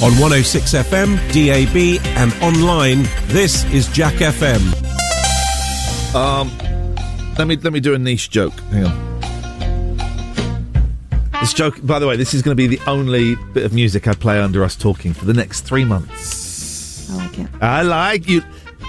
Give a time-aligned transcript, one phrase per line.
[0.00, 4.62] On 106 FM, DAB, and online, this is Jack FM.
[6.14, 6.56] Um,
[7.36, 8.52] let me let me do a niche joke.
[8.70, 9.18] Hang on.
[11.40, 14.06] This joke, by the way, this is going to be the only bit of music
[14.06, 17.10] I play under us talking for the next three months.
[17.10, 17.48] I like it.
[17.60, 18.42] I like you.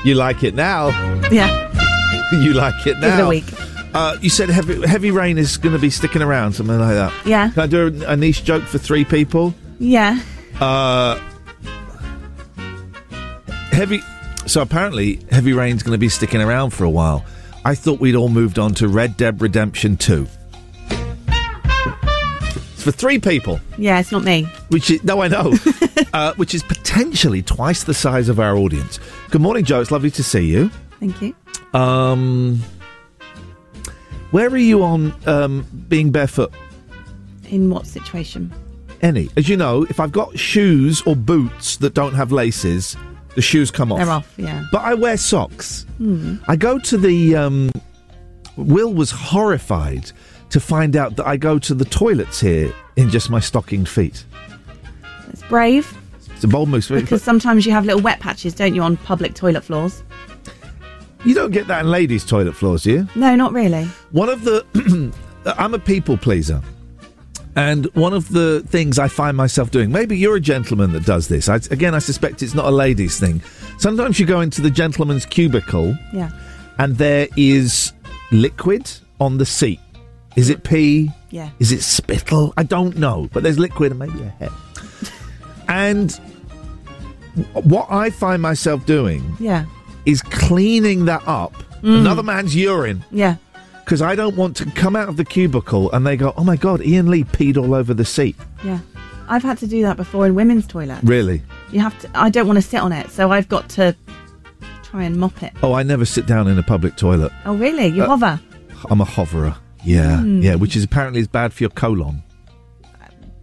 [0.05, 0.89] You like it now.
[1.31, 2.31] Yeah.
[2.33, 3.09] you like it now.
[3.09, 3.95] Give it a week.
[3.95, 7.11] Uh, you said heavy, heavy rain is going to be sticking around, something like that.
[7.25, 7.49] Yeah.
[7.49, 9.55] Can I do a, a niche joke for three people?
[9.79, 10.19] Yeah.
[10.59, 11.15] Uh,
[13.71, 14.01] heavy.
[14.45, 17.23] So apparently, heavy rain's going to be sticking around for a while.
[17.65, 20.27] I thought we'd all moved on to Red Dead Redemption Two.
[22.73, 24.43] It's for three people, Yeah, it's not me.
[24.69, 25.53] which is no, I know,
[26.13, 28.99] uh, which is potentially twice the size of our audience.
[29.31, 29.81] Good morning, Joe.
[29.81, 30.69] It's lovely to see you.
[30.99, 31.35] Thank you.
[31.77, 32.61] Um,
[34.31, 36.53] where are you on um, being barefoot?
[37.49, 38.51] In what situation?
[39.01, 39.29] Any.
[39.37, 42.97] As you know, if I've got shoes or boots that don't have laces,
[43.35, 43.99] the shoes come off.
[43.99, 44.65] They're off, yeah.
[44.71, 45.85] But I wear socks.
[45.97, 46.35] Hmm.
[46.47, 47.35] I go to the.
[47.35, 47.71] Um,
[48.57, 50.11] Will was horrified
[50.49, 54.25] to find out that I go to the toilets here in just my stockinged feet.
[55.29, 55.95] It's brave
[56.35, 56.85] It's a bold move.
[56.89, 60.03] because sometimes you have little wet patches, don't you, on public toilet floors?
[61.23, 63.07] You don't get that in ladies' toilet floors, do you?
[63.15, 63.85] No, not really.
[64.11, 65.13] One of the.
[65.57, 66.61] I'm a people pleaser.
[67.59, 71.27] And one of the things I find myself doing, maybe you're a gentleman that does
[71.27, 71.49] this.
[71.49, 73.41] I, again, I suspect it's not a ladies' thing.
[73.79, 76.29] Sometimes you go into the gentleman's cubicle Yeah.
[76.77, 77.91] and there is
[78.31, 79.81] liquid on the seat.
[80.37, 81.11] Is it pee?
[81.31, 81.49] Yeah.
[81.59, 82.53] Is it spittle?
[82.55, 84.51] I don't know, but there's liquid and maybe a head.
[85.67, 86.11] and
[87.53, 89.65] what I find myself doing Yeah.
[90.05, 91.53] is cleaning that up.
[91.83, 91.99] Mm.
[91.99, 93.03] Another man's urine.
[93.11, 93.35] Yeah.
[93.89, 96.55] Because I don't want to come out of the cubicle and they go, oh my
[96.57, 98.35] God, Ian Lee peed all over the seat.
[98.63, 98.77] Yeah.
[99.27, 101.03] I've had to do that before in women's toilets.
[101.03, 101.41] Really?
[101.71, 102.09] You have to.
[102.13, 103.95] I don't want to sit on it, so I've got to
[104.83, 105.53] try and mop it.
[105.63, 107.31] Oh, I never sit down in a public toilet.
[107.45, 107.87] Oh, really?
[107.87, 108.39] You Uh, hover?
[108.91, 109.55] I'm a hoverer.
[109.83, 110.41] Yeah, Hmm.
[110.43, 112.21] yeah, which is apparently is bad for your colon.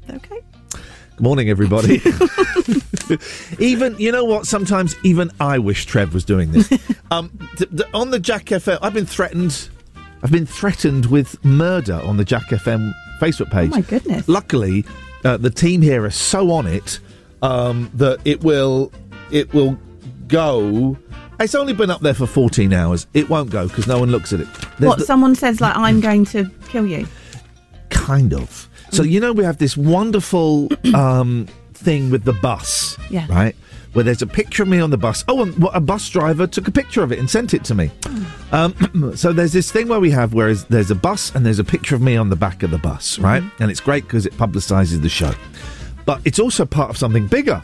[0.09, 0.41] Okay.
[0.71, 2.01] Good morning, everybody.
[3.59, 4.47] even you know what?
[4.47, 6.71] Sometimes even I wish Trev was doing this.
[7.11, 9.71] um, th- th- on the Jack FM, I've been threatened.
[10.23, 13.71] I've been threatened with murder on the Jack FM Facebook page.
[13.73, 14.29] Oh my goodness.
[14.29, 14.85] Luckily,
[15.25, 16.99] uh, the team here are so on it
[17.43, 18.93] um, that it will
[19.31, 19.79] it will
[20.29, 20.97] go.
[21.39, 23.07] It's only been up there for 14 hours.
[23.13, 24.49] It won't go because no one looks at it.
[24.79, 24.99] There's what?
[25.01, 27.07] the- Someone says like I'm going to kill you.
[27.91, 28.69] kind of.
[28.91, 33.27] So you know we have this wonderful um, thing with the bus, Yeah.
[33.29, 33.55] right?
[33.97, 35.25] Where there's a picture of me on the bus.
[35.27, 37.91] Oh, and a bus driver took a picture of it and sent it to me.
[38.53, 41.61] Um, so there's this thing where we have where is- there's a bus and there's
[41.61, 43.43] a picture of me on the back of the bus, right?
[43.59, 45.33] And it's great because it publicises the show.
[46.05, 47.63] But it's also part of something bigger.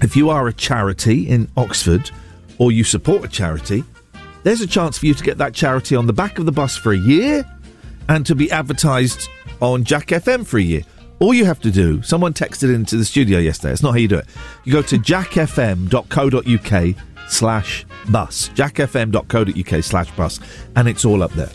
[0.00, 2.10] If you are a charity in Oxford
[2.56, 3.84] or you support a charity,
[4.44, 6.78] there's a chance for you to get that charity on the back of the bus
[6.78, 7.44] for a year
[8.08, 9.28] and to be advertised
[9.60, 10.82] on Jack FM for a year.
[11.22, 14.08] All you have to do, someone texted into the studio yesterday, it's not how you
[14.08, 14.26] do it.
[14.64, 16.96] You go to jackfm.co.uk
[17.28, 20.40] slash bus, jackfm.co.uk slash bus,
[20.76, 21.50] and it's all up there.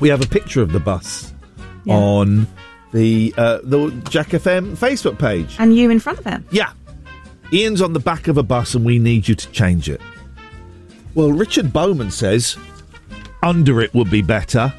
[0.00, 1.32] We have a picture of the bus
[1.84, 1.94] Yeah.
[1.94, 2.46] on
[2.92, 5.54] the uh, the Jack FM Facebook page.
[5.58, 6.44] And you in front of him.
[6.50, 6.72] Yeah.
[7.52, 10.00] Ian's on the back of a bus and we need you to change it.
[11.14, 12.56] Well, Richard Bowman says
[13.42, 14.72] under it would be better.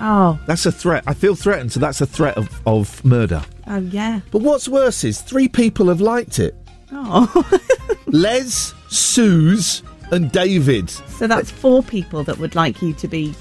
[0.00, 0.38] Oh.
[0.46, 1.04] That's a threat.
[1.06, 3.42] I feel threatened, so that's a threat of, of murder.
[3.66, 4.20] Oh yeah.
[4.30, 6.54] But what's worse is three people have liked it
[6.92, 7.60] Oh.
[8.06, 10.88] Les, Suze, and David.
[10.88, 13.34] so that's four people that would like you to be.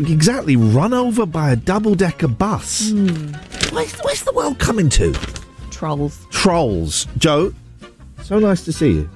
[0.00, 2.90] Exactly, run over by a double decker bus.
[2.90, 3.32] Hmm.
[3.74, 5.12] Where's, where's the world coming to?
[5.70, 6.26] Trolls.
[6.30, 7.06] Trolls.
[7.18, 7.52] Joe,
[8.22, 9.10] so nice to see you.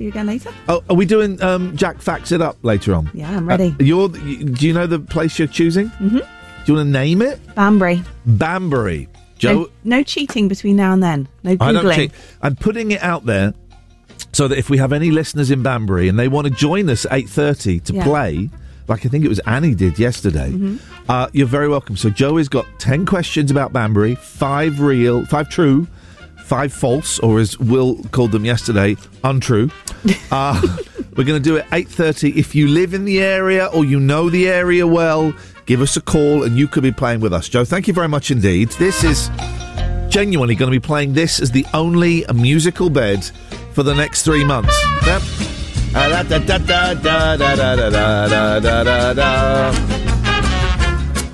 [0.00, 0.50] See you again later.
[0.66, 3.10] Oh, are we doing um, Jack Facts It Up later on?
[3.12, 3.76] Yeah, I'm ready.
[3.78, 5.88] Uh, you're, you, do you know the place you're choosing?
[5.90, 6.16] Mm-hmm.
[6.16, 6.24] Do
[6.64, 7.38] you want to name it?
[7.54, 8.02] Banbury.
[8.24, 9.08] Banbury.
[9.36, 9.52] Joe,
[9.84, 11.28] No, no cheating between now and then.
[11.42, 11.94] No I don't googling.
[11.96, 12.12] cheat.
[12.40, 13.52] I'm putting it out there
[14.32, 17.04] so that if we have any listeners in Banbury and they want to join us
[17.04, 18.04] at 8.30 to Yeah.
[18.04, 18.48] play,
[18.88, 21.10] like I think it was Annie did yesterday, Mm-hmm.
[21.10, 21.98] uh, you're very welcome.
[21.98, 25.86] So Joe has got 10 questions about Banbury, five real, five true,
[26.50, 29.70] five false, or as Will called them yesterday, untrue.
[30.32, 30.60] Uh,
[31.16, 32.34] we're going to do it 8.30.
[32.34, 35.32] If you live in the area or you know the area well,
[35.66, 37.48] give us a call and you could be playing with us.
[37.48, 38.70] Joe, thank you very much indeed.
[38.70, 39.30] This is
[40.08, 43.24] genuinely going to be playing this as the only musical bed
[43.72, 44.76] for the next three months.
[45.06, 45.22] Yep.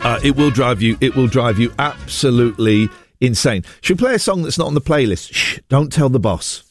[0.04, 0.98] Uh, it will drive you.
[1.00, 2.90] It will drive you absolutely
[3.20, 3.64] insane.
[3.80, 5.32] Should we play a song that's not on the playlist?
[5.32, 6.62] Shh, don't tell the boss.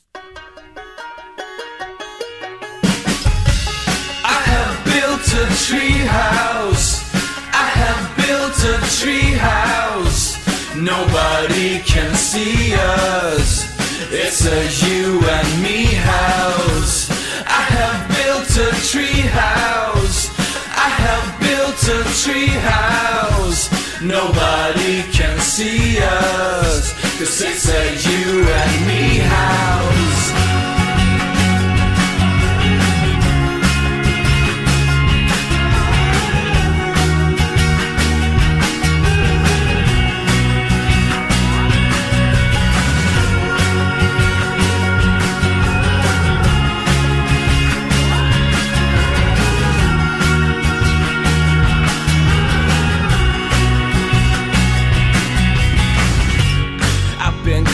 [4.24, 7.04] I have built a tree house.
[7.54, 10.36] I have built a tree house.
[10.76, 13.66] Nobody can see us.
[14.12, 17.10] It's a you and me house.
[17.48, 20.30] I have built a tree house.
[20.70, 23.85] I have built a tree house.
[24.08, 26.94] Nobody can see us.
[27.18, 30.45] Cause it's a you and me house.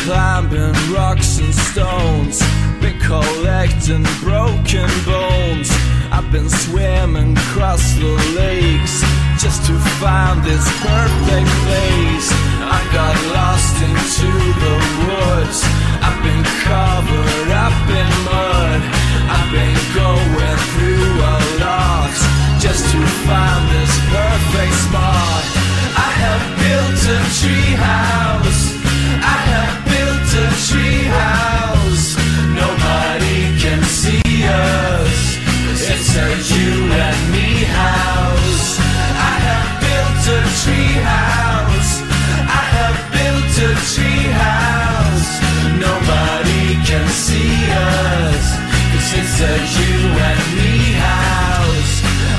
[0.06, 2.40] Climbing rocks and stones,
[2.82, 5.70] been collecting broken bones.
[6.12, 9.02] I've been swimming across the lakes
[9.38, 12.28] just to find this perfect place.
[12.66, 14.32] I got lost into
[14.64, 14.76] the
[15.06, 15.60] woods.
[16.02, 18.82] I've been covered up in mud.
[19.34, 21.92] I've been going through a lot
[22.60, 25.44] just to find this perfect spot.
[25.94, 28.82] I have built a tree house.
[29.24, 29.81] I have
[30.52, 32.16] a house.
[32.54, 35.38] Nobody can see us.
[35.92, 38.80] It's a you and me house.
[39.32, 41.92] I have built a tree house.
[42.60, 45.30] I have built a tree house.
[45.88, 48.46] Nobody can see us.
[49.14, 49.96] It's a you
[50.30, 51.94] and me house.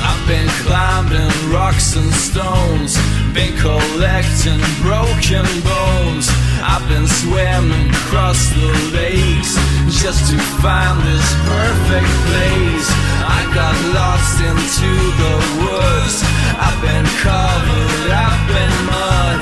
[0.09, 2.97] I've been climbing rocks and stones,
[3.33, 6.29] been collecting broken bones.
[6.61, 9.57] I've been swimming across the lakes
[9.89, 12.87] just to find this perfect place.
[13.25, 15.35] I got lost into the
[15.65, 16.21] woods.
[16.61, 19.37] I've been covered up in mud.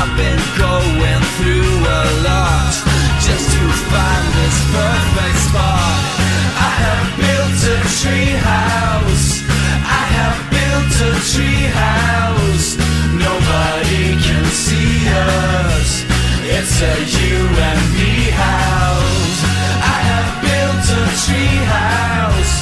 [0.00, 2.72] I've been going through a lot
[3.20, 3.62] just to
[3.92, 6.00] find this perfect spot.
[6.56, 8.66] I have built a tree house.
[8.80, 9.45] I have
[10.76, 12.76] built a tree house.
[13.28, 16.04] Nobody can see us.
[16.56, 17.38] It's a you
[17.68, 18.14] and me
[18.44, 19.38] house.
[19.94, 22.54] I have built a tree house.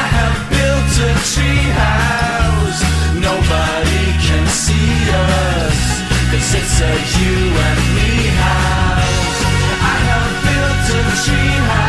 [0.00, 2.80] I have built a tree house.
[3.28, 5.80] Nobody can see us.
[6.30, 7.36] Cause it's a you
[7.68, 8.12] and me
[8.46, 9.38] house.
[9.92, 11.81] I have built a tree house.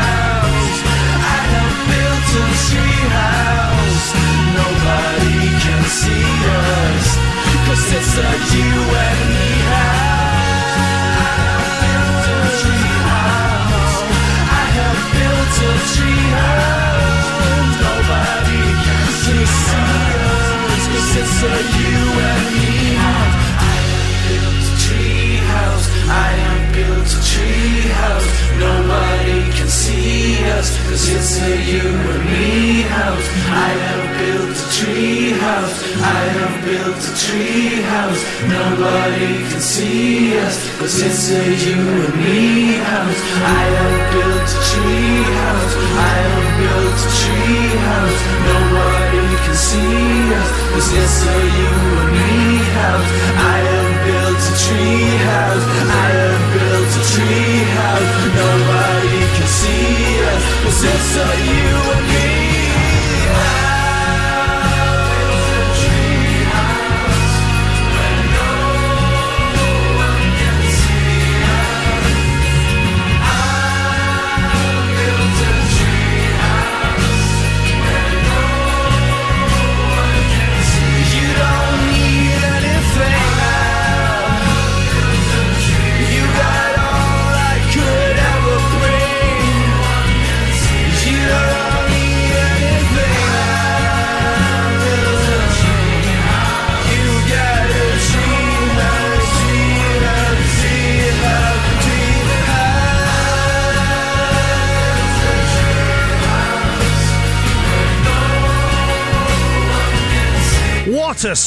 [40.80, 43.22] Cause it's a you and me house.
[43.46, 45.74] I have built a tree house.
[46.10, 48.20] I have built a tree house.
[48.52, 50.50] Nobody can see us.
[50.76, 52.34] It's a you and me
[52.78, 53.12] house.
[53.54, 55.66] I have built a tree house.
[55.88, 58.10] I have built a tree house.
[58.42, 60.44] Nobody can see us.
[60.84, 61.63] It's a you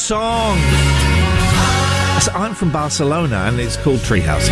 [0.07, 0.57] song!
[2.21, 4.47] So I'm from Barcelona and it's called Treehouse.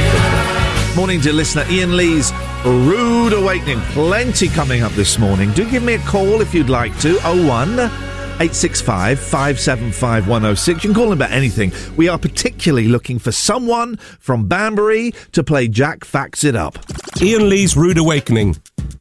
[0.98, 2.34] Morning to listener Ian Lee's
[2.66, 3.80] Rude Awakening.
[3.94, 5.54] Plenty coming up this morning.
[5.54, 7.18] Do give me a call if you'd like to.
[7.20, 10.84] 01 865 575 106.
[10.84, 11.72] You can call in about anything.
[11.96, 16.78] We are particularly looking for someone from Banbury to play Jack Facts It Up.
[17.22, 18.58] Ian Lee's Rude Awakening.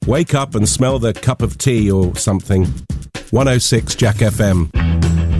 [0.06, 2.66] Wake up and smell the cup of tea or something.
[3.32, 5.34] 106 Jack FM.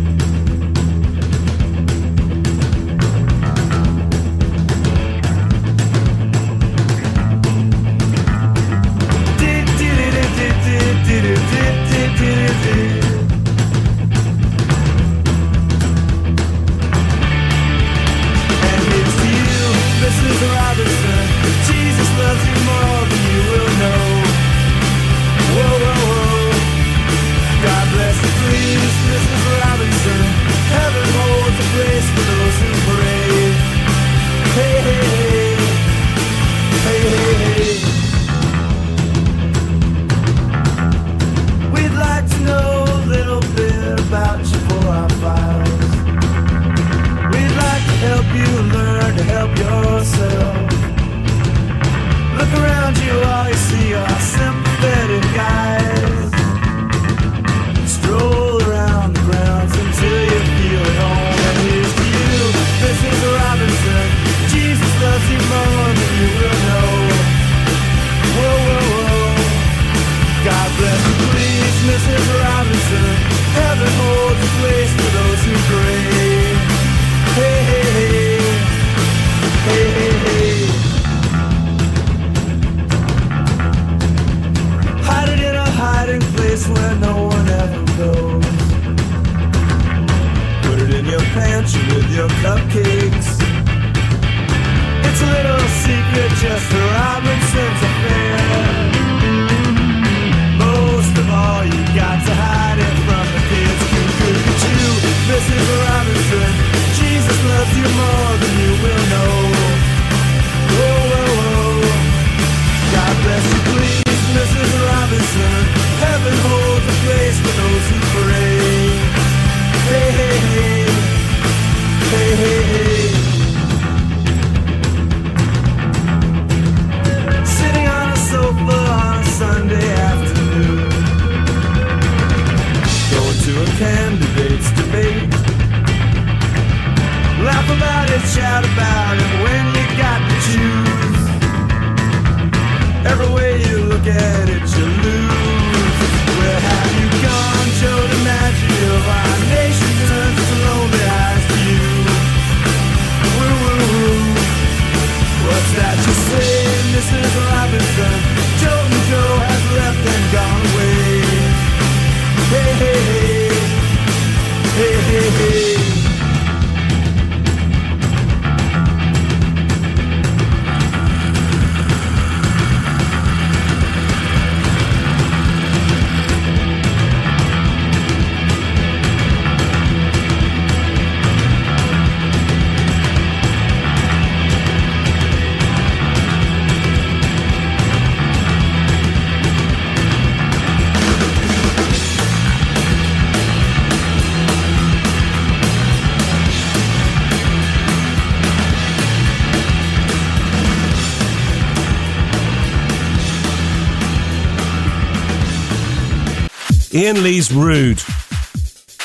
[206.95, 208.01] Ian Lee's Rude.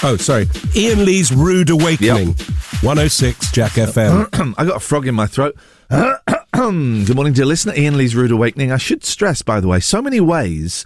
[0.03, 0.47] Oh, sorry.
[0.75, 2.35] Ian Lee's Rude Awakening.
[2.81, 4.53] 106 Jack FM.
[4.59, 5.55] I got a frog in my throat.
[5.89, 7.73] Good morning, dear listener.
[7.75, 8.71] Ian Lee's Rude Awakening.
[8.71, 10.85] I should stress, by the way, so many ways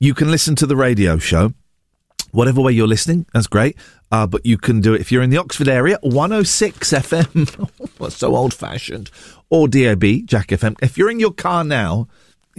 [0.00, 1.52] you can listen to the radio show.
[2.30, 3.76] Whatever way you're listening, that's great.
[4.10, 7.68] Uh, but you can do it if you're in the Oxford area, 106 FM.
[8.10, 9.10] So old fashioned?
[9.48, 10.76] Or DAB, Jack FM.
[10.82, 12.08] If you're in your car now,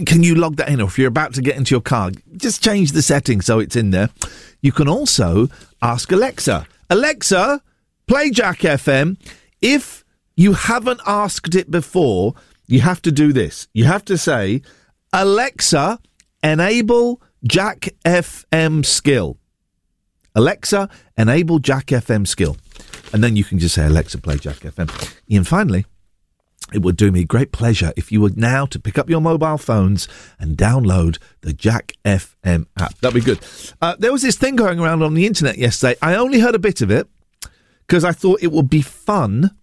[0.06, 0.80] can you log that in?
[0.80, 3.76] Or if you're about to get into your car, just change the settings so it's
[3.76, 4.10] in there.
[4.60, 5.48] You can also
[5.82, 7.62] ask Alexa, Alexa,
[8.06, 9.16] play Jack FM.
[9.60, 10.04] If
[10.36, 12.34] you haven't asked it before,
[12.66, 13.68] you have to do this.
[13.72, 14.62] You have to say,
[15.12, 15.98] Alexa,
[16.42, 19.38] enable Jack FM skill.
[20.34, 22.56] Alexa, enable Jack FM skill.
[23.12, 24.90] And then you can just say, Alexa, play Jack FM.
[25.30, 25.86] And finally,
[26.74, 29.58] it would do me great pleasure if you were now to pick up your mobile
[29.58, 30.08] phones
[30.40, 32.98] and download the Jack FM app.
[32.98, 33.38] That'd be good.
[33.80, 35.96] Uh, there was this thing going around on the internet yesterday.
[36.02, 37.06] I only heard a bit of it
[37.86, 39.56] because I thought it would be fun.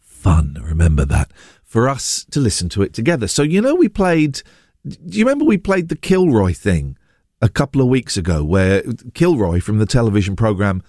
[0.00, 1.30] Fun, remember that,
[1.62, 3.28] for us to listen to it together.
[3.28, 4.42] So, you know, we played.
[4.88, 6.96] Do you remember we played the Kilroy thing
[7.42, 8.82] a couple of weeks ago where
[9.14, 10.82] Kilroy from the television program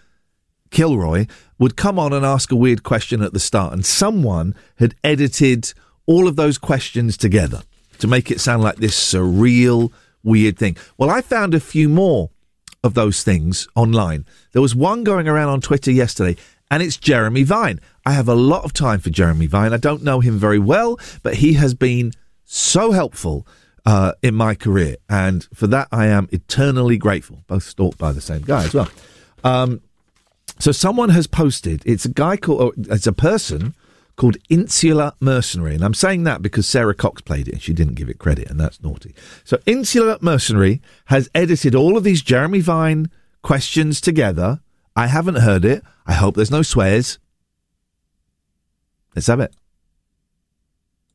[0.70, 1.26] Kilroy
[1.60, 5.74] would come on and ask a weird question at the start, and someone had edited
[6.06, 7.64] all of those questions together
[8.00, 9.92] to make it sound like this surreal,
[10.24, 10.78] weird thing.
[10.98, 12.30] Well, I found a few more
[12.84, 14.26] of those things online.
[14.52, 17.80] There was one going around on Twitter yesterday, and it's Jeremy Vine.
[18.06, 19.74] I have a lot of time for Jeremy Vine.
[19.74, 22.12] I don't know him very well, but he has been
[22.46, 23.48] so helpful
[23.86, 27.44] uh, in my career, and for that I am eternally grateful.
[27.48, 28.90] Both stalked by the same guy as well.
[29.44, 29.82] Um,
[30.60, 31.82] so someone has posted.
[31.86, 32.62] It's a guy called.
[32.62, 33.76] Oh, it's a person
[34.16, 37.94] called Insular Mercenary, and I'm saying that because Sara Cox played it and she didn't
[37.94, 39.14] give it credit, and that's naughty.
[39.44, 43.12] So Insular Mercenary has edited all of these Jeremy Vine
[43.44, 44.60] questions together.
[44.96, 45.84] I haven't heard it.
[46.08, 47.20] I hope there's no swears.
[49.16, 49.54] Let's have it.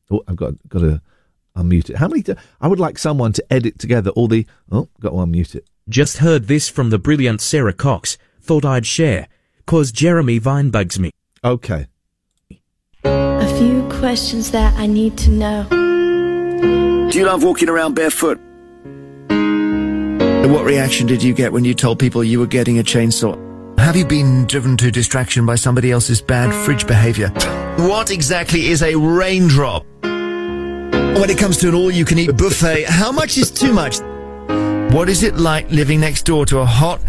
[0.09, 1.01] Oh, I've got got to
[1.55, 1.97] unmute it.
[1.97, 2.21] How many?
[2.21, 4.45] Do, I would like someone to edit together all the.
[4.71, 5.67] Oh, got to unmute it.
[5.89, 8.17] Just heard this from the brilliant Sara Cox.
[8.41, 9.27] Thought I'd share.
[9.65, 11.11] Cause Jeremy Vine bugs me.
[11.43, 11.87] Okay.
[13.03, 15.67] A few questions that I need to know.
[17.11, 18.39] Do you love walking around barefoot?
[20.49, 23.39] What reaction did you get when you told people you were getting a chainsaw?
[23.79, 27.29] Have you been driven to distraction by somebody else's bad fridge behavior?
[27.77, 29.85] What exactly is a raindrop?
[30.01, 33.99] When it comes to an all-you-can-eat buffet, how much is too much?
[34.93, 37.01] What is it like living next door to a hot,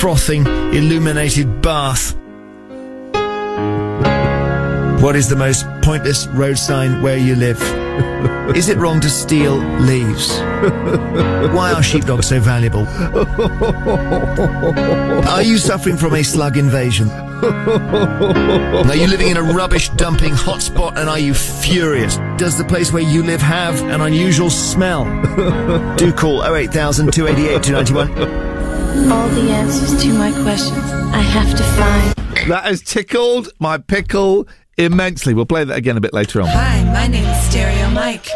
[0.00, 0.44] frothing,
[0.74, 2.19] illuminated bath?
[5.00, 7.58] What is the most pointless road sign where you live?
[8.54, 10.38] Is it wrong to steal leaves?
[11.54, 12.86] Why are sheepdogs so valuable?
[15.26, 17.08] Are you suffering from a slug invasion?
[17.10, 22.18] Are you living in a rubbish dumping hotspot and are you furious?
[22.36, 25.04] Does the place where you live have an unusual smell?
[25.96, 29.10] Do call 08000 288 291.
[29.10, 30.76] All the answers to my questions
[31.14, 32.48] I have to find.
[32.50, 34.46] That has tickled my pickle
[34.80, 35.34] immensely.
[35.34, 36.48] We'll play that again a bit later on.
[36.48, 38.26] Hi, my name is Stereo Mike.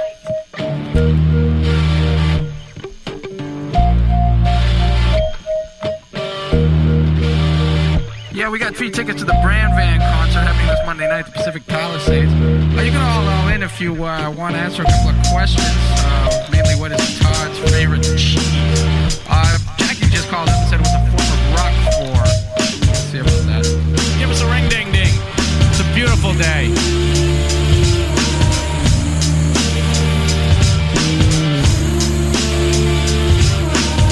[8.35, 11.27] Yeah, we got free tickets to the Bran Van concert happening this Monday night at
[11.27, 12.31] the Pacific Palisades.
[12.33, 15.17] Uh, you can all roll in if you uh, want to answer a couple of
[15.33, 15.65] questions.
[16.05, 19.23] Uh, mainly, what is Todd's favorite cheese?
[19.31, 20.81] Uh, Jackie just called up and said
[26.25, 26.69] beautiful day.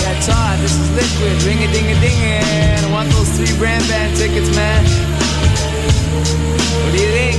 [0.01, 1.43] Yeah, Todd, this is Liquid.
[1.45, 4.85] Ring a ding a ding I want those three brand band tickets, man.
[6.85, 7.37] What do you think?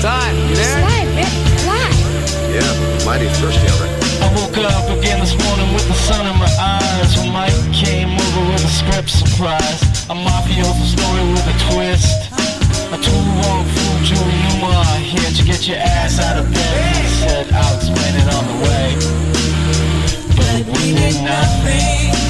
[0.00, 0.80] Todd, you there?
[2.56, 3.92] Yeah, mighty thirsty already.
[4.22, 8.08] I woke up again this morning with the sun in my eyes When Mike came
[8.08, 12.35] over with a script surprise A mafioso story with a twist
[12.92, 16.96] A To Wong Foo, Julie Newmar Here to get your ass out of bed.
[16.96, 18.94] He said, I'll explain it on the way.
[20.36, 22.25] But we did nothing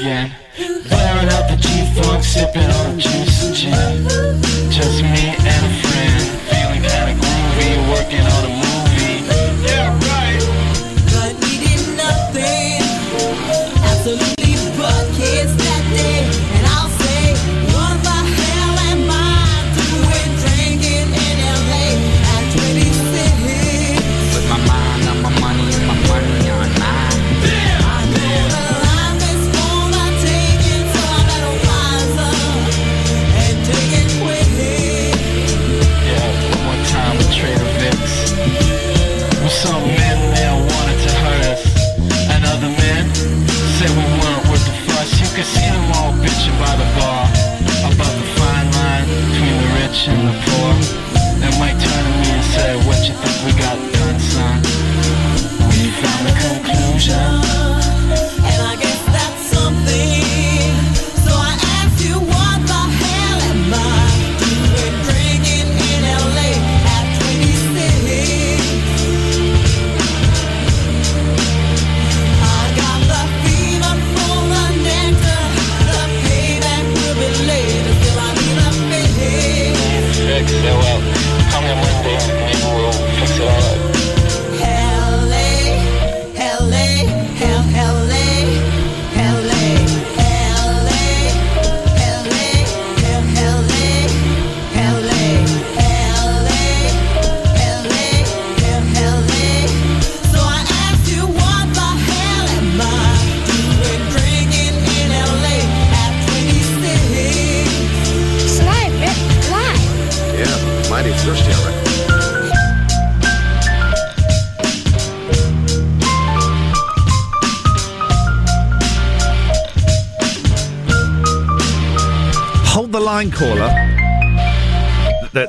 [0.00, 0.32] again.
[0.56, 4.70] Blaring out the G-Funk, sipping on juice and gin.
[4.70, 5.39] Just me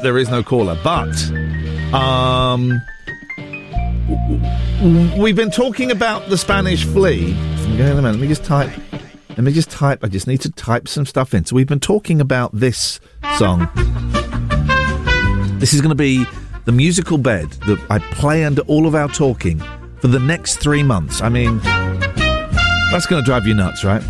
[0.02, 1.16] There, is no caller, but
[1.94, 2.82] um,
[5.18, 7.34] we've been talking about the Spanish flea.
[7.78, 8.72] Let me just type.
[9.30, 10.04] Let me just type.
[10.04, 11.46] I just need to type some stuff in.
[11.46, 13.00] So we've been talking about this
[13.38, 13.70] song.
[15.60, 16.26] This is going to be
[16.66, 19.60] the musical bed that I play under all of our talking
[20.00, 21.22] for the next three months.
[21.22, 21.60] I mean,
[22.92, 24.04] that's going to drive you nuts, right?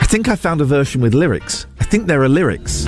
[0.00, 1.66] I think I found a version with lyrics.
[1.90, 2.84] Think there are lyrics.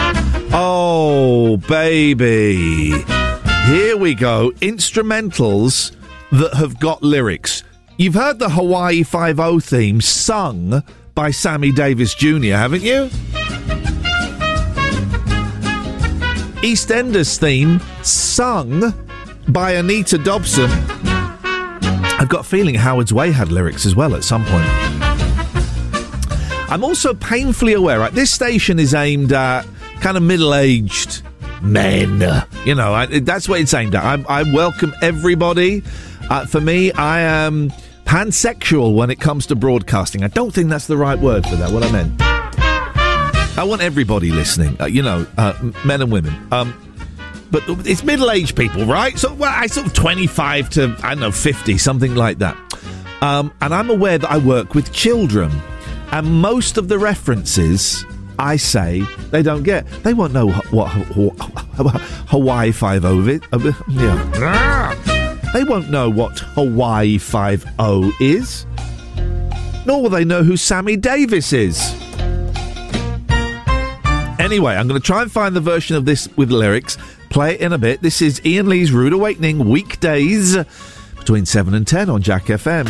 [0.52, 2.90] Oh, baby.
[3.64, 4.50] Here we go.
[4.60, 5.96] Instrumentals
[6.32, 7.62] that have got lyrics.
[7.96, 10.82] You've heard the Hawaii 5 theme sung
[11.14, 13.08] by Sammy Davis Jr., haven't you?
[16.62, 18.92] EastEnders theme sung
[19.48, 20.70] by Anita Dobson.
[22.20, 24.99] I've got a feeling Howard's Way had lyrics as well at some point.
[26.70, 28.12] I'm also painfully aware, right?
[28.12, 29.66] This station is aimed at
[30.00, 31.22] kind of middle aged
[31.62, 32.22] men.
[32.64, 34.04] You know, I, that's what it's aimed at.
[34.04, 35.82] I, I welcome everybody.
[36.30, 37.70] Uh, for me, I am
[38.04, 40.22] pansexual when it comes to broadcasting.
[40.22, 42.12] I don't think that's the right word for that, what I meant.
[43.58, 45.52] I want everybody listening, uh, you know, uh,
[45.84, 46.34] men and women.
[46.52, 46.72] Um,
[47.50, 49.18] but it's middle-aged people, right?
[49.18, 52.56] So, well, I sort of twenty-five to I don't know fifty, something like that.
[53.22, 55.50] Um, and I'm aware that I work with children,
[56.12, 58.04] and most of the references
[58.38, 59.86] I say they don't get.
[60.02, 60.88] They won't know wh- what
[62.28, 63.40] Hawaii Five O is.
[63.52, 64.94] uh, Yeah.
[65.52, 68.66] They won't know what Hawaii Five O is,
[69.84, 71.92] nor will they know who Sammy Davis is.
[74.38, 76.96] Anyway, I'm going to try and find the version of this with lyrics.
[77.28, 78.00] Play it in a bit.
[78.00, 80.56] This is Ian Lee's Rude Awakening weekdays
[81.16, 82.86] between 7 and 10 on Jack FM.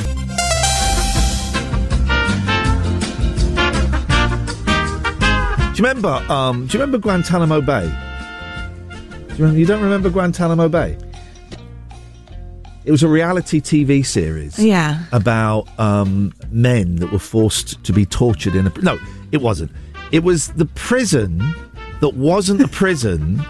[5.80, 6.32] You remember?
[6.32, 7.86] Um, do you remember Guantanamo Bay?
[7.88, 10.98] Do you, remember, you don't remember Guantanamo Bay?
[12.84, 14.58] It was a reality TV series.
[14.58, 15.04] Yeah.
[15.12, 18.72] About um, men that were forced to be tortured in a.
[18.82, 18.98] No,
[19.32, 19.70] it wasn't.
[20.12, 21.38] It was the prison
[22.00, 23.42] that wasn't a prison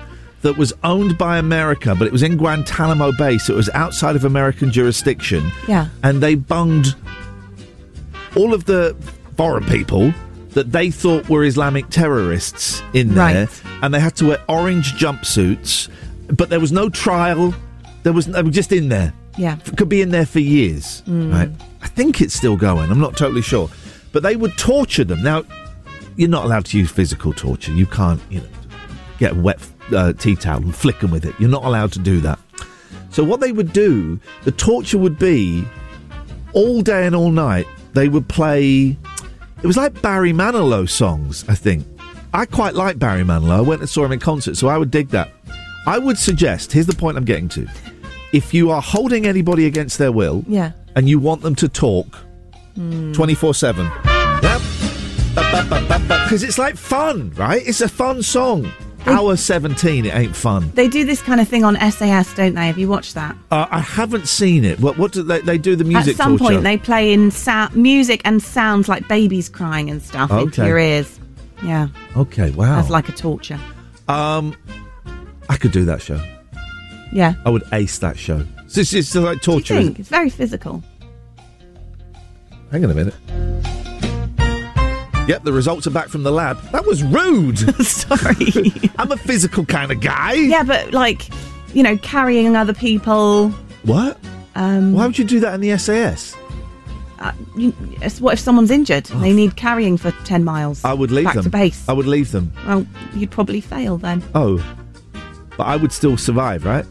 [0.43, 4.14] that was owned by America, but it was in Guantanamo Bay, so it was outside
[4.14, 5.51] of American jurisdiction.
[5.66, 5.88] Yeah.
[6.05, 6.95] And they bunged
[8.37, 8.97] all of the
[9.37, 10.14] foreign people
[10.55, 13.63] that they thought were Islamic terrorists in there, Right.
[13.83, 15.89] and they had to wear orange jumpsuits,
[16.37, 17.55] but there was no trial.
[18.03, 19.13] There was they were just in there.
[19.37, 19.57] Yeah.
[19.77, 21.03] Could be in there for years.
[21.07, 21.33] Mm.
[21.33, 21.51] Right.
[21.83, 22.91] I think it's still going.
[22.91, 23.71] I'm not totally sure,
[24.13, 25.23] but they would torture them.
[25.23, 25.45] Now,
[26.17, 27.73] you're not allowed to use physical torture.
[27.73, 28.47] You can't, you know,
[29.19, 29.59] get a wet
[29.95, 31.35] uh, tea towel and flick them with it.
[31.39, 32.39] You're not allowed to do that.
[33.11, 35.65] So what they would do, the torture would be
[36.53, 37.67] all day and all night.
[37.95, 38.97] They would play.
[39.62, 41.44] It was like Barry Manilow songs.
[41.49, 41.87] I think
[42.33, 43.51] I quite like Barry Manilow.
[43.59, 45.31] I went and saw him in concert, so I would dig that.
[45.87, 46.73] I would suggest.
[46.73, 47.66] Here's the point I'm getting to.
[48.33, 50.73] If you are holding anybody against their will, Yeah.
[50.96, 52.07] and you want them to talk
[52.79, 53.12] Mm.
[53.12, 53.90] 24 7.
[56.09, 57.62] Because it's like fun, right?
[57.66, 58.70] It's a fun song.
[59.07, 60.71] Hour 17, it ain't fun.
[60.75, 62.67] They do this kind of thing on SAS, don't they?
[62.67, 63.35] Have you watched that?
[63.51, 64.79] Uh, I haven't seen it.
[64.79, 66.55] What, what do they, they do the music At some torture?
[66.55, 67.33] point, they play in
[67.75, 71.19] music and sounds like babies crying and stuff into your ears.
[71.63, 72.77] Yeah, Okay, wow.
[72.77, 73.59] That's like a torture.
[74.09, 74.57] um,
[75.49, 76.21] I could do that show.
[77.13, 77.35] Yeah.
[77.45, 78.47] I would ace that show.
[78.69, 79.79] So it's just like torture.
[79.79, 80.83] It's very physical.
[82.71, 83.15] Hang on a minute.
[85.31, 86.61] Yep, the results are back from the lab.
[86.73, 87.57] That was rude.
[87.87, 88.73] Sorry.
[88.99, 90.33] I'm a physical kind of guy.
[90.33, 91.29] Yeah, but like,
[91.73, 93.51] you know, carrying other people.
[93.85, 94.19] What?
[94.57, 96.37] Um, Why would you do that in the SAS?
[97.21, 99.09] Uh, you, it's- what if someone's injured?
[99.12, 100.85] and They need carrying for 10 miles.
[100.85, 101.45] I would leave back them.
[101.45, 101.88] to base.
[101.88, 102.53] I would leave them.
[102.66, 104.25] Well, you'd probably fail then.
[104.35, 104.57] Oh,
[105.57, 106.85] but I would still survive, right?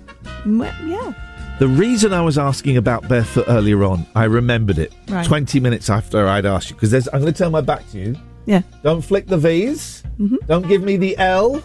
[0.46, 1.14] Well, yeah.
[1.60, 4.94] The reason I was asking about barefoot earlier on, I remembered it.
[5.10, 5.26] Right.
[5.26, 6.94] Twenty minutes after I'd asked you, because.
[7.12, 8.16] I'm going to turn my back to you.
[8.46, 8.62] Yeah.
[8.84, 10.04] Don't flick the V's.
[10.20, 10.38] Mhm.
[10.48, 11.62] Don't give me the L.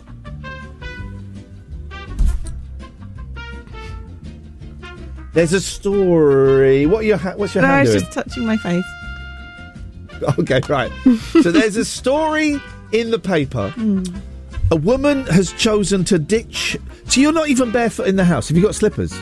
[5.32, 6.86] There's a story.
[6.86, 8.04] What are your ha- what's your No, I hand was doing?
[8.04, 8.84] just touching my face.
[10.38, 10.90] Okay, right.
[11.42, 12.58] so there's a story
[12.92, 13.70] in the paper.
[13.70, 14.04] Hmm.
[14.70, 16.78] A woman has chosen to ditch.
[17.06, 18.48] So you're not even barefoot in the house.
[18.48, 19.12] Have you got slippers?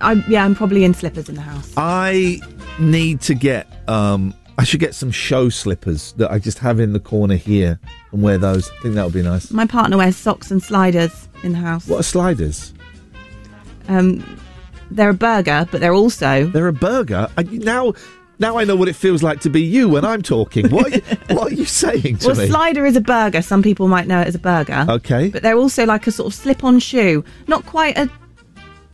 [0.00, 1.72] I, yeah, I'm probably in slippers in the house.
[1.76, 2.40] I
[2.80, 3.68] need to get.
[3.88, 7.78] Um, I should get some show slippers that I just have in the corner here
[8.12, 8.70] and wear those.
[8.70, 9.50] I think that would be nice.
[9.50, 11.86] My partner wears socks and sliders in the house.
[11.86, 12.72] What are sliders?
[13.88, 14.24] Um,
[14.90, 17.28] they're a burger, but they're also they're a burger.
[17.36, 17.92] I, now,
[18.38, 20.68] Now I know what it feels like to be you when I'm talking.
[20.70, 21.02] What are you,
[21.36, 22.46] what are you saying to Well, me?
[22.48, 23.42] slider is a burger.
[23.42, 24.86] Some people might know it as a burger.
[24.88, 25.28] Okay.
[25.28, 27.24] But they're also like a sort of slip-on shoe.
[27.46, 28.10] Not quite a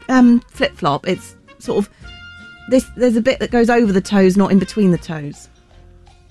[0.08, 1.06] um, flip-flop.
[1.06, 1.90] It's sort of
[2.68, 2.84] this.
[2.96, 5.48] There's a bit that goes over the toes, not in between the toes.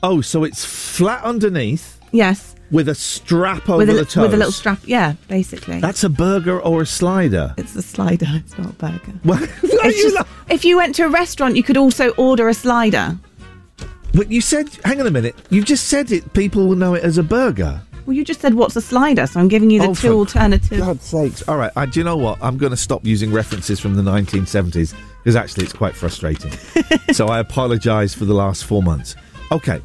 [0.04, 2.56] Oh, so it's flat underneath Yes.
[2.72, 4.22] with a strap over with a, the toes.
[4.24, 4.80] with a little strap.
[4.86, 5.80] Yeah, basically.
[5.80, 7.54] That's a burger or a slider.
[7.58, 8.26] It's a slider.
[8.30, 9.14] It's not a burger.
[9.24, 9.42] What?
[9.64, 13.18] It's just- if you went to a restaurant, you could also order a slider.
[14.14, 15.36] But you said, hang on a minute.
[15.50, 16.34] You just said it.
[16.34, 17.82] People will know it as a burger.
[18.06, 20.82] Well, you just said what's a slider, so I'm giving you the Oh, two alternatives.
[20.82, 21.48] God's sakes!
[21.48, 22.40] All right, I, do you know what?
[22.42, 26.52] I'm going to stop using references from the 1970s because actually it's quite frustrating.
[27.14, 29.16] so I apologise for the last four months.
[29.52, 29.82] Okay,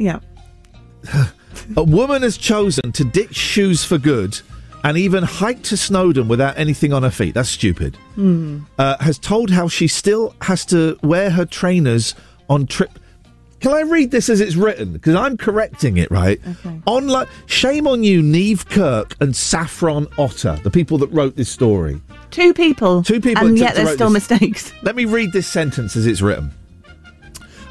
[0.00, 0.20] Yeah.
[1.76, 4.40] a woman has chosen to ditch shoes for good
[4.82, 7.34] and even hike to Snowdon without anything on her feet.
[7.34, 7.96] That's stupid.
[8.14, 8.60] Hmm.
[8.78, 12.14] uh, has told how she still has to wear her trainers
[12.48, 12.98] on trip.
[13.60, 14.94] Can I read this as it's written?
[14.94, 16.40] Because I'm correcting it, right?
[16.46, 16.80] Okay.
[16.86, 22.00] On shame on you, Neve Kirk and Saffron Otter, the people that wrote this story.
[22.30, 23.02] Two people.
[23.02, 23.46] Two people.
[23.46, 24.30] And yet there's still this.
[24.30, 24.72] mistakes.
[24.82, 26.52] Let me read this sentence as it's written.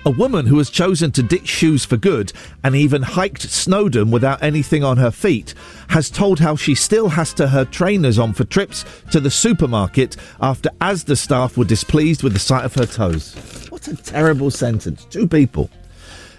[0.09, 4.41] A woman who has chosen to ditch shoes for good and even hiked Snowdon without
[4.41, 5.53] anything on her feet
[5.89, 10.17] has told how she still has to her trainers on for trips to the supermarket
[10.41, 13.67] after Asda staff were displeased with the sight of her toes.
[13.69, 15.05] What a terrible sentence.
[15.05, 15.69] Two people.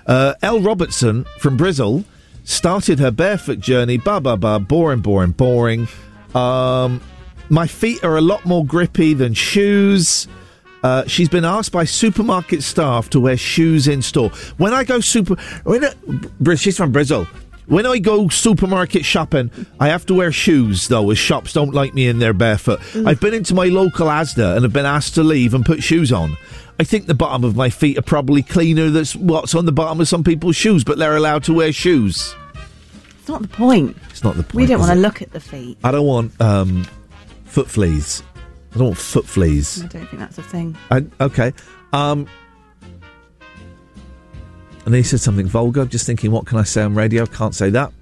[0.04, 2.02] Uh, Elle Robertson from Brizzle
[2.42, 3.98] started her barefoot journey.
[3.98, 5.86] Ba ba ba, boring, boring, boring.
[6.34, 7.00] Um,
[7.48, 10.26] my feet are a lot more grippy than shoes.
[10.82, 14.30] Uh, she's been asked by supermarket staff to wear shoes in store.
[14.56, 17.26] When I go super, when I, she's from Brazil.
[17.66, 21.94] When I go supermarket shopping, I have to wear shoes though, as shops don't like
[21.94, 22.80] me in there barefoot.
[23.06, 26.10] I've been into my local Asda and have been asked to leave and put shoes
[26.10, 26.36] on.
[26.80, 30.00] I think the bottom of my feet are probably cleaner than what's on the bottom
[30.00, 32.34] of some people's shoes, but they're allowed to wear shoes.
[33.20, 33.96] It's not the point.
[34.08, 34.54] It's not the point.
[34.54, 35.78] We don't want to look at the feet.
[35.84, 36.88] I don't want um,
[37.44, 38.24] foot fleas.
[38.74, 39.82] I don't want foot fleas.
[39.82, 40.76] I don't think that's a thing.
[40.90, 41.52] I, okay.
[41.92, 42.26] Um,
[44.84, 45.84] and then he said something vulgar.
[45.84, 47.26] Just thinking, what can I say on radio?
[47.26, 47.92] Can't say that.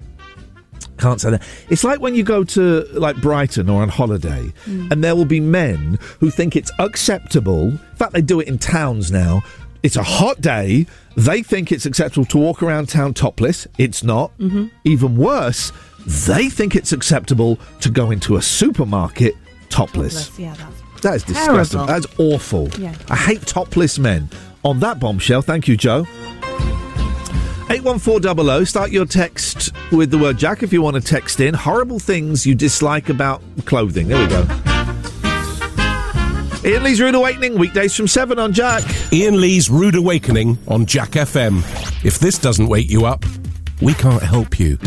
[0.98, 1.42] Can't say that.
[1.70, 4.90] It's like when you go to like Brighton or on holiday, Mm.
[4.92, 7.68] and there will be men who think it's acceptable.
[7.68, 9.42] In fact, they do it in towns now.
[9.82, 10.86] It's a hot day.
[11.16, 13.66] They think it's acceptable to walk around town topless.
[13.78, 14.36] It's not.
[14.38, 14.70] Mhm.
[14.84, 15.72] Even worse,
[16.06, 19.36] they think it's acceptable to go into a supermarket
[19.68, 20.28] topless.
[20.28, 21.86] Topless, Yeah, that's That is disgusting.
[21.86, 22.68] That's awful.
[22.78, 22.94] Yeah.
[23.08, 24.28] I hate topless men.
[24.64, 26.06] On that bombshell, thank you, Joe.
[27.70, 31.52] 81400, start your text with the word Jack if you want to text in.
[31.54, 34.08] Horrible things you dislike about clothing.
[34.08, 34.46] There we go.
[36.64, 38.82] Ian Lee's Rude Awakening, weekdays from 7 on Jack.
[39.12, 41.58] Ian Lee's Rude Awakening on Jack FM.
[42.04, 43.24] If this doesn't wake you up,
[43.80, 44.78] we can't help you.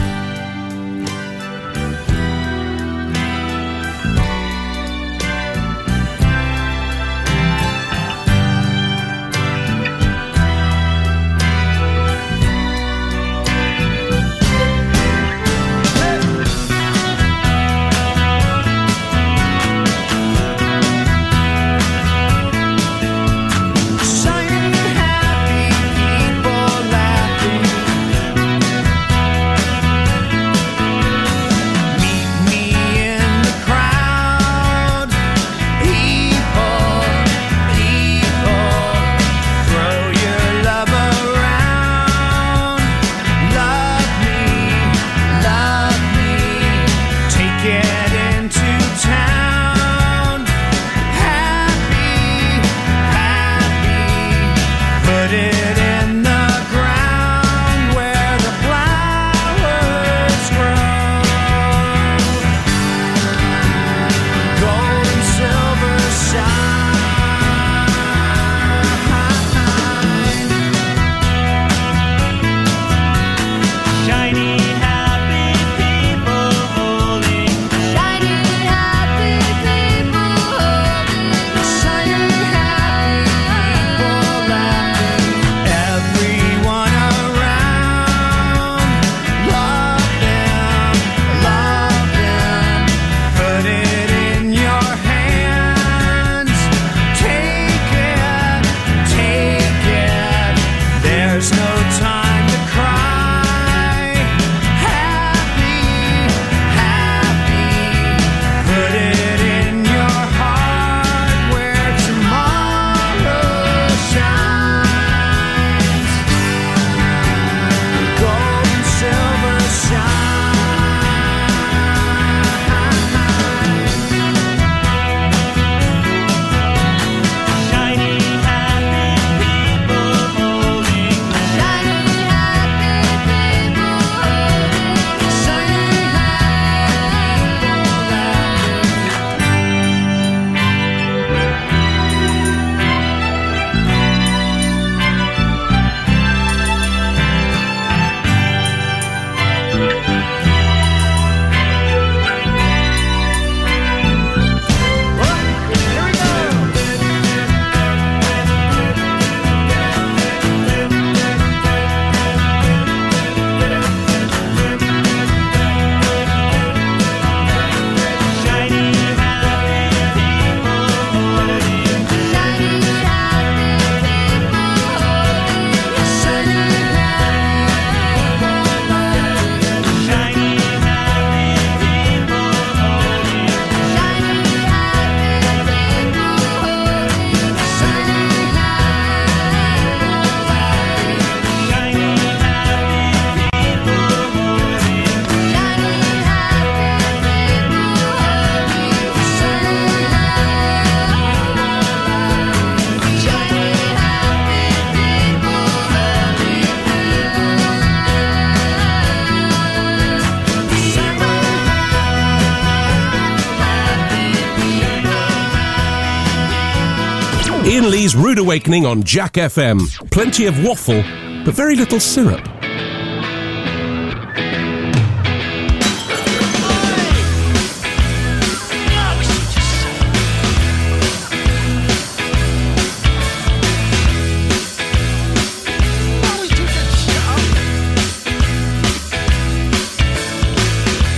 [218.52, 219.80] Awakening on Jack FM.
[220.12, 221.02] Plenty of waffle,
[221.46, 222.44] but very little syrup.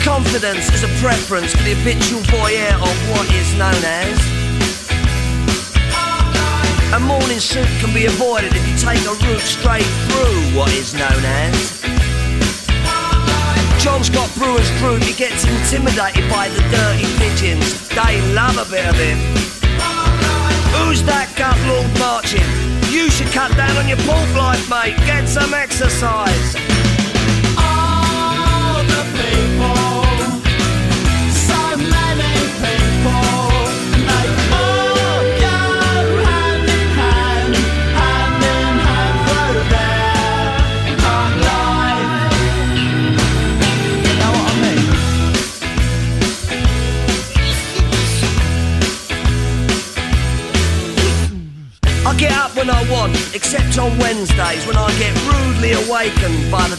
[0.03, 4.32] Confidence is a preference for the habitual voyeur of what is known as.
[6.93, 10.93] A morning suit can be avoided if you take a route straight through what is
[10.93, 11.81] known as.
[13.81, 17.89] John's got brewer's fruit, he gets intimidated by the dirty pigeons.
[17.89, 19.17] They love a bit of him.
[20.77, 22.45] Who's that gut lord marching?
[22.93, 24.95] You should cut down on your pork life, mate.
[25.07, 26.72] Get some exercise.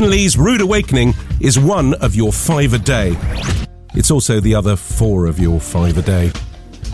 [0.00, 3.14] Ian Lee's Rude Awakening is one of your five a day.
[3.94, 6.28] It's also the other four of your five a day.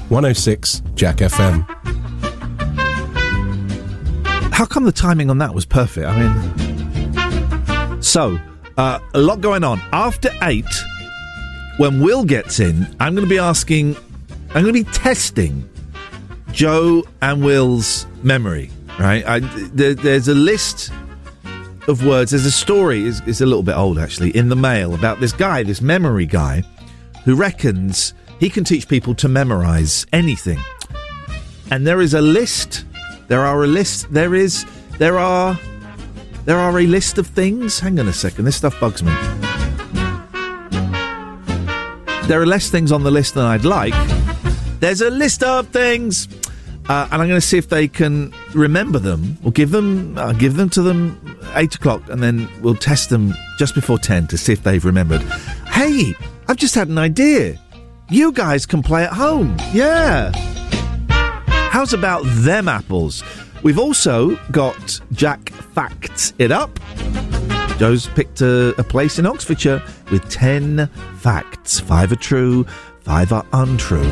[0.09, 1.65] 106 Jack FM.
[4.53, 6.05] How come the timing on that was perfect?
[6.09, 8.41] I mean, so
[8.77, 9.81] uh, a lot going on.
[9.93, 10.67] After eight,
[11.77, 13.95] when Will gets in, I'm going to be asking,
[14.49, 15.69] I'm going to be testing
[16.51, 18.69] Joe and Will's memory.
[18.99, 19.25] Right?
[19.25, 20.91] I, there, there's a list
[21.89, 22.31] of words.
[22.31, 23.07] There's a story.
[23.07, 26.27] It's, it's a little bit old actually in the mail about this guy, this memory
[26.27, 26.63] guy,
[27.25, 30.59] who reckons he can teach people to memorize anything.
[31.71, 32.85] And there is a list.
[33.29, 34.13] There are a list.
[34.13, 34.65] There is.
[34.99, 35.59] There are.
[36.45, 37.81] There are a list of things.
[37.81, 38.45] Hang on a second.
[38.45, 39.13] This stuff bugs me.
[42.29, 43.95] There are less things on the list than I'd like.
[44.81, 46.29] There's a list of things,
[46.89, 49.37] uh, and I'm going to see if they can remember them.
[49.43, 50.17] We'll give them.
[50.19, 54.27] I'll give them to them eight o'clock, and then we'll test them just before ten
[54.29, 55.23] to see if they've remembered.
[55.69, 56.15] Hey,
[56.49, 57.59] I've just had an idea.
[58.09, 59.57] You guys can play at home.
[59.73, 60.31] Yeah.
[61.71, 63.25] How's about them apples?
[63.63, 66.79] We've also got Jack Facts It Up.
[67.79, 70.87] Joe's picked a, a place in Oxfordshire with 10
[71.19, 71.81] facts.
[71.81, 72.65] Five are true,
[73.01, 74.11] five are untrue.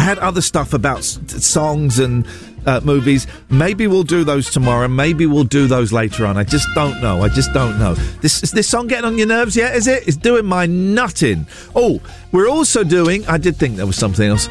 [0.00, 2.26] Had other stuff about s- songs and
[2.66, 3.26] uh, movies.
[3.48, 4.86] Maybe we'll do those tomorrow.
[4.88, 6.36] Maybe we'll do those later on.
[6.36, 7.22] I just don't know.
[7.22, 7.94] I just don't know.
[8.20, 9.74] This is this song getting on your nerves yet?
[9.74, 10.06] Is it?
[10.06, 11.46] It's doing my nutting.
[11.74, 12.00] Oh,
[12.32, 13.26] we're also doing.
[13.26, 14.48] I did think there was something else.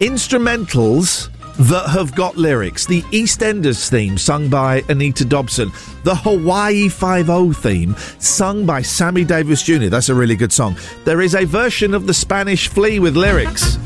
[0.00, 1.28] Instrumentals
[1.68, 2.86] that have got lyrics.
[2.86, 5.72] The EastEnders theme, sung by Anita Dobson.
[6.04, 9.86] The Hawaii Five O theme, sung by Sammy Davis Jr.
[9.88, 10.76] That's a really good song.
[11.04, 13.76] There is a version of the Spanish Flea with lyrics.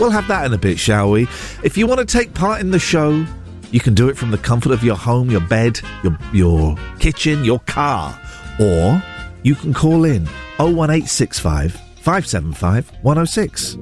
[0.00, 1.28] We'll have that in a bit, shall we?
[1.62, 3.26] If you want to take part in the show,
[3.70, 7.44] you can do it from the comfort of your home, your bed, your your kitchen,
[7.44, 8.18] your car,
[8.58, 9.02] or
[9.42, 10.24] you can call in
[10.56, 13.76] 01865 575 106.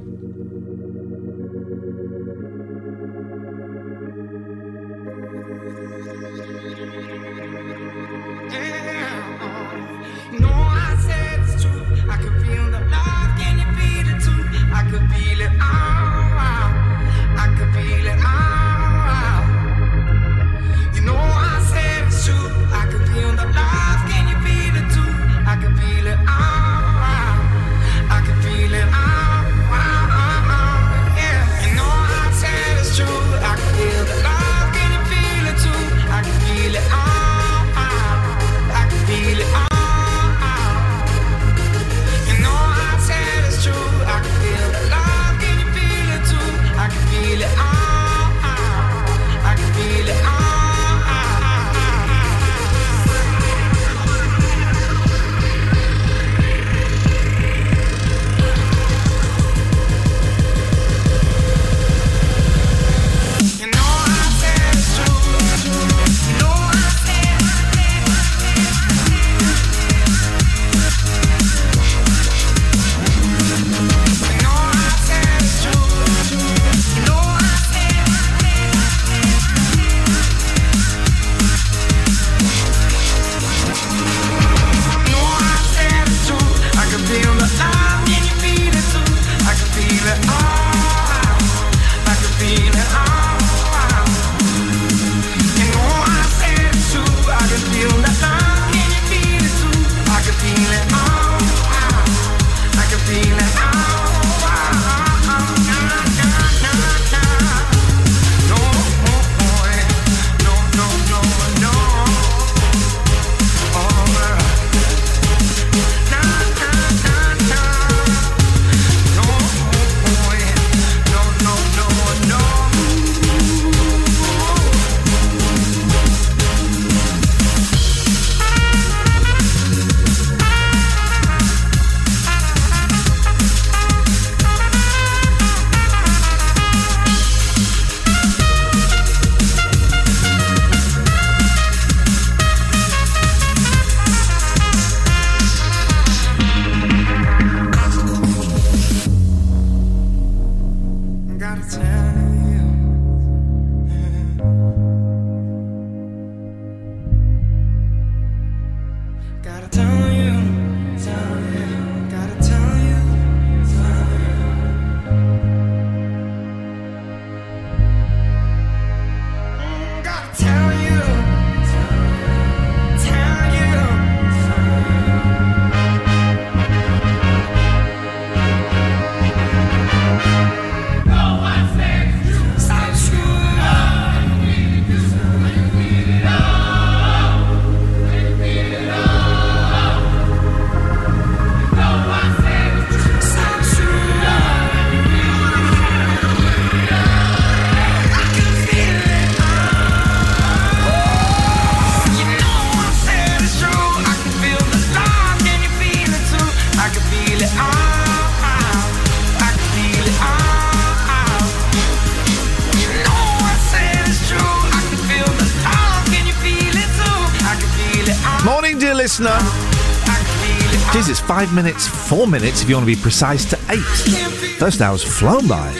[221.38, 224.58] Five minutes, four minutes if you want to be precise, to eight.
[224.58, 225.72] First hour's flown by.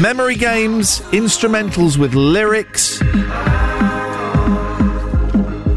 [0.00, 3.02] Memory games, instrumentals with lyrics.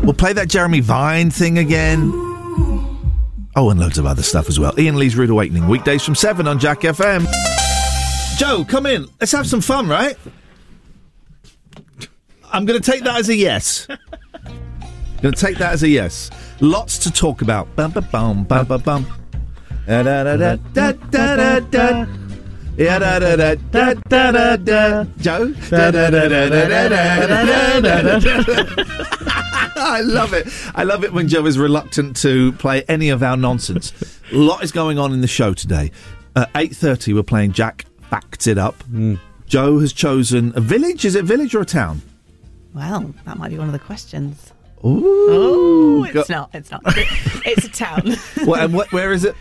[0.01, 2.09] We'll play that Jeremy Vine thing again.
[3.57, 4.73] Oh, and loads of other stuff as well.
[4.79, 7.27] Ian Lee's Rude Awakening, weekdays from 7 on Jack FM.
[8.37, 9.07] Joe, come in.
[9.19, 10.15] Let's have some fun, right?
[12.53, 13.87] I'm going to take that as a yes.
[15.21, 16.29] Going to take that as a yes.
[16.61, 17.73] Lots to talk about.
[17.75, 19.05] Bum, bum, bum, bum, bum, bum.
[19.85, 22.05] Da, da, da, da, da, da, da, da.
[22.77, 25.03] Yeah, da, da, da, da, da, da, da.
[25.17, 25.53] Joe?
[25.69, 28.83] Da, da, da, da, da, da, da, da, da, da.
[29.77, 30.47] I love it.
[30.73, 33.93] I love it when Joe is reluctant to play any of our nonsense.
[34.31, 35.91] A lot is going on in the show today.
[36.35, 38.81] At 8.30, we're playing Jack Facts It Up.
[39.45, 41.05] Joe has chosen a village.
[41.05, 42.01] Is it village or a town?
[42.73, 44.51] Well, that might be one of the questions.
[44.85, 45.01] Ooh.
[45.29, 46.49] Oh, Go- it's not.
[46.53, 46.81] It's not.
[47.47, 48.15] It's a town.
[48.47, 49.35] Well, and what, where is it?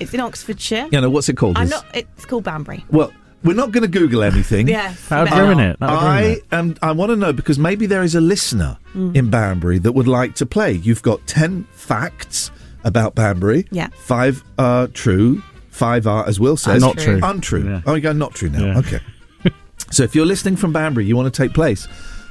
[0.00, 0.88] It's in Oxfordshire.
[0.92, 1.56] You know, what's it called?
[1.58, 1.96] I'm It's- not.
[1.96, 2.84] It's called Banbury.
[2.90, 3.12] Well,
[3.44, 4.68] we're not going to Google anything.
[4.68, 5.78] Yes, That would better ruin it.
[5.80, 6.44] That would ruin I it.
[6.52, 6.76] am.
[6.82, 9.14] I want to know because maybe there is a listener Mm.
[9.16, 10.72] in Banbury that would like to play.
[10.72, 12.50] You've got ten facts
[12.84, 13.66] about Banbury.
[13.70, 13.88] Yeah.
[13.94, 15.42] Five are true.
[15.70, 17.20] Five are, as Will says, Not true.
[17.22, 17.64] Untrue.
[17.68, 17.82] Yeah.
[17.86, 18.64] Oh, you go not true now.
[18.64, 18.78] Yeah.
[18.78, 19.00] Okay.
[19.90, 21.86] so if you're listening from Banbury, you want to take place,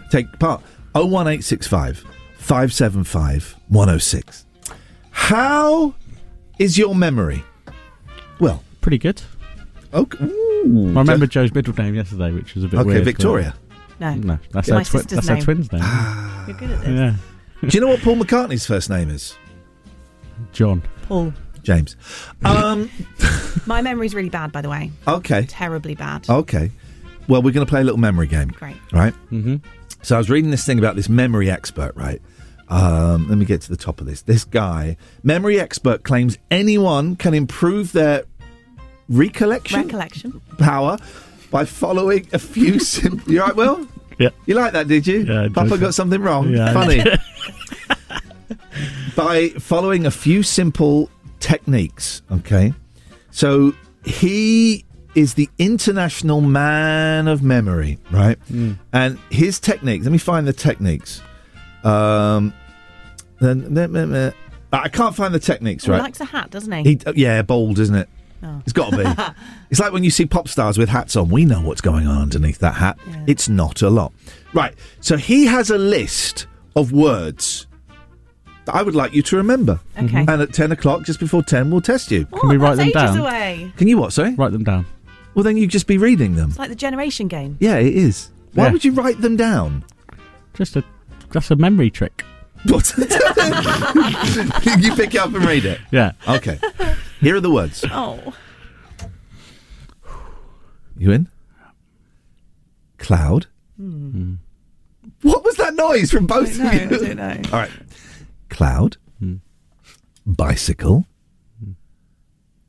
[0.10, 0.64] take part.
[0.96, 2.04] Oh one eight six five
[2.46, 4.46] five seven five one zero six.
[5.12, 5.96] How
[6.60, 7.44] is your memory?
[8.40, 9.22] Well, Pretty good.
[9.94, 10.18] okay.
[10.22, 10.28] I
[10.68, 13.06] remember Joe's middle name yesterday, which was a bit Okay, weird.
[13.06, 13.56] Victoria.
[14.00, 14.14] No.
[14.16, 15.44] No, that's My our, twi- sister's that's our name.
[15.44, 15.82] twins name.
[16.48, 16.90] You're good at this.
[16.90, 17.16] yeah.
[17.62, 19.36] Do you know what Paul McCartney's first name is?
[20.52, 20.84] John.
[21.08, 21.34] Paul.
[21.64, 21.96] James.
[22.44, 22.92] Um.
[23.66, 24.92] My memory's really bad, by the way.
[25.08, 25.46] Okay.
[25.48, 26.30] Terribly bad.
[26.30, 26.70] Okay.
[27.28, 28.50] Well, we're going to play a little memory game.
[28.50, 28.76] Great.
[28.94, 29.14] Right?
[29.32, 29.56] Mm-hmm.
[30.04, 32.22] So I was reading this thing about this memory expert, right?
[32.70, 34.22] Um, let me get to the top of this.
[34.24, 38.24] This guy, memory expert, claims anyone can improve their
[39.10, 40.42] recollection Recollection.
[40.58, 40.98] power
[41.52, 43.32] by following a few simple.
[43.32, 43.88] You right, Will?
[44.18, 44.30] Yeah.
[44.46, 45.24] You like that, did you?
[45.26, 45.82] Yeah, I Papa did.
[45.82, 46.50] got something wrong.
[46.50, 47.04] Yeah, Funny.
[49.16, 51.10] by following a few simple
[51.40, 52.22] techniques.
[52.32, 52.74] Okay.
[53.32, 53.74] So
[54.06, 54.86] he
[55.16, 58.38] is the international man of memory, right?
[58.52, 58.78] Mm.
[58.92, 61.22] And his techniques, let me find the techniques.
[61.86, 62.54] Um,
[63.40, 64.34] then,
[64.74, 66.06] I can't find the techniques, Right, He right?
[66.06, 66.84] likes a hat, doesn't he?
[66.96, 68.10] He, uh, yeah, bold, isn't it?
[68.44, 68.62] Oh.
[68.64, 69.04] It's got to be.
[69.70, 71.30] it's like when you see pop stars with hats on.
[71.30, 72.98] We know what's going on underneath that hat.
[73.28, 74.12] It's not a lot.
[74.54, 74.74] Right.
[75.00, 77.68] So he has a list of words
[78.66, 79.80] that I would like you to remember.
[79.98, 80.26] Okay.
[80.28, 82.28] And at 10 o'clock, just before 10, we'll test you.
[82.34, 83.20] Oh, Can we write that's them ages down?
[83.20, 83.72] away.
[83.78, 84.34] Can you what, sorry?
[84.36, 84.86] Write them down.
[85.34, 86.50] Well, then you just be reading them.
[86.50, 87.58] It's like the generation game.
[87.60, 88.32] Yeah, it is.
[88.54, 88.72] Why Yeah.
[88.74, 89.84] would you write them down?
[90.56, 90.84] Just a
[91.36, 92.24] that's a memory trick.
[92.64, 92.94] What?
[92.98, 93.06] you
[94.96, 95.82] pick it up and read it.
[95.92, 96.14] Yeah.
[96.28, 96.58] Okay.
[97.20, 97.84] Here are the words.
[97.92, 98.34] Oh.
[100.98, 101.28] You in?
[102.98, 103.48] Cloud.
[103.76, 104.36] Hmm.
[105.24, 107.12] What was that noise from both I of don't you?
[107.12, 107.50] I don't know.
[107.52, 107.72] All right.
[108.50, 108.96] Cloud.
[110.26, 111.06] Bicycle.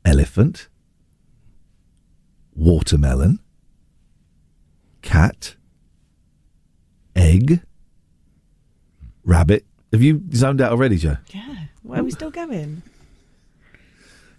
[0.03, 0.67] Elephant.
[2.53, 3.39] Watermelon.
[5.01, 5.55] Cat.
[7.15, 7.61] Egg.
[9.27, 9.65] Rabbit.
[9.91, 11.17] Have you zoned out already, Joe?
[11.33, 11.65] Yeah.
[11.83, 12.81] Where are we still going?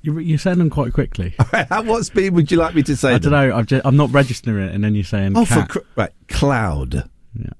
[0.03, 1.35] You you're saying them quite quickly.
[1.53, 3.33] At what speed would you like me to say I them?
[3.33, 3.57] don't know.
[3.57, 5.71] I'm, just, I'm not registering it, and then you're saying Oh, cat.
[5.73, 6.13] for cr- right.
[6.29, 6.95] Cloud.
[7.35, 7.51] Yeah.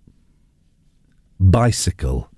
[1.41, 2.31] Bicycle.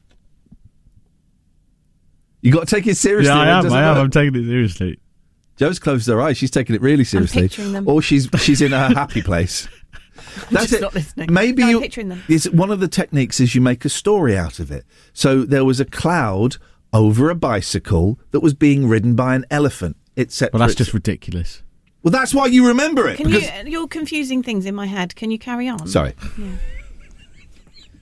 [2.43, 3.33] You got to take it seriously.
[3.35, 3.73] yeah, I am.
[3.73, 3.97] I am.
[3.97, 4.05] work.
[4.05, 4.99] I'm taking it seriously.
[5.57, 6.39] Joe's closed her eyes.
[6.39, 7.43] She's taking it really seriously.
[7.43, 7.87] picturing them.
[7.87, 9.69] Or she's she's in her happy place.
[10.51, 10.81] That's just it.
[10.81, 11.33] not listening.
[11.33, 11.81] Maybe No, I'm you.
[11.81, 12.23] picturing them.
[12.29, 14.85] It's one of the techniques is you make a story out of it.
[15.13, 16.57] So there was a cloud
[16.93, 20.51] over a bicycle that was being ridden by an elephant, etc.
[20.53, 21.63] Well, that's just ridiculous.
[22.03, 23.17] Well, that's why you remember it.
[23.19, 23.71] Can because- you?
[23.71, 25.15] You're confusing things in my head.
[25.17, 25.87] Can you carry on?
[25.87, 26.15] Sorry.
[26.39, 26.47] Yeah.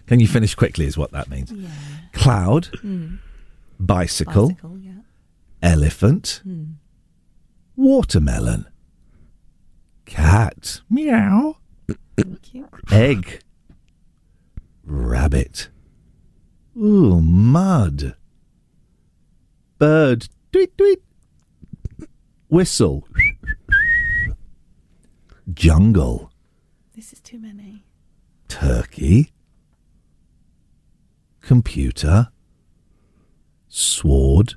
[0.06, 0.86] Can you finish quickly?
[0.86, 1.52] Is what that means.
[1.52, 1.68] Yeah.
[2.14, 3.16] Cloud, Hmm.
[3.78, 4.92] bicycle, Bicycle, yeah.
[5.62, 6.64] elephant, Hmm.
[7.76, 8.66] watermelon,
[10.06, 11.57] cat, meow, Thank you.
[12.90, 13.40] Egg,
[14.84, 15.68] rabbit,
[16.76, 18.14] ooh, mud,
[19.78, 21.00] bird, tweet tweet,
[22.48, 23.06] whistle,
[25.52, 26.30] jungle,
[26.94, 27.84] This is too many.
[28.48, 29.32] turkey,
[31.40, 32.28] computer,
[33.68, 34.54] sword,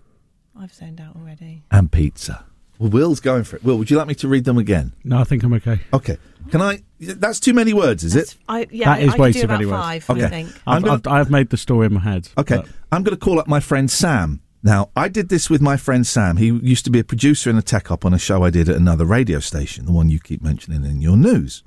[0.58, 1.64] I've zoned out already.
[1.72, 2.46] and pizza.
[2.80, 3.64] Well, Will's going for it.
[3.64, 4.94] Will, would you like me to read them again?
[5.04, 5.80] No, I think I'm okay.
[5.94, 6.18] Okay.
[6.50, 6.82] Can I?
[7.00, 8.36] That's too many words, is it?
[8.50, 8.96] I yeah.
[8.96, 9.82] that is I, way too about many words.
[9.82, 10.10] five.
[10.10, 10.26] Okay.
[10.26, 10.50] I think.
[10.68, 12.30] I'm I've, gonna- I've, I've made the story in my head.
[12.38, 12.58] Okay.
[12.58, 14.42] but- I'm going to call up my friend Sam.
[14.64, 16.38] Now, I did this with my friend Sam.
[16.38, 18.70] He used to be a producer in a tech op on a show I did
[18.70, 21.64] at another radio station, the one you keep mentioning in your news.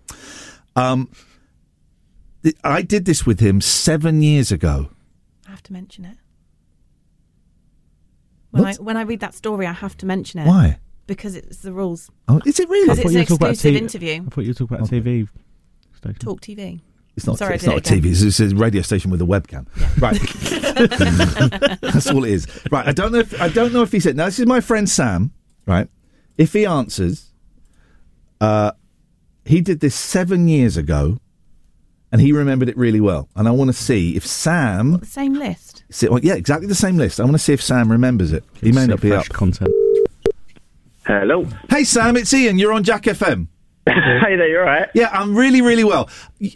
[0.76, 1.10] Um,
[2.44, 4.90] th- I did this with him seven years ago.
[5.46, 6.18] I have to mention it.
[8.50, 10.46] When I when I read that story, I have to mention it.
[10.46, 10.78] Why?
[11.06, 12.10] Because it's the rules.
[12.28, 12.88] Oh, is it really?
[12.88, 14.22] Because I it's an were talking about exclusive T- interview.
[14.26, 15.28] I thought you were talking about a TV
[15.94, 16.18] station.
[16.18, 16.80] Talk TV.
[17.16, 17.38] It's not.
[17.38, 18.06] Sorry, it's I not a TV.
[18.06, 19.66] It's, it's a radio station with a webcam.
[20.00, 20.18] Right.
[21.92, 22.48] That's all it is.
[22.70, 22.86] Right.
[22.88, 23.20] I don't know.
[23.20, 24.16] If, I don't know if he said.
[24.16, 25.30] Now this is my friend Sam.
[25.66, 25.88] Right.
[26.36, 27.30] If he answers,
[28.40, 28.72] uh,
[29.44, 31.18] he did this seven years ago,
[32.10, 33.28] and he remembered it really well.
[33.36, 34.98] And I want to see if Sam.
[34.98, 35.84] The same list.
[35.90, 37.20] See, well, yeah, exactly the same list.
[37.20, 38.42] I want to see if Sam remembers it.
[38.60, 39.34] He may not be fresh up.
[39.34, 39.70] content.
[41.06, 41.46] Hello.
[41.68, 42.58] Hey Sam, it's Ian.
[42.58, 43.48] You're on Jack FM.
[43.86, 43.92] hey
[44.36, 44.88] there, you all right?
[44.94, 46.08] Yeah, I'm really, really well.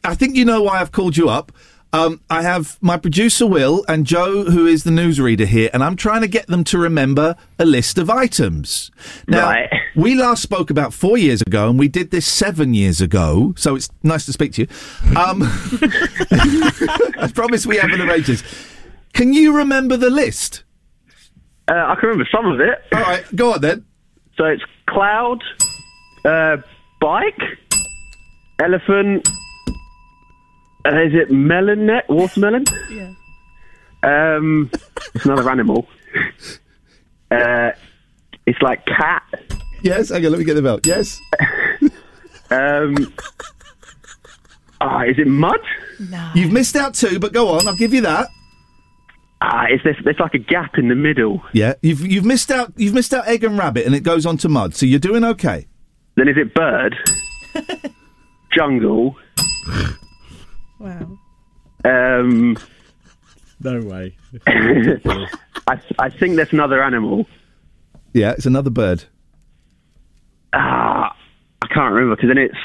[0.04, 1.52] I think you know why I've called you up.
[1.92, 5.96] Um, I have my producer Will and Joe, who is the newsreader here, and I'm
[5.96, 8.90] trying to get them to remember a list of items.
[9.26, 9.70] Now, Right.
[9.96, 13.54] we last spoke about four years ago, and we did this seven years ago.
[13.56, 14.68] So it's nice to speak to you.
[15.16, 15.42] Um,
[16.30, 18.42] I promise we haven't arranged this.
[19.14, 20.64] Can you remember the list?
[21.68, 22.78] Uh, I can remember some of it.
[22.94, 23.84] All right, go on then.
[24.38, 25.42] So it's cloud,
[26.24, 26.58] uh,
[27.00, 27.40] bike,
[28.60, 29.28] elephant.
[30.86, 31.86] Uh, is it melon?
[31.86, 32.64] Net, watermelon?
[32.88, 33.12] Yeah.
[34.04, 34.70] Um,
[35.14, 35.86] it's another animal.
[37.30, 37.72] Uh,
[38.46, 39.22] it's like cat.
[39.82, 40.10] Yes.
[40.10, 40.30] Okay.
[40.30, 40.86] Let me get them out.
[40.86, 41.20] Yes.
[42.50, 43.12] Um,
[44.80, 45.60] ah, is it mud?
[46.08, 46.30] No.
[46.34, 47.68] You've missed out two, but go on.
[47.68, 48.28] I'll give you that.
[49.40, 51.42] Ah, is there, there's like a gap in the middle.
[51.52, 51.74] Yeah.
[51.80, 52.72] You've you've missed out.
[52.76, 54.74] You've missed out egg and rabbit, and it goes on to mud.
[54.74, 55.66] So you're doing okay.
[56.16, 56.96] Then is it bird?
[58.52, 59.14] Jungle.
[60.80, 61.18] Wow.
[61.84, 62.56] Um,
[63.60, 64.16] No way.
[64.46, 67.26] I, I think there's another animal.
[68.12, 68.32] Yeah.
[68.32, 69.04] It's another bird.
[70.52, 71.14] Ah,
[71.62, 72.56] I can't remember because then it's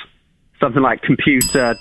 [0.59, 1.75] something like computer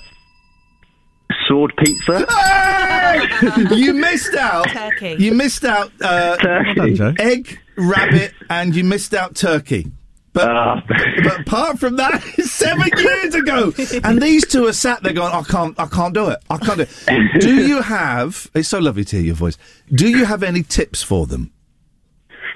[1.47, 2.25] sword pizza.
[3.75, 4.67] you missed out.
[4.69, 5.15] Turkey.
[5.19, 6.79] You missed out uh, Turkey.
[6.79, 7.13] Well done, Joe.
[7.19, 9.91] egg, rabbit, and you missed out turkey.
[10.33, 10.83] But, Ah.
[11.23, 13.71] but apart from that, seven years ago,
[14.03, 16.39] and these two are sat there going, "I can't, I can't do it.
[16.49, 18.49] I can't do it." do you have?
[18.55, 19.57] It's so lovely to hear your voice.
[19.93, 21.51] Do you have any tips for them?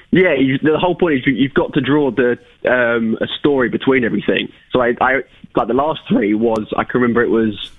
[0.10, 3.70] Yeah, you, the whole point is you, you've got to draw the um, a story
[3.70, 4.52] between everything.
[4.72, 5.22] So I, I
[5.56, 7.70] like the last three was I can remember it was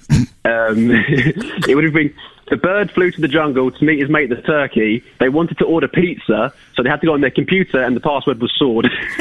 [0.45, 0.91] um,
[1.66, 2.14] it would have been
[2.51, 5.03] the bird flew to the jungle to meet his mate the turkey.
[5.21, 8.01] They wanted to order pizza, so they had to go on their computer, and the
[8.01, 8.89] password was sword.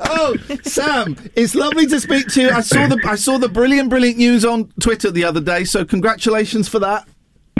[0.00, 2.50] oh, Sam, it's lovely to speak to you.
[2.50, 5.64] I saw the I saw the brilliant, brilliant news on Twitter the other day.
[5.64, 7.06] So congratulations for that.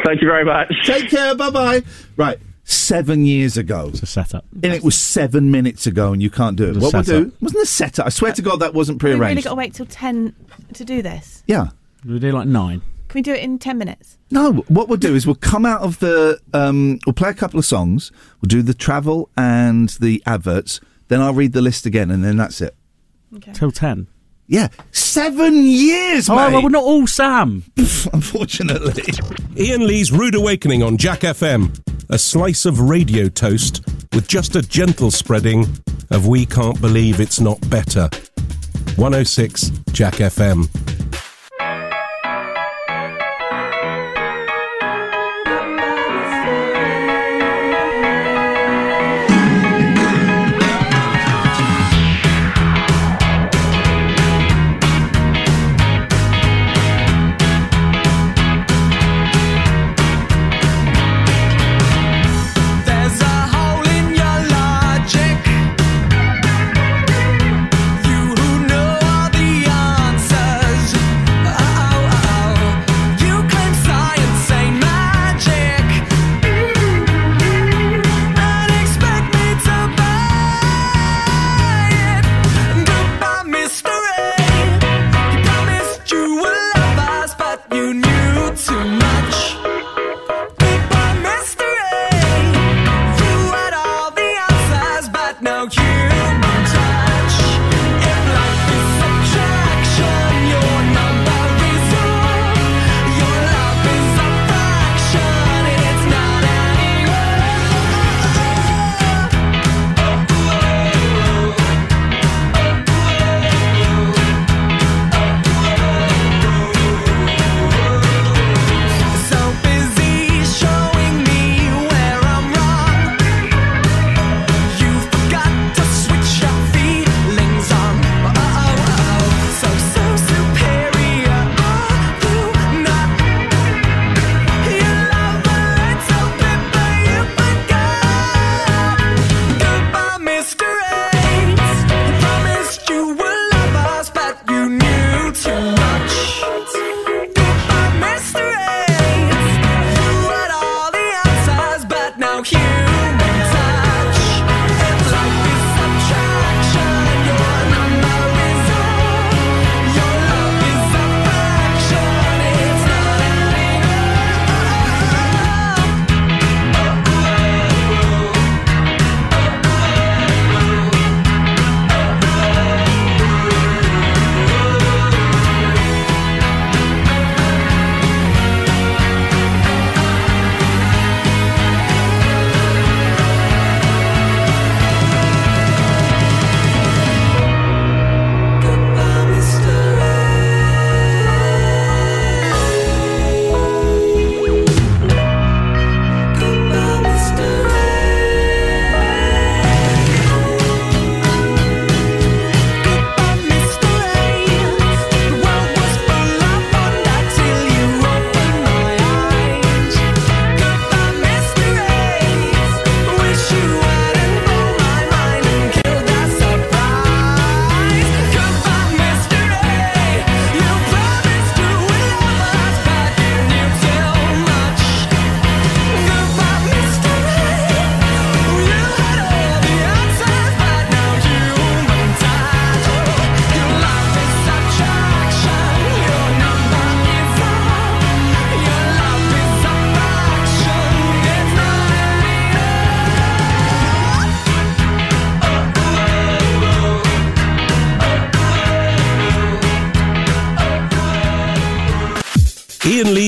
[0.04, 0.72] Thank you very much.
[0.84, 1.34] Take care.
[1.34, 1.82] Bye bye.
[2.16, 2.38] Right.
[2.64, 3.88] Seven years ago.
[3.88, 4.44] It's a setup.
[4.62, 6.74] And it was seven minutes ago, and you can't do it.
[6.74, 8.06] was a what we'll do wasn't a setup.
[8.06, 9.20] I swear to God, that wasn't prearranged.
[9.20, 9.44] We really prearranged.
[9.44, 10.34] got to wait till 10
[10.74, 11.42] to do this.
[11.46, 11.68] yeah.
[12.04, 12.82] We do like nine.
[13.08, 14.18] Can we do it in 10 minutes?
[14.30, 16.38] No, what we'll do is we'll come out of the.
[16.52, 18.12] Um, we'll play a couple of songs.
[18.40, 20.80] We'll do the travel and the adverts.
[21.08, 22.76] Then I'll read the list again, and then that's it.
[23.36, 23.52] Okay.
[23.52, 24.08] Till ten.
[24.46, 26.52] Yeah, seven years, Oh, mate.
[26.52, 27.64] well, we're not all Sam.
[28.12, 29.02] Unfortunately.
[29.58, 31.78] Ian Lee's Rude Awakening on Jack FM.
[32.08, 33.84] A slice of radio toast
[34.14, 35.66] with just a gentle spreading
[36.10, 38.08] of We Can't Believe It's Not Better.
[38.96, 40.66] 106 Jack FM.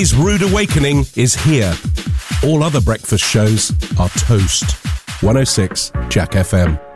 [0.00, 1.74] Lee's Rude Awakening is here.
[2.42, 4.64] All other breakfast shows are toast.
[5.22, 6.89] 106 Jack FM.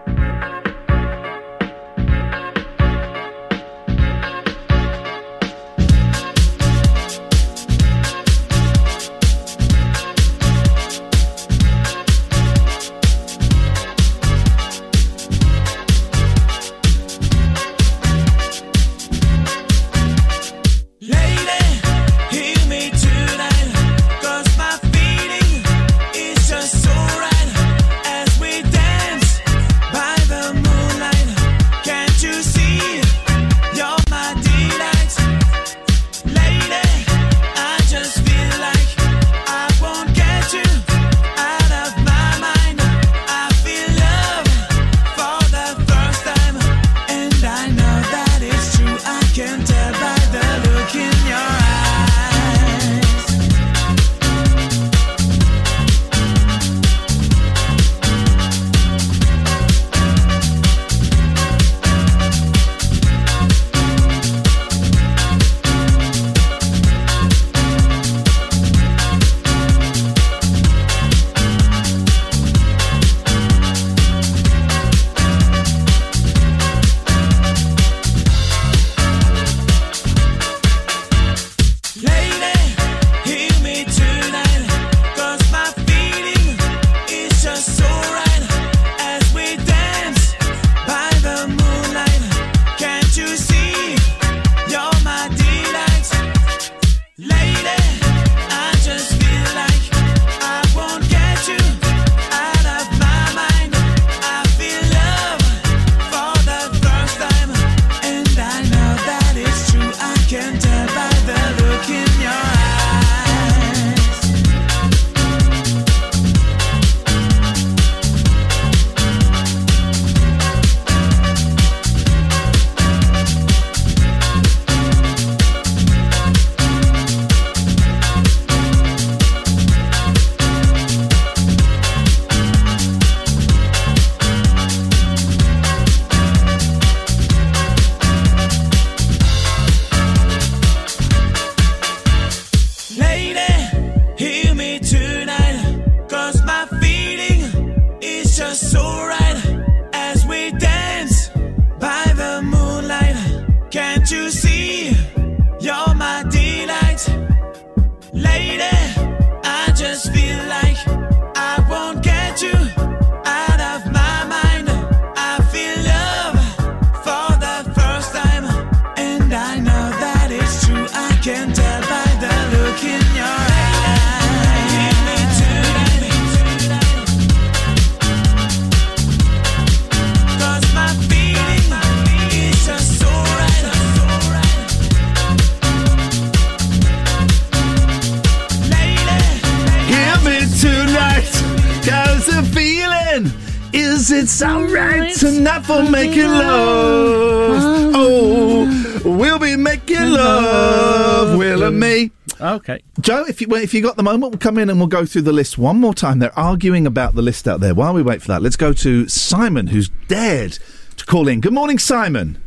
[203.35, 205.23] If you well, if you got the moment, we'll come in and we'll go through
[205.23, 206.21] the list one more time.
[206.21, 207.75] They're arguing about the list out there.
[207.75, 210.59] While we wait for that, let's go to Simon, who's dared
[210.97, 211.41] to call in.
[211.41, 212.41] Good morning, Simon.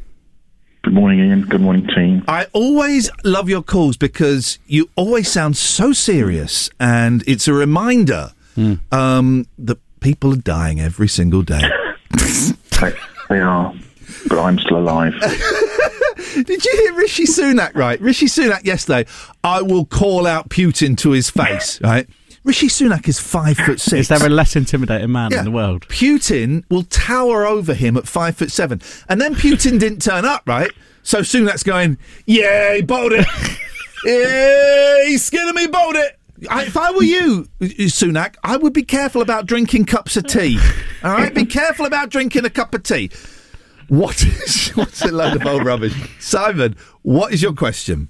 [0.84, 1.42] Good morning, Ian.
[1.42, 2.24] Good morning, team.
[2.30, 8.32] I always love your calls because you always sound so serious, and it's a reminder
[8.92, 11.70] um, that people are dying every single day.
[12.80, 12.94] they,
[13.28, 13.74] they are,
[14.30, 15.14] but I'm still alive.
[16.18, 17.76] Did you hear Rishi Sunak?
[17.76, 19.06] Right, Rishi Sunak yesterday.
[19.44, 21.80] I will call out Putin to his face.
[21.82, 22.08] Right,
[22.44, 23.94] Rishi Sunak is five foot six.
[23.94, 25.88] Is there a less intimidating man in the world?
[25.88, 30.44] Putin will tower over him at five foot seven, and then Putin didn't turn up.
[30.48, 30.72] Right,
[31.04, 33.26] so Sunak's going, "Yeah, he bowled it.
[34.06, 36.18] yeah, he's skinning me, bowled it."
[36.50, 40.60] I, if I were you, Sunak, I would be careful about drinking cups of tea.
[41.04, 43.10] All right, be careful about drinking a cup of tea.
[43.88, 46.76] What is what's a load of old rubbish, Simon?
[47.04, 48.10] What is your question?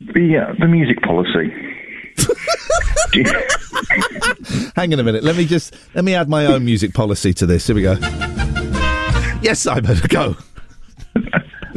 [0.00, 1.52] The uh, the music policy.
[4.76, 5.24] Hang on a minute.
[5.24, 7.66] Let me just let me add my own music policy to this.
[7.66, 7.96] Here we go.
[9.42, 10.36] Yes, Simon, go.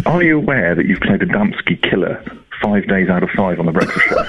[0.06, 2.24] Are you aware that you've played Adamski killer
[2.62, 4.24] five days out of five on the breakfast show?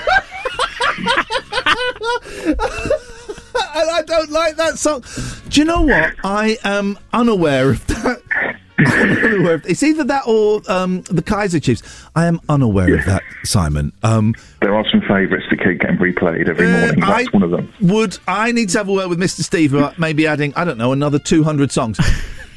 [3.76, 5.05] and I don't like that song.
[5.48, 6.14] Do you know what?
[6.24, 8.20] I am unaware of that.
[8.78, 11.82] I'm unaware of, it's either that or um, the Kaiser Chiefs.
[12.16, 13.92] I am unaware of that, Simon.
[14.02, 17.00] Um, There are some favourites that keep getting replayed every Uh, morning.
[17.00, 17.72] That's I- one of them.
[17.80, 19.40] would I need to have a word with Mr.
[19.42, 21.98] Steve about maybe adding I don't know another 200 songs.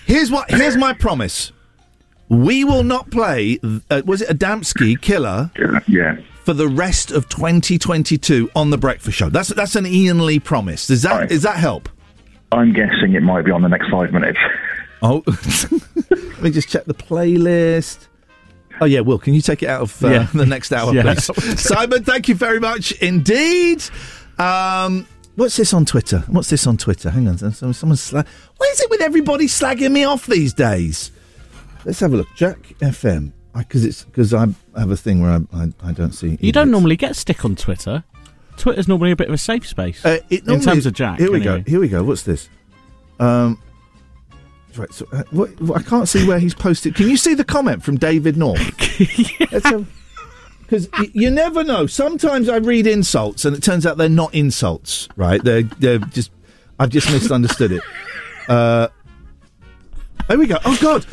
[0.05, 1.51] Here's what here's my promise.
[2.29, 5.51] We will not play uh, was it Adamski Killer?
[5.87, 6.17] Yeah.
[6.47, 9.27] For the rest of 2022 on the Breakfast Show.
[9.27, 10.87] That's that's an Ian Lee promise.
[10.87, 11.89] Does that does that help?
[12.53, 14.39] I'm guessing it might be on the next five minutes.
[15.01, 15.23] Oh,
[16.09, 18.07] let me just check the playlist.
[18.79, 20.27] Oh yeah, Will, can you take it out of uh, Yeah.
[20.33, 21.15] the next hour, Yeah.
[21.15, 21.25] please?
[21.59, 23.83] Simon, thank you very much indeed.
[24.39, 26.19] Um, what's this on Twitter?
[26.27, 27.09] What's this on Twitter?
[27.09, 28.25] Hang on, someone's someone sla-
[28.55, 31.11] What is it with everybody slagging me off these days?
[31.83, 32.27] Let's have a look.
[32.37, 34.47] Jack FM, because it's because I
[34.77, 36.37] have a thing where I I, I don't see.
[36.41, 38.03] You don't normally get stick on Twitter.
[38.57, 40.03] Twitter's normally a bit of a safe space.
[40.03, 41.19] Uh, it in terms of Jack.
[41.19, 41.61] Here we anyway.
[41.61, 41.69] go.
[41.69, 42.03] Here we go.
[42.03, 42.49] What's this?
[43.19, 43.61] Um,
[44.75, 44.91] right.
[44.91, 46.95] So, uh, what, I can't see where he's posted.
[46.95, 48.59] Can you see the comment from David North?
[50.67, 51.87] Because you never know.
[51.87, 55.07] Sometimes I read insults, and it turns out they're not insults.
[55.15, 55.41] Right?
[55.41, 56.29] They're they're just.
[56.77, 57.83] I've just misunderstood it.
[58.49, 58.89] Uh,
[60.27, 60.57] there we go.
[60.65, 61.05] Oh God!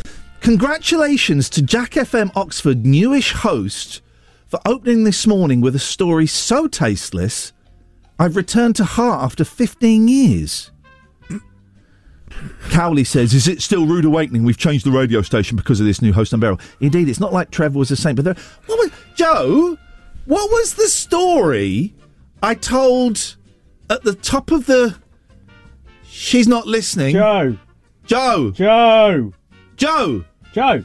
[0.45, 4.03] Congratulations to Jack FM Oxford newish host
[4.47, 7.55] for opening this morning with a story so tasteless.
[8.18, 10.70] I've returned to heart after 15 years.
[12.68, 14.45] Cowley says, Is it still Rude Awakening?
[14.45, 16.61] We've changed the radio station because of this new host and barrel.
[16.78, 18.36] Indeed, it's not like Trevor was the same, but there.
[18.66, 19.78] What was, Joe,
[20.26, 21.95] what was the story
[22.42, 23.36] I told
[23.88, 24.95] at the top of the.
[26.03, 27.14] She's not listening.
[27.14, 27.57] Joe.
[28.05, 28.51] Joe.
[28.51, 29.32] Joe.
[29.76, 30.24] Joe.
[30.55, 30.85] Joe.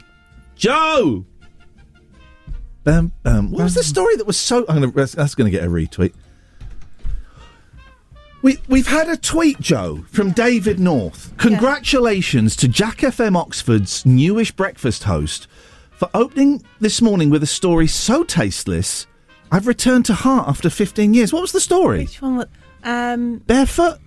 [0.55, 1.25] Joe.
[2.83, 3.51] Bam, bam.
[3.51, 4.65] What was the story that was so?
[4.67, 6.11] I'm gonna, that's, that's going to get a retweet.
[8.41, 11.33] We, we've had a tweet, Joe, from David North.
[11.37, 15.47] Congratulations to Jack FM Oxford's newish breakfast host
[15.91, 19.05] for opening this morning with a story so tasteless.
[19.51, 21.31] I've returned to heart after 15 years.
[21.31, 22.05] What was the story?
[22.05, 22.47] Which one was
[22.83, 23.99] um Barefoot?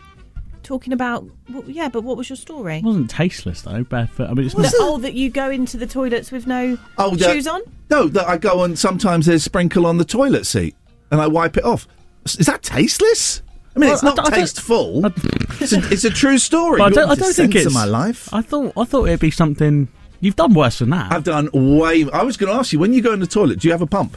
[0.62, 2.78] Talking about well, yeah, but what was your story?
[2.78, 3.84] It wasn't tasteless though.
[3.84, 4.28] Barefoot.
[4.30, 4.72] I mean, it's The- not.
[4.78, 7.60] oh, that you go into the toilets with no Oh, the- shoes on?
[7.90, 10.74] No, that I go and sometimes there's sprinkle on the toilet seat
[11.10, 11.86] and I wipe it off.
[12.24, 13.42] Is that tasteless?
[13.74, 15.06] I mean, Well, it's not I don't- I tasteful.
[15.60, 16.78] it's, a, it's a true story.
[16.78, 18.32] But I don't, I don't think censor it's my life.
[18.32, 18.72] I thought.
[18.76, 19.88] I thought it'd be something.
[20.20, 21.10] You've done worse than that.
[21.10, 22.06] I've done way.
[22.12, 23.58] I was going to ask you when you go in the toilet.
[23.60, 24.16] Do you have a pump?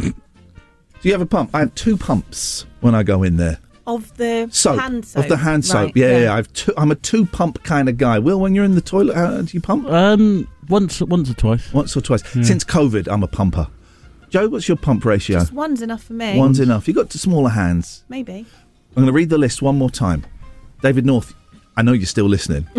[0.00, 0.12] do
[1.02, 1.50] you have a pump?
[1.54, 3.58] I have two pumps when I go in there.
[3.86, 5.24] Of the Soap, hand soap.
[5.24, 5.86] of the hand soap.
[5.86, 6.34] Right, yeah, yeah, yeah.
[6.34, 8.18] I've two, I'm a two pump kind of guy.
[8.20, 9.88] Will, when you're in the toilet, how do you pump?
[9.88, 11.72] Um, once, once or twice.
[11.72, 12.22] Once or twice.
[12.46, 13.66] Since COVID, I'm a pumper.
[14.30, 15.40] Joe, what's your pump ratio?
[15.40, 16.38] Just one's enough for me.
[16.38, 16.86] One's enough.
[16.86, 18.04] You got to smaller hands.
[18.08, 18.46] Maybe.
[18.90, 20.24] I'm going to read the list one more time.
[20.80, 21.34] David North,
[21.76, 22.66] I know you're still listening.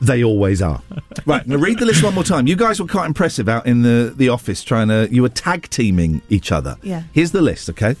[0.00, 0.82] they always are.
[1.24, 2.46] Right, I'm going to read the list one more time.
[2.46, 5.08] You guys were quite impressive out in the, the office trying to.
[5.10, 6.76] You were tag teaming each other.
[6.82, 7.02] Yeah.
[7.12, 7.96] Here's the list, okay?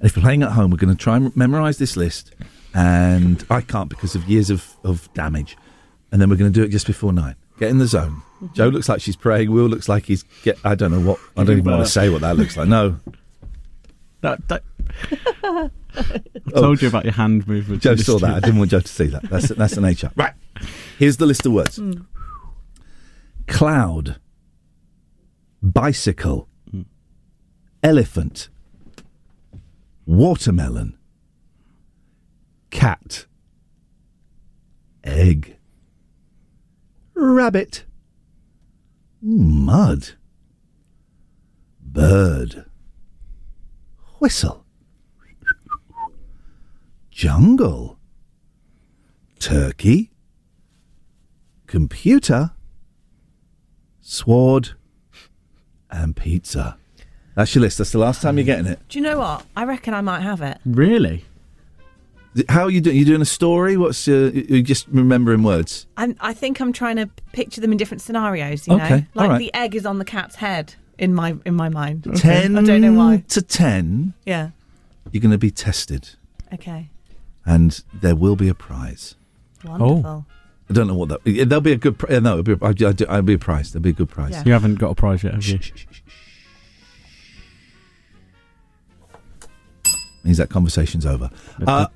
[0.00, 2.34] And if you're playing at home, we're going to try and memorise this list.
[2.74, 5.56] And I can't because of years of, of damage.
[6.12, 7.36] And then we're going to do it just before nine.
[7.58, 8.22] Get in the zone.
[8.36, 8.54] Mm-hmm.
[8.54, 9.50] Joe looks like she's praying.
[9.50, 10.58] Will looks like he's get.
[10.62, 11.18] I don't know what.
[11.36, 12.68] I don't even want to say what that looks like.
[12.68, 12.98] No.
[14.22, 14.62] That, that,
[15.94, 17.82] I told you about your hand movement.
[17.82, 18.34] Joe saw that.
[18.34, 19.22] I didn't want Joe to see that.
[19.24, 20.10] That's that's an HR.
[20.16, 20.32] Right.
[20.98, 22.04] Here's the list of words: mm.
[23.46, 24.16] cloud,
[25.62, 26.86] bicycle, mm.
[27.82, 28.48] elephant,
[30.06, 30.96] watermelon,
[32.70, 33.26] cat,
[35.02, 35.56] egg,
[37.14, 37.84] rabbit,
[39.20, 40.12] mud,
[41.80, 42.64] bird,
[44.20, 44.64] whistle,
[47.10, 47.98] jungle,
[49.40, 50.12] turkey,
[51.66, 52.52] computer,
[54.00, 54.70] sword,
[55.90, 56.76] and pizza.
[57.36, 57.78] That's your list.
[57.78, 58.80] That's the last time you're getting it.
[58.88, 59.46] Do you know what?
[59.54, 60.58] I reckon I might have it.
[60.66, 61.24] Really?
[62.48, 62.96] How are you doing?
[62.96, 63.76] You doing a story?
[63.76, 65.86] What's uh, you just remembering words?
[65.96, 68.66] I'm, I think I'm trying to picture them in different scenarios.
[68.66, 69.38] You Okay, know, like all right.
[69.38, 72.04] the egg is on the cat's head in my in my mind.
[72.16, 73.22] Ten I don't know why.
[73.28, 74.12] to ten.
[74.26, 74.50] Yeah.
[75.12, 76.10] You're going to be tested,
[76.52, 76.88] Okay.
[77.46, 79.14] and there will be a prize.
[79.64, 80.26] Wonderful.
[80.68, 81.20] I don't know what that.
[81.48, 81.96] There'll be a good.
[81.96, 83.72] pri- No, it'll be, I, I, do- I'll be a prize.
[83.72, 84.32] There'll be a good prize.
[84.32, 84.42] Yeah.
[84.44, 85.60] You haven't got a prize yet, have you?
[90.26, 91.30] Means that conversation's over.
[91.66, 91.86] Uh,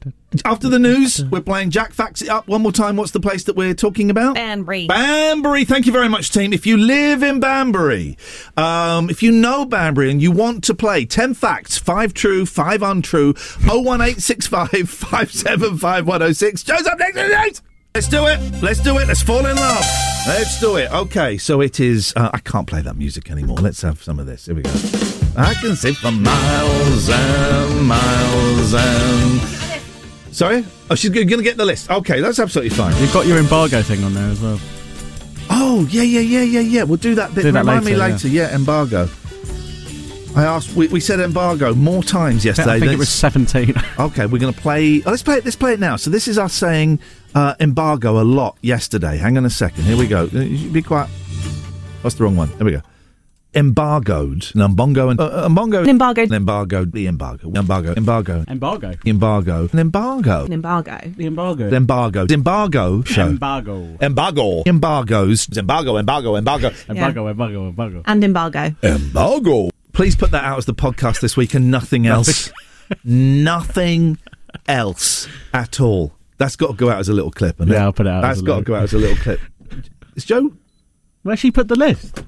[0.45, 2.97] after the news, we're playing Jack Facts It Up one more time.
[2.97, 4.37] What's the place that we're talking about?
[4.37, 4.87] Banbury.
[4.87, 5.65] Banbury.
[5.65, 6.53] Thank you very much, team.
[6.53, 8.17] If you live in Banbury,
[8.57, 12.83] um, if you know Banbury and you want to play 10 facts, 5 true, 5
[12.83, 13.35] untrue,
[13.67, 16.63] 01865 575 106.
[16.63, 17.17] Joe's up next.
[17.17, 17.63] next.
[17.95, 18.63] Let's do it.
[18.63, 19.09] Let's do it.
[19.09, 19.85] Let's fall in love.
[20.29, 20.93] Let's do it.
[20.93, 22.13] Okay, so it is.
[22.15, 23.57] Uh, I can't play that music anymore.
[23.57, 24.47] Let's have some of this.
[24.47, 25.20] Here we go.
[25.41, 29.41] I can sit for miles and miles and.
[30.35, 30.65] Sorry?
[30.91, 31.91] Oh, she's going to get the list.
[31.91, 32.97] Okay, that's absolutely fine.
[33.01, 34.61] You've got your embargo thing on there as well.
[35.51, 36.83] Oh, yeah, yeah, yeah, yeah, yeah.
[36.85, 37.43] We'll do that bit.
[37.43, 38.29] Do that Remind me later, later.
[38.29, 38.55] Yeah.
[38.55, 39.09] embargo.
[40.37, 40.75] I asked.
[40.75, 42.73] We, we said embargo more times yesterday.
[42.73, 43.75] I think than it was 17.
[43.99, 45.03] Okay, we're going to play.
[45.05, 45.45] Oh, let's play it.
[45.45, 45.97] Let's play it now.
[45.97, 47.01] So this is us saying
[47.35, 49.19] uh, embargo a lot yesterday.
[49.19, 49.85] Hang on a second.
[49.85, 50.25] Here we go.
[50.25, 50.31] Uh,
[50.73, 51.11] Be quiet.
[52.03, 52.49] That's the wrong one.
[52.57, 52.83] There we go.
[53.53, 54.55] Embargoed.
[54.55, 55.83] An umbongo and uh, umbongo.
[55.83, 56.23] An embargo.
[56.23, 56.85] An embargo.
[56.85, 57.51] The embargo.
[57.55, 57.95] Embargo.
[57.97, 58.45] Embargo.
[58.47, 58.97] Embargo.
[59.05, 59.69] Embargo.
[59.73, 60.45] An embargo.
[60.45, 60.99] An embargo.
[61.17, 61.69] The embargo.
[61.71, 62.27] The embargo.
[62.31, 63.27] Embargo show.
[63.27, 63.97] Embargo.
[64.01, 64.63] Embargo.
[64.67, 65.49] Embargoes.
[65.57, 65.97] Embargo.
[65.99, 66.37] Embargo.
[66.37, 66.71] Embargo.
[66.89, 68.03] Embargo, embargo, embargo.
[68.07, 68.75] And embargo.
[68.83, 69.71] Embargo.
[69.93, 72.53] Please put that out as the podcast this week and nothing else.
[73.05, 74.19] nothing
[74.69, 76.13] else at all.
[76.39, 77.59] That's got to go out as a little clip.
[77.59, 77.85] hasn't Yeah, it?
[77.87, 79.41] I'll put it out That's as a got to go out as a little clip.
[80.15, 80.53] Is Joe?
[81.23, 82.23] Where she put the list?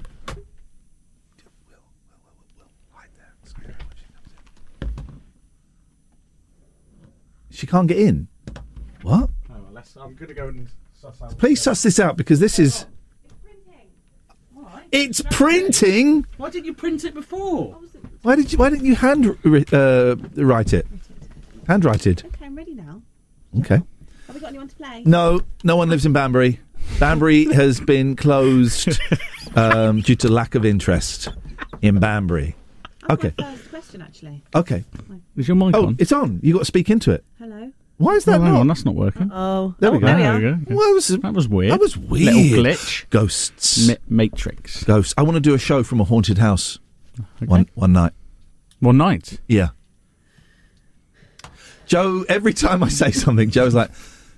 [7.63, 8.27] She can't get in.
[9.03, 9.29] What?
[9.49, 10.67] I'm going to go and
[10.99, 11.37] suss out.
[11.37, 12.85] Please suss this out because this is.
[14.91, 16.27] It's printing.
[16.35, 17.79] Why didn't you print it before?
[18.23, 18.57] Why did you?
[18.57, 19.27] Why didn't you hand
[19.71, 20.85] uh, write it?
[21.65, 22.25] Handwrited.
[22.25, 23.01] Okay, I'm ready now.
[23.59, 23.81] Okay.
[24.27, 25.03] Have we got anyone to play?
[25.05, 26.59] No, no one lives in Banbury.
[26.99, 28.99] Banbury has been closed
[29.55, 31.29] um, due to lack of interest
[31.81, 32.57] in Banbury.
[33.09, 33.33] Okay.
[33.93, 34.43] First question, actually.
[34.55, 34.83] Okay.
[35.37, 35.95] Is your mic oh, on?
[35.99, 36.39] it's on.
[36.41, 37.23] You got to speak into it.
[37.37, 37.71] Hello.
[37.97, 38.59] Why is that Oh, hang not?
[38.61, 39.29] on, that's not working.
[39.31, 40.07] Oh, There we oh, go.
[40.07, 40.35] There we There are.
[40.35, 40.75] we go.
[40.75, 41.71] Well, that was That was weird.
[41.73, 42.33] That was weird.
[42.33, 43.09] Little glitch.
[43.09, 43.87] Ghosts.
[43.87, 44.83] Ma- Matrix.
[44.83, 45.13] Ghosts.
[45.17, 46.79] I want to do a show from a haunted house.
[47.45, 48.13] One one night.
[48.79, 49.39] One night.
[49.47, 49.69] Yeah.
[51.85, 52.25] Joe.
[52.27, 53.91] Every time I say something, Joe's like,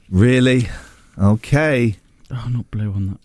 [0.09, 0.67] "Really?
[1.17, 1.95] Okay."
[2.29, 3.19] Oh, not blue on that.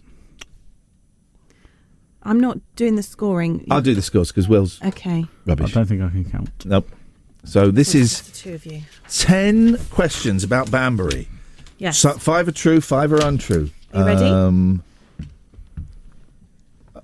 [2.30, 3.66] I'm not doing the scoring.
[3.72, 5.26] I'll do the scores because Will's Okay.
[5.46, 5.70] rubbish.
[5.72, 6.50] I don't think I can count.
[6.64, 6.88] Nope.
[7.44, 8.82] So this is The two of you.
[9.08, 11.26] ten questions about Banbury.
[11.78, 11.98] Yes.
[11.98, 13.70] So five are true, five are untrue.
[13.92, 14.24] Are you ready?
[14.26, 14.82] Um,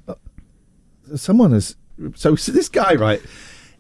[0.07, 0.15] uh,
[1.17, 1.75] someone has.
[2.15, 3.21] So, so this guy, right?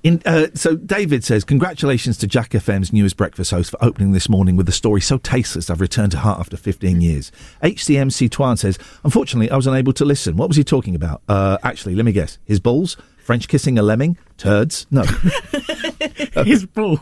[0.03, 4.29] In, uh, so David says, "Congratulations to Jack FM's newest breakfast host for opening this
[4.29, 5.69] morning with a story so tasteless.
[5.69, 7.33] I've returned to heart after 15 years."
[7.63, 10.37] HCMC Twan says, "Unfortunately, I was unable to listen.
[10.37, 11.23] What was he talking about?
[11.29, 12.39] Uh, actually, let me guess.
[12.45, 14.87] His balls, French kissing a lemming, turds.
[14.93, 15.03] No.
[16.45, 17.01] His balls.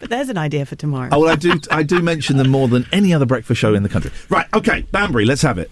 [0.00, 1.08] But there's an idea for tomorrow.
[1.12, 1.60] oh, well, I do.
[1.70, 4.10] I do mention them more than any other breakfast show in the country.
[4.28, 4.46] Right.
[4.52, 4.82] Okay.
[4.90, 5.26] Banbury.
[5.26, 5.70] Let's have it.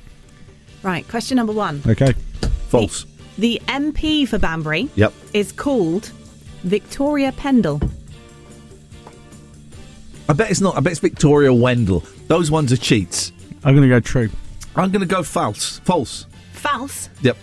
[0.84, 1.82] Right, question number one.
[1.86, 2.12] Okay.
[2.68, 3.06] False.
[3.38, 5.12] The MP for Banbury Yep.
[5.32, 6.12] is called
[6.64, 7.80] Victoria Pendle.
[10.28, 10.76] I bet it's not.
[10.76, 12.00] I bet it's Victoria Wendell.
[12.28, 13.32] Those ones are cheats.
[13.62, 14.30] I'm going to go true.
[14.74, 15.78] I'm going to go false.
[15.80, 16.26] False.
[16.52, 17.10] False.
[17.22, 17.36] Yep.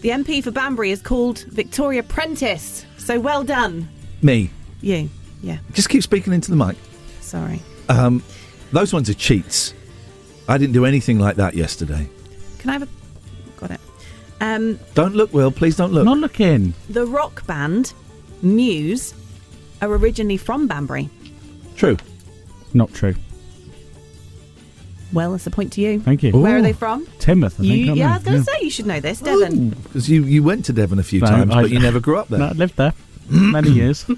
[0.00, 2.86] The MP for Banbury is called Victoria Prentice.
[2.96, 3.88] So well done.
[4.22, 4.50] Me.
[4.80, 5.08] You.
[5.42, 5.58] Yeah.
[5.72, 6.76] Just keep speaking into the mic.
[7.20, 7.60] Sorry.
[7.88, 8.22] Um,
[8.72, 9.74] those ones are cheats.
[10.48, 12.08] I didn't do anything like that yesterday.
[12.58, 12.88] Can I have a.
[13.60, 13.80] Got it.
[14.40, 15.50] Um, Don't look, Will.
[15.50, 16.04] Please don't look.
[16.04, 16.72] Not looking.
[16.88, 17.92] the rock band
[18.42, 19.14] Muse
[19.82, 21.08] are originally from Banbury.
[21.76, 21.96] True.
[22.74, 23.14] Not true.
[25.12, 26.00] Well, that's a point to you.
[26.00, 26.32] Thank you.
[26.32, 27.06] Where are they from?
[27.20, 27.88] Teignmouth, I You, think.
[27.88, 28.18] aren't yeah, I they?
[28.18, 29.70] was going to say you should know this, Devon.
[29.70, 32.18] Because you, you went to Devon a few No, times, I- but you never grew
[32.18, 32.38] up there.
[32.40, 32.92] No, I lived there
[33.30, 34.04] many years.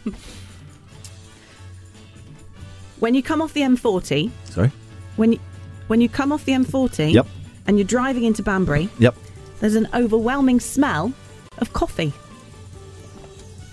[3.00, 4.72] When you come off the M40, Sorry.
[5.16, 5.38] when you,
[5.86, 7.26] when you come off the M40, Yep.
[7.68, 9.14] and you're driving into Banbury, Yep.
[9.60, 11.12] there's an overwhelming smell
[11.58, 12.12] of coffee.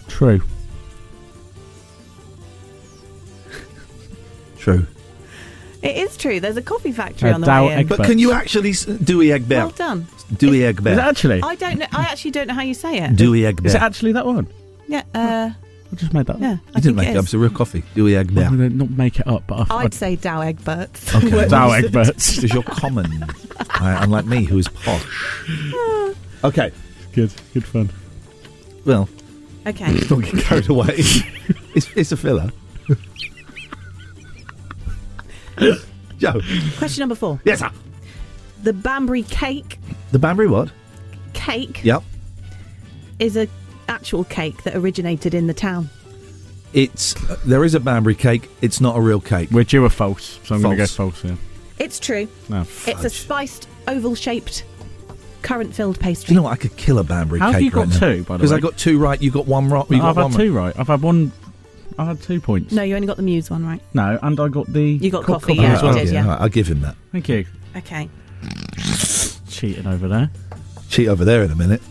[0.07, 0.41] True.
[4.57, 4.85] True.
[5.83, 6.39] It is true.
[6.39, 7.79] There's a coffee factory Uh, on the Dow way in.
[7.79, 9.69] Egg- But can you actually s- Dewey Egg Well Bell?
[9.77, 10.07] done.
[10.35, 10.99] Dewey Egg Is it Bell.
[11.01, 11.41] actually?
[11.43, 11.85] I don't know.
[11.91, 13.15] I actually don't know how you say it.
[13.15, 14.47] Dewey Egg Is it actually that one?
[14.87, 15.03] Yeah.
[15.13, 15.51] Uh,
[15.91, 16.53] I just made that yeah.
[16.53, 16.59] up.
[16.73, 17.19] I You didn't think make it it up.
[17.19, 17.25] is.
[17.25, 17.83] It's a real coffee.
[17.93, 18.49] Dewey Egg I'm Bell.
[18.55, 21.15] going to not make it up, but I, I'd say Douwe Egberts.
[21.15, 21.27] Okay.
[21.47, 22.35] Douwe Egberts.
[22.41, 25.05] Because you're common, uh, unlike me, who is posh.
[26.43, 26.71] Okay.
[27.13, 27.89] Good, good fun.
[28.85, 29.07] Well,
[29.67, 29.99] Okay.
[30.07, 30.85] don't get carried away.
[31.75, 32.49] it's, it's a filler.
[36.17, 36.41] Joe.
[36.77, 37.39] Question number four.
[37.45, 37.71] Yes, sir.
[38.63, 39.79] The Banbury cake
[40.11, 40.71] The Banbury what?
[41.33, 42.03] cake Yep.
[43.19, 43.47] is a
[43.87, 45.89] actual cake that originated in the town.
[46.73, 47.13] It's
[47.45, 48.49] there is a Banbury cake.
[48.61, 49.49] It's not a real cake.
[49.51, 51.23] We're due a false, so I'm going to guess False.
[51.23, 51.35] Yeah.
[51.79, 52.27] It's true.
[52.49, 52.61] No.
[52.87, 54.65] It's a spiced, oval-shaped,
[55.45, 56.33] currant-filled Do pastry.
[56.33, 56.51] you know what?
[56.53, 57.99] I could kill a Banbury How have cake you got right now.
[57.99, 59.21] two, by the Because I got two right.
[59.21, 59.89] You got one right.
[59.89, 60.77] You got I've one had two right.
[60.79, 61.31] I've had one.
[61.97, 62.73] I've had two points.
[62.73, 63.81] No, you only got the Muse one right.
[63.93, 64.83] No, and I got the.
[64.83, 65.97] You got co- coffee, coffee yeah, as you well.
[65.97, 66.21] did, yeah.
[66.23, 66.95] all right, I'll give him that.
[67.11, 67.45] Thank you.
[67.77, 68.09] Okay.
[69.49, 70.29] Cheating over there.
[70.89, 71.81] Cheat over there in a minute.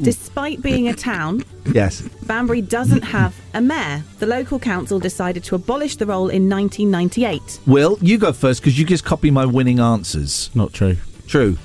[0.00, 1.44] Despite being a town,
[1.74, 2.00] Yes.
[2.24, 4.02] Banbury doesn't have a mayor.
[4.18, 7.60] The local council decided to abolish the role in 1998.
[7.66, 8.60] Will you go first?
[8.62, 10.50] Because you just copy my winning answers.
[10.54, 10.96] Not true.
[11.26, 11.58] True.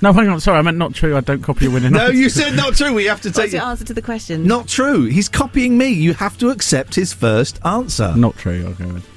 [0.00, 0.40] No, hang on.
[0.40, 1.16] Sorry, I meant not true.
[1.16, 1.92] I don't copy your winning.
[1.92, 2.14] No, answer.
[2.14, 2.94] you said not true.
[2.94, 4.46] We have to What's take your answer to the question?
[4.46, 5.04] Not true.
[5.06, 5.88] He's copying me.
[5.88, 8.14] You have to accept his first answer.
[8.16, 8.64] Not true.
[8.66, 9.08] I'll go with.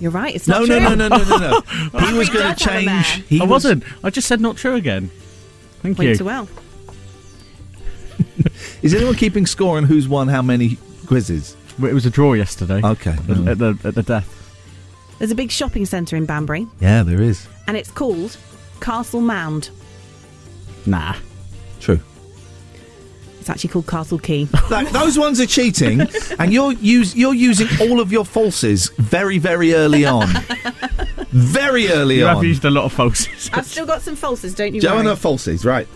[0.00, 0.34] You're right.
[0.34, 0.96] It's No, not no, true.
[0.96, 1.60] no, no, no, no, no.
[2.06, 2.86] he was going to have change.
[2.86, 3.02] mayor.
[3.28, 3.84] He I was, wasn't.
[4.02, 5.10] I just said not true again.
[5.82, 6.16] Thank Went you.
[6.16, 6.48] too well.
[8.82, 11.56] Is anyone keeping score on who's won how many quizzes?
[11.82, 12.80] It was a draw yesterday.
[12.82, 13.12] Okay.
[13.28, 14.34] At, at the at the death.
[15.18, 17.46] There's a big shopping centre in Banbury, Yeah, there is.
[17.66, 18.36] and it's called
[18.80, 19.70] Castle Mound.
[20.86, 21.14] Nah.
[21.80, 22.00] True.
[23.40, 24.46] It's actually called Castle Quay.
[24.70, 26.02] Like, those ones are cheating,
[26.38, 30.26] and you're use you're using all of your falses very, very early on.
[31.30, 32.18] very early on.
[32.18, 32.34] You on.
[32.36, 33.48] have used a lot of falses.
[33.52, 35.16] I've still got some falses, don't you Joanna worry.
[35.16, 35.88] falses, right?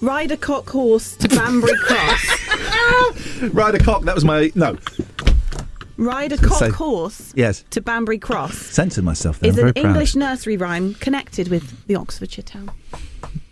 [0.00, 3.42] Ride a cock horse to Banbury Cross.
[3.52, 4.02] Ride a cock.
[4.04, 4.78] That was my no.
[6.00, 7.62] Ride a cock say- horse Yes.
[7.70, 9.50] to Banbury Cross Censored myself there.
[9.50, 9.90] is I'm an very proud.
[9.90, 12.70] English nursery rhyme connected with the Oxfordshire town.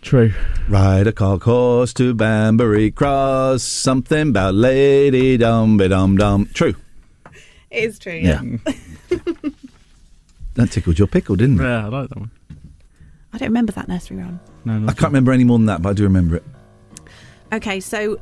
[0.01, 0.33] True.
[0.67, 3.61] Ride a cock horse to Banbury Cross.
[3.63, 6.49] Something about Lady Dum Be Dum Dum.
[6.53, 6.73] True.
[7.69, 8.41] It is true, Yeah.
[10.55, 11.63] That tickled your pickle, didn't it?
[11.63, 12.31] Yeah, I like that one.
[13.31, 14.39] I don't remember that nursery rhyme.
[14.65, 16.43] No, I can't remember any more than that, but I do remember it.
[17.53, 18.19] Okay, so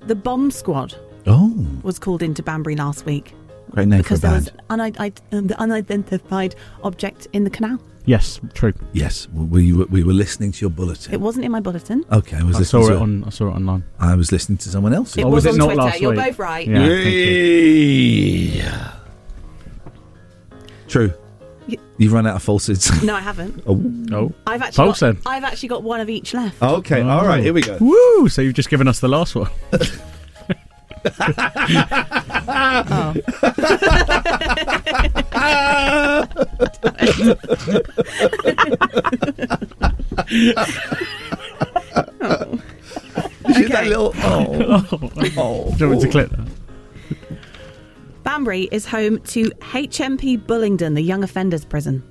[0.00, 0.96] the bomb squad
[1.28, 3.34] Oh, was called into Banbury last week
[3.70, 4.52] great name because for a there band.
[4.70, 7.78] was an unid- an um, unidentified object in the canal.
[8.06, 8.72] Yes, true.
[8.94, 11.12] Yes, we were, we were listening to your bulletin.
[11.12, 12.02] It wasn't in my bulletin.
[12.10, 13.24] Okay, I was I listening saw to it on.
[13.24, 13.84] I saw it online.
[14.00, 15.18] I was listening to someone else.
[15.18, 15.82] It Oh, was, was it on not Twitter.
[15.82, 16.20] last You're week?
[16.20, 16.66] both right.
[16.66, 16.78] Yeah.
[16.78, 17.10] thank you.
[17.12, 18.92] Yeah.
[20.88, 21.12] True.
[21.68, 23.02] Y- You've run out of falses.
[23.04, 23.62] No, I haven't.
[23.66, 23.82] oh.
[24.12, 24.32] Oh.
[24.46, 25.22] I've actually False got, then.
[25.26, 26.62] I've actually got one of each left.
[26.62, 27.42] Okay, all right, oh.
[27.42, 27.76] here we go.
[27.78, 28.30] Woo!
[28.30, 29.50] So you've just given us the last one.
[32.50, 33.14] Oh.
[42.20, 42.58] Oh.
[43.46, 44.12] You see that little.
[44.16, 45.12] Oh, oh.
[45.36, 45.74] oh.
[45.76, 46.48] Do you want me to clip that?
[48.24, 52.02] Banbury is home to HMP Bullingdon, the young offenders prison.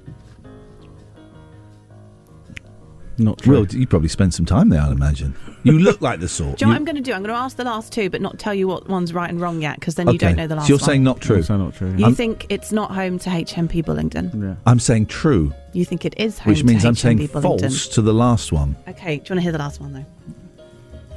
[3.20, 3.60] Not true.
[3.62, 5.34] Will, you probably spent some time there, I'd imagine.
[5.64, 6.58] You look like the sort.
[6.60, 7.14] Do you know what I'm going to do?
[7.14, 9.42] I'm going to ask the last two, but not tell you what one's right and
[9.42, 10.86] wrong yet, because then you Okay, don't know the last So you're one.
[10.86, 11.38] saying not true.
[11.38, 11.94] Also not true.
[11.98, 14.40] You I'm- think it's not home to HMP Bullingdon.
[14.42, 14.56] Yeah.
[14.66, 16.64] I'm saying true, You think it is home to HM.
[16.64, 17.42] which means to I'm HMP saying Bullingdon.
[17.42, 18.76] false to the last one.
[18.88, 20.06] Okay, do you want to hear the last one, though?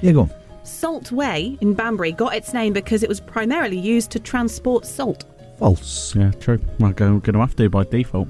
[0.01, 0.31] Yeah, go on.
[0.63, 5.25] Salt Way in Banbury got its name because it was primarily used to transport salt.
[5.59, 6.15] False.
[6.17, 6.59] Yeah, true.
[6.79, 8.29] Well, I'm going to have to by default.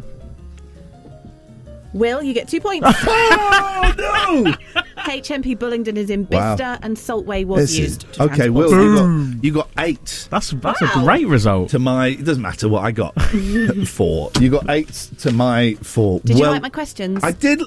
[1.92, 2.86] Will, you get two points.
[3.06, 4.82] oh, no!
[5.02, 6.56] HMP Bullingdon is in Wow.
[6.82, 10.28] And Saltway was This used to okay, Will, you got, you got eight.
[10.30, 10.90] That's that's Wow.
[10.94, 11.70] a great result.
[11.70, 13.20] To my, it doesn't matter what I got.
[13.86, 14.30] four.
[14.38, 16.20] You got eight to my four.
[16.20, 17.24] Did you like my questions?
[17.24, 17.62] I did.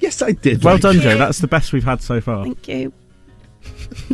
[0.00, 0.64] Yes, I did.
[0.64, 1.00] Well like done.
[1.00, 1.18] Joe.
[1.18, 2.44] That's the best we've had so far.
[2.44, 2.92] Thank you.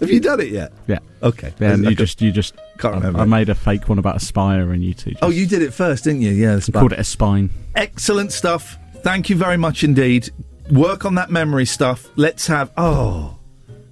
[0.00, 0.72] Have you done it yet?
[0.86, 0.98] Yeah.
[1.22, 1.52] Okay.
[1.58, 3.20] Yeah, and I you just you just Can't I- remember.
[3.20, 5.62] I, made a fake one about a spire, and you two just Oh, you did
[5.62, 6.30] it first, didn't you?
[6.30, 7.50] Yeah, that's called it a spine.
[7.74, 8.78] Excellent stuff.
[9.02, 10.30] Thank you very much indeed.
[10.70, 12.08] Work on that memory stuff.
[12.16, 13.38] Let's have oh,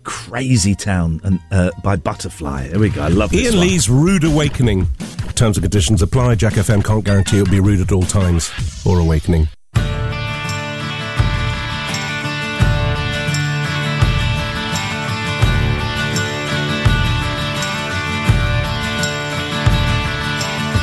[0.05, 2.69] Crazy Town and uh, by Butterfly.
[2.69, 3.03] There we go.
[3.03, 3.67] I love this Ian one.
[3.67, 4.89] Lee's Rude Awakening.
[5.35, 6.35] Terms and conditions apply.
[6.37, 8.51] Jack FM can't guarantee it'll be rude at all times
[8.87, 9.49] or awakening.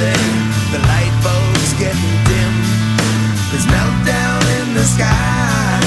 [0.00, 0.32] building.
[0.72, 2.54] The light bulb's getting dim.
[3.50, 5.80] There's meltdown in the sky.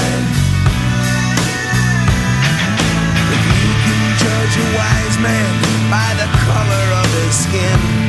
[3.34, 5.52] If you can judge a wise man
[5.90, 8.03] by the color of his skin.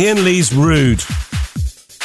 [0.00, 1.02] Ian Lee's Rude.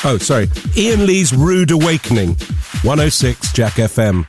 [0.03, 0.49] Oh, sorry.
[0.76, 2.35] Ian Lee's Rude Awakening.
[2.84, 4.27] 106 Jack FM.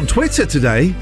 [0.00, 0.94] On Twitter today.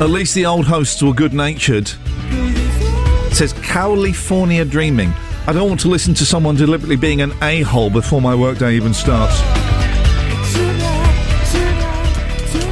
[0.00, 1.90] At least the old hosts were good natured.
[2.30, 5.12] It says California Dreaming.
[5.48, 8.76] I don't want to listen to someone deliberately being an a hole before my workday
[8.76, 9.40] even starts.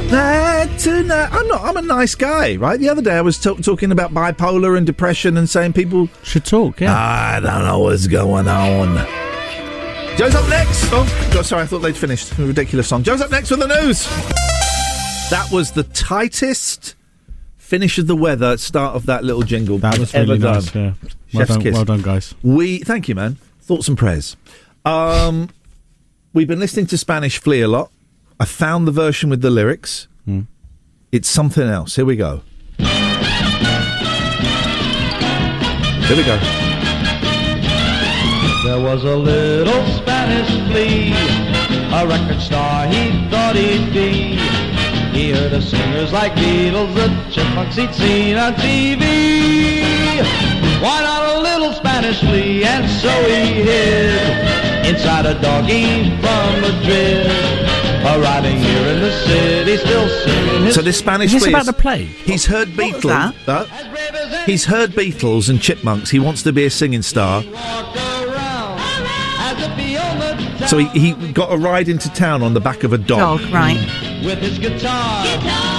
[0.09, 1.29] Nah, tonight.
[1.33, 1.61] I'm not.
[1.61, 2.79] I'm a nice guy, right?
[2.79, 6.45] The other day I was t- talking about bipolar and depression and saying people should
[6.45, 6.79] talk.
[6.79, 9.22] Yeah, I don't know what's going on.
[10.17, 10.83] Joe's up next.
[10.91, 12.37] Oh, God, sorry, I thought they'd finished.
[12.37, 13.01] Ridiculous song.
[13.03, 14.05] Joe's up next with the news.
[15.31, 16.93] That was the tightest
[17.57, 19.79] finish of the weather start of that little jingle.
[19.79, 20.53] That was ever really done.
[20.55, 20.75] nice.
[20.75, 20.93] Yeah,
[21.33, 21.73] well Chef's done, kiss.
[21.73, 22.35] well done, guys.
[22.43, 23.37] We thank you, man.
[23.61, 24.37] Thoughts and prayers.
[24.85, 25.49] Um,
[26.31, 27.89] we've been listening to Spanish Flea a lot.
[28.39, 30.07] I found the version with the lyrics.
[30.25, 30.41] Hmm.
[31.11, 31.95] It's something else.
[31.95, 32.43] Here we go.
[36.07, 36.62] Here we go.
[38.73, 41.13] There was a little Spanish flea,
[41.93, 44.33] a record star he thought he'd be.
[45.15, 49.03] He heard of singers like Beatles, the chipmunks he'd seen on TV.
[50.81, 52.65] Why not a little Spanish flea?
[52.65, 57.29] And so he hid inside a doggy from Madrid.
[58.03, 61.67] Arriving here in the city, still singing his So this Spanish Is this flea about
[61.67, 62.07] the plague?
[62.07, 63.45] He's heard What was Beatles.
[63.45, 63.69] that?
[63.69, 66.09] uh, he's heard Beatles and Chipmunks.
[66.09, 67.43] He wants to be a singing star.
[70.73, 73.41] So he, he got a ride into town on the back of a dog.
[73.41, 73.77] Dog, right.
[74.25, 75.23] with his guitar.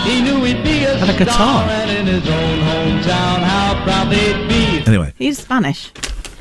[0.07, 1.69] He knew he'd be a And a star, guitar.
[1.71, 4.87] and in his own hometown, how proud they'd be.
[4.89, 5.91] Anyway, He's Spanish.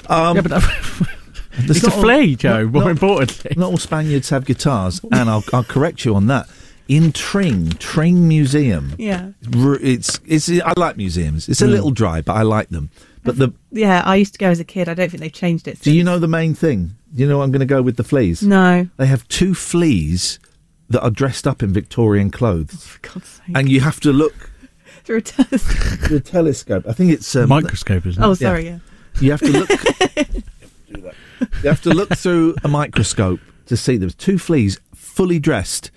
[0.08, 3.54] um, It's a flea, Joe, more importantly.
[3.58, 6.48] Not all Spaniards have guitars, and I'll, I'll correct you on that.
[6.88, 9.30] In Tring, Tring Museum, Yeah.
[9.58, 10.48] r- it's it's.
[10.48, 11.50] I like museums.
[11.50, 11.72] It's a Mm.
[11.72, 12.92] little dry, but I like them.
[13.24, 14.90] But the Yeah, I used to go as a kid.
[14.90, 15.80] I don't think they've changed it.
[15.82, 16.92] do you know the main thing?
[17.14, 18.42] You know, I'm going to go with the fleas.
[18.44, 18.88] No.
[18.98, 20.40] They have two fleas
[20.90, 23.56] that are dressed up in Victorian clothes, God sake.
[23.56, 24.50] and you have to look
[25.04, 26.00] Through a telescope.
[26.00, 26.86] through a telescope.
[26.88, 28.26] I think it's um, Microscope, isn't it?
[28.26, 28.80] Oh, sorry, yeah.
[29.20, 29.70] You have to look.
[31.64, 34.10] you have to look through a microscope to see them.
[34.12, 35.92] Two fleas, fully dressed,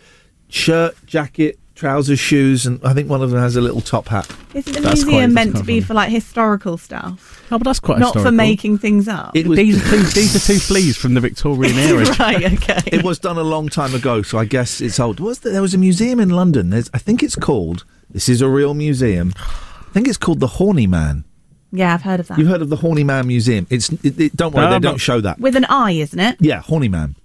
[0.48, 4.28] shirt, jacket, trousers, shoes, and I think one of them has a little top hat.
[4.54, 7.44] Isn't the That's museum quite- meant to be for like historical stuff?
[7.52, 9.36] Oh, but that's quite Not for making things up.
[9.36, 12.04] It was- these, are two, these are two fleas from the Victorian era.
[12.18, 12.80] right, okay.
[12.86, 15.20] It was done a long time ago, so I guess it's old.
[15.20, 16.70] Was there, there was a museum in London?
[16.70, 17.84] There's, I think it's called.
[18.10, 19.32] This is a real museum.
[19.36, 21.24] I think it's called the Horniman.
[21.72, 22.38] Yeah, I've heard of that.
[22.38, 23.66] You've heard of the Horniman Museum?
[23.70, 25.38] It's it, it- don't worry, No, they I'm don't not- show that.
[25.38, 26.36] With an eye, isn't it?
[26.40, 27.16] Yeah, Horniman.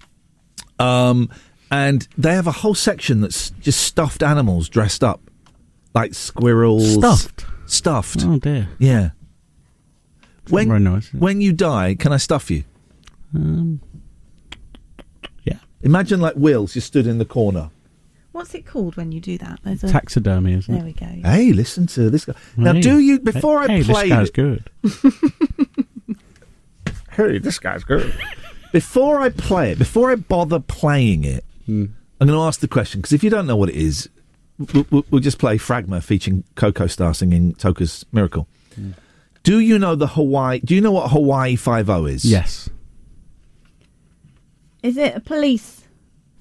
[0.79, 1.29] Um,
[1.71, 5.21] and they have a whole section that's just stuffed animals dressed up,
[5.95, 6.93] like squirrels.
[6.95, 7.45] Stuffed?
[7.65, 8.23] Stuffed.
[8.25, 8.67] Oh, dear.
[8.79, 9.11] Yeah.
[10.49, 11.13] When very nice.
[11.13, 12.65] when you die, can I stuff you?
[13.33, 13.79] Um,
[15.43, 15.59] yeah.
[15.81, 17.69] Imagine like Will's just stood in the corner.
[18.33, 19.59] What's it called when you do that?
[19.63, 20.85] There's a Taxidermy, isn't There it?
[20.85, 21.29] we go.
[21.29, 22.33] Hey, listen to this guy.
[22.57, 22.81] Now, Hey.
[22.81, 24.09] do you before Hey, I play?
[24.09, 26.15] Hey, this guy's it- good.
[27.11, 28.13] hey, this guy's good.
[28.71, 31.85] before I play it, before I bother playing it, Hmm.
[32.19, 34.09] I'm going to ask the question because if you don't know what it is,
[34.73, 38.47] we'll, we'll, we'll just play Fragma featuring Coco Star singing Toca's Miracle.
[38.75, 38.91] Hmm.
[39.43, 40.59] Do you know the Hawaii?
[40.59, 42.25] Do you know what Hawaii Five O is?
[42.25, 42.69] Yes.
[44.83, 45.81] Is it a police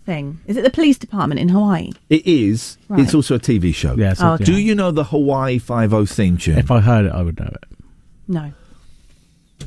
[0.05, 0.40] thing?
[0.47, 1.93] Is it the police department in Hawaii?
[2.09, 2.77] It is.
[2.89, 3.01] Right.
[3.01, 3.94] It's also a TV show.
[3.97, 4.44] Yeah, Oh, okay.
[4.44, 6.59] Do you know the Hawaii Five O theme tune?
[6.59, 7.65] If I heard it, I would know it.
[8.28, 8.52] No.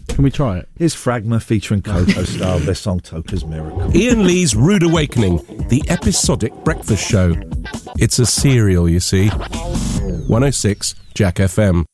[0.09, 0.69] Can we try it?
[0.77, 3.95] Here's Fragma featuring Coco Star with their song Toca's Miracle.
[3.95, 5.37] Ian Lee's Rude Awakening,
[5.69, 7.35] the episodic breakfast show.
[7.97, 9.29] It's a serial, you see.
[9.29, 11.85] 106 Jack FM.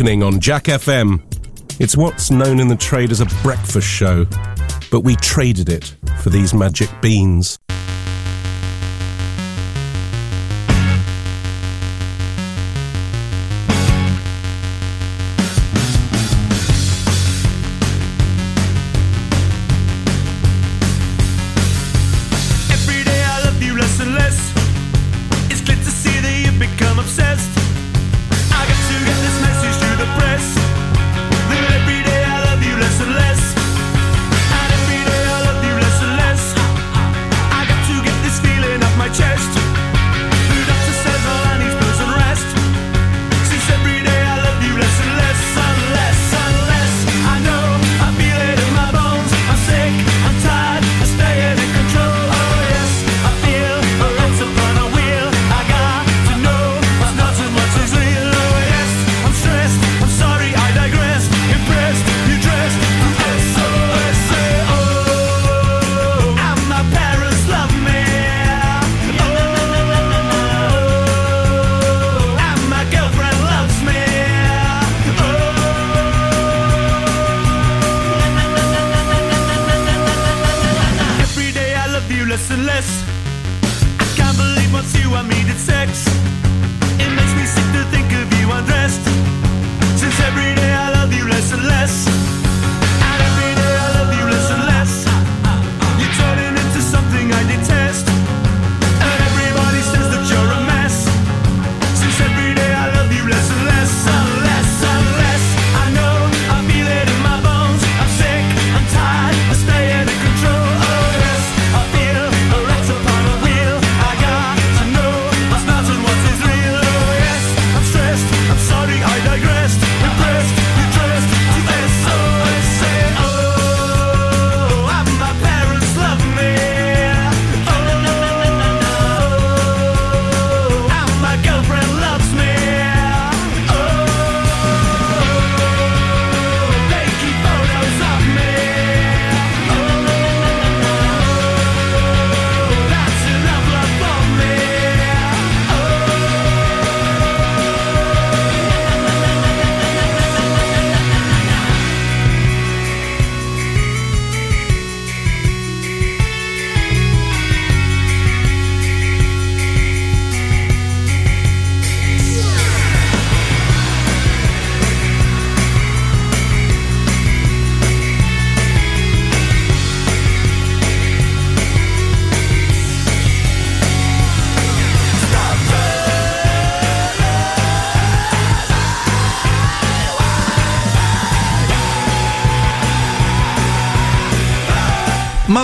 [0.00, 1.20] Awakening on Jack FM.
[1.78, 4.24] It's what's known in the trade as a breakfast show,
[4.90, 7.58] but we traded it for these magic beans.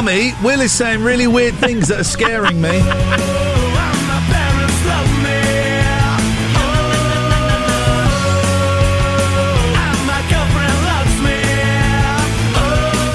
[0.06, 2.80] Mummy, Will is saying really weird things that are scaring me.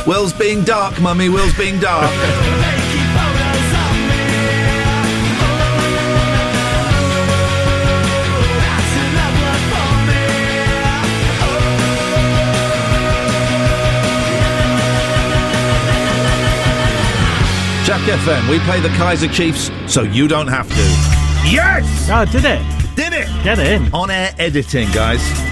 [0.05, 1.29] Will's being dark, Mummy.
[1.29, 2.11] Will's being dark.
[17.91, 20.75] Jack FM, we play the Kaiser Chiefs so you don't have to.
[21.45, 22.07] Yes!
[22.09, 22.95] Oh, did it?
[22.95, 23.27] Did it?
[23.43, 23.93] Get in.
[23.93, 25.50] On air editing, guys.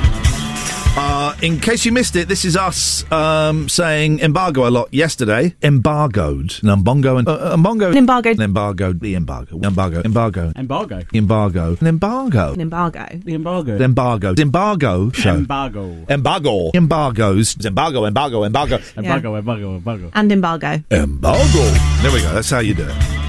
[1.41, 5.55] In case you missed it, this is us um, saying embargo a lot yesterday.
[5.63, 6.61] Embargoed.
[6.63, 7.95] An umbongo and uh, umbongo.
[7.95, 8.35] Embargoed.
[8.35, 8.99] An embargoed.
[8.99, 9.57] The embargo.
[9.63, 10.01] Embargo.
[10.03, 10.51] Embargo.
[10.53, 11.05] Embargo.
[11.13, 11.77] Embargo.
[11.79, 12.53] An embargo.
[12.53, 13.05] An embargo.
[13.23, 13.77] The embargo.
[13.77, 14.33] The embargo.
[14.37, 15.35] Embargo show.
[15.35, 16.05] Embargo.
[16.09, 16.71] Embargo.
[16.73, 17.55] Embargoes.
[17.65, 18.05] Embargo.
[18.05, 18.43] Embargo.
[18.43, 18.79] Embargo.
[18.97, 20.11] Embargo, embargo, embargo.
[20.13, 20.83] And embargo.
[20.91, 21.63] Embargo.
[22.01, 22.33] There we go.
[22.33, 23.19] That's how you do it.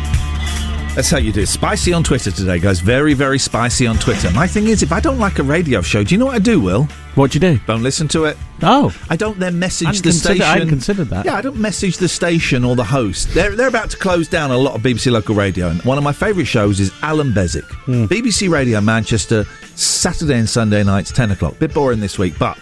[0.97, 1.47] That's how you do it.
[1.47, 2.81] Spicy on Twitter today, guys.
[2.81, 4.29] Very, very spicy on Twitter.
[4.33, 6.41] My thing is, if I don't like a radio show, do you know what I
[6.41, 6.89] do, Will?
[7.21, 7.61] What do you do?
[7.67, 8.39] Don't listen to it.
[8.63, 8.97] Oh.
[9.11, 10.63] I don't then message I hadn't the considered- station.
[10.63, 11.27] I considered that.
[11.27, 13.35] Yeah, I don't message the station or the host.
[13.35, 15.69] They're, they're about to close down a lot of BBC local radio.
[15.69, 17.65] And one of my favourite shows is Alan Bezic.
[17.85, 18.05] Hmm.
[18.07, 19.45] BBC Radio Manchester,
[19.75, 21.59] Saturday and Sunday nights, 10 o'clock.
[21.59, 22.59] Bit boring this week, but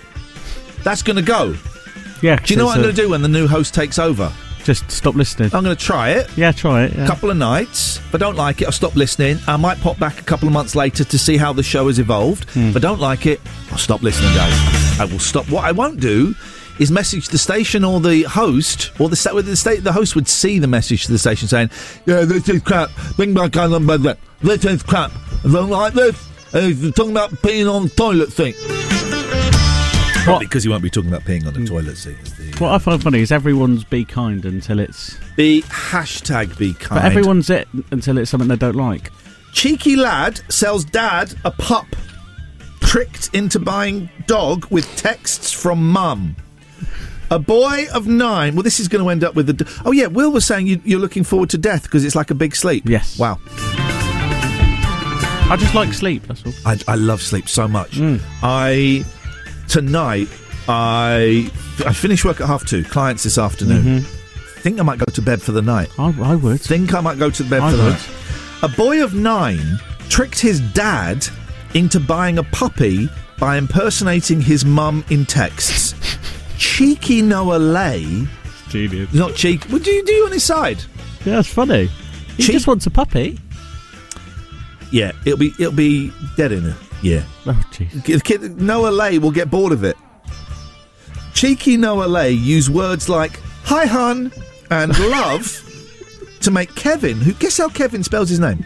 [0.83, 1.55] that's going to go.
[2.21, 2.35] Yeah.
[2.37, 4.33] Do you know what I'm going to do when the new host takes over?
[4.69, 5.49] Just stop listening.
[5.55, 6.29] I'm going to try it.
[6.37, 6.93] Yeah, try it.
[6.95, 7.07] Yeah.
[7.07, 7.97] couple of nights.
[7.97, 9.39] If I don't like it, I'll stop listening.
[9.47, 11.99] I might pop back a couple of months later to see how the show has
[11.99, 12.45] evolved.
[12.55, 13.41] If I don't like it,
[13.73, 15.01] I'll stop listening, guys.
[15.01, 15.49] I will stop.
[15.49, 16.35] What I won't do
[16.79, 20.29] is message the station or the host or the sta- the, sta- the host would
[20.29, 21.71] see the message to the station saying,
[22.05, 22.91] "Yeah, this is crap.
[23.17, 23.71] Bring back on
[24.43, 25.13] This is crap.
[25.47, 28.55] I don't like this." Uh, you're talking about peeing on the toilet seat.
[30.25, 32.17] Probably because you won't be talking about peeing on the toilet seat.
[32.37, 35.17] the- What I find funny is everyone's be kind until it's.
[35.37, 37.01] Be hashtag be kind.
[37.03, 39.11] But everyone's it until it's something they don't like.
[39.55, 41.87] Cheeky lad sells dad a pup.
[42.81, 46.37] Tricked into buying dog with texts from mum.
[47.31, 48.55] A boy of nine.
[48.55, 49.53] Well, this is going to end up with the.
[49.53, 52.31] d- Oh yeah, Will was saying you, you're looking forward to death because it's like
[52.31, 52.89] a big sleep.
[52.89, 53.19] Yes.
[53.19, 53.39] Wow.
[55.51, 56.25] I just like sleep.
[56.27, 56.53] That's all.
[56.67, 57.93] I, I love sleep so much.
[57.93, 58.21] Mm.
[58.43, 59.05] I
[59.69, 60.29] tonight
[60.69, 61.51] I
[61.87, 62.85] I finish work at half two.
[62.85, 64.01] Clients this afternoon.
[64.03, 64.61] Mm-hmm.
[64.61, 65.89] Think I might go to bed for the night.
[65.99, 66.61] I, I would.
[66.61, 67.93] Think I might go to bed I for the would.
[67.93, 68.09] night.
[68.63, 69.79] A boy of nine
[70.09, 71.25] tricked his dad
[71.75, 73.09] into buying a puppy
[73.39, 75.95] by impersonating his mum in texts.
[76.59, 78.27] Cheeky Noah Lay.
[78.69, 79.15] Genius.
[79.15, 79.69] Not cheeky.
[79.71, 80.79] What do you do on his side?
[81.25, 81.87] Yeah, that's funny.
[82.37, 83.39] He Cheek- just wants a puppy.
[84.91, 86.73] Yeah, it'll be it'll be dead in a
[87.03, 87.23] yeah.
[87.47, 88.23] Oh, jeez.
[88.25, 89.97] Kid, Noah Lay will get bored of it.
[91.35, 94.33] Cheeky Noah Lay use words like "hi hun"
[94.71, 95.65] and "love"
[96.41, 98.65] to make Kevin, who guess how Kevin spells his name?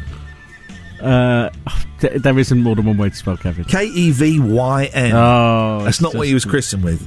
[1.01, 1.51] Uh,
[2.01, 3.65] th- there isn't more than one way to spell Kevin.
[3.65, 5.13] K E V Y N.
[5.15, 7.07] Oh, that's not what he was christened with.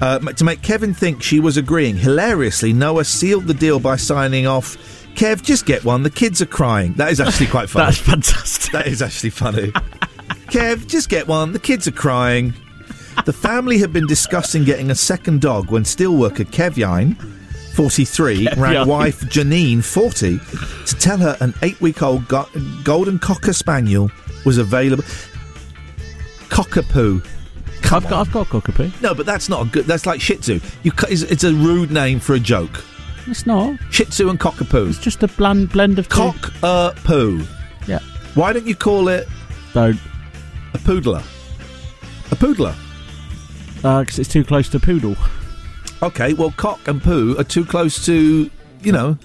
[0.00, 4.48] Uh, to make Kevin think she was agreeing, hilariously, Noah sealed the deal by signing
[4.48, 4.76] off.
[5.14, 6.02] Kev, just get one.
[6.02, 6.94] The kids are crying.
[6.94, 7.84] That is actually quite funny.
[7.86, 8.72] That's fantastic.
[8.72, 9.72] That is actually funny.
[10.52, 11.52] Kev, just get one.
[11.52, 12.52] The kids are crying.
[13.24, 17.14] The family had been discussing getting a second dog when steelworker Kevine,
[17.74, 18.86] 43, rang Kevine.
[18.86, 20.38] wife Janine, 40,
[20.86, 22.48] to tell her an eight week old go-
[22.84, 24.10] golden cocker spaniel
[24.44, 25.04] was available.
[26.48, 27.24] Cockapoo.
[27.84, 29.00] I've got, I've got cockapoo.
[29.02, 29.84] No, but that's not a good.
[29.86, 30.60] That's like Shih Tzu.
[30.82, 32.82] You, cu- it's, it's a rude name for a joke.
[33.26, 33.78] It's not.
[33.90, 34.88] Shih Tzu and Cockapoo.
[34.88, 36.14] It's just a bland blend of two.
[36.16, 37.42] cock a poo.
[37.86, 37.98] Yeah.
[38.34, 39.28] Why don't you call it
[39.74, 39.98] Don't.
[40.74, 41.22] A poodler?
[42.32, 42.74] A poodler.
[43.76, 45.16] Because it's too close to poodle.
[46.02, 48.50] Okay, well, cock and poo are too close to,
[48.82, 49.16] you know,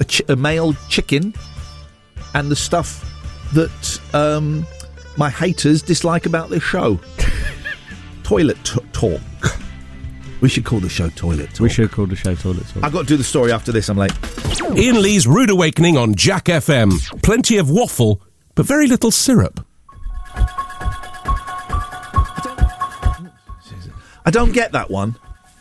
[0.00, 1.34] a, ch- a male chicken
[2.34, 3.04] and the stuff
[3.54, 4.66] that um,
[5.16, 7.00] my haters dislike about this show.
[8.22, 9.20] Toilet t- talk.
[10.40, 11.60] We should call the show Toilet Talk.
[11.60, 12.84] We should call the show Toilet Talk.
[12.84, 13.88] I've got to do the story after this.
[13.88, 14.12] I'm late.
[14.76, 16.92] Ian Lee's Rude Awakening on Jack FM.
[17.22, 18.22] Plenty of waffle,
[18.54, 19.66] but very little syrup.
[24.24, 25.16] I don't get that one.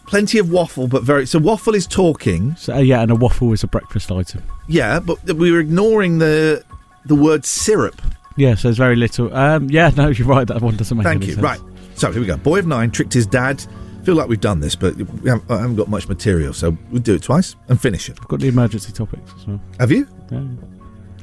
[0.07, 1.25] Plenty of waffle, but very.
[1.25, 2.55] So waffle is talking.
[2.55, 4.43] So, uh, yeah, and a waffle is a breakfast item.
[4.67, 6.63] Yeah, but we were ignoring the
[7.05, 8.01] the word syrup.
[8.35, 9.33] Yeah, so there's very little.
[9.35, 10.47] Um, yeah, no, you're right.
[10.47, 11.33] That one doesn't make Thank you.
[11.33, 11.43] sense.
[11.43, 11.59] Right.
[11.95, 12.37] So here we go.
[12.37, 13.65] Boy of nine tricked his dad.
[14.03, 17.01] Feel like we've done this, but we haven't, I haven't got much material, so we'll
[17.01, 18.17] do it twice and finish it.
[18.21, 19.59] I've got the emergency topics as well.
[19.79, 20.07] Have you?
[20.31, 20.43] Yeah.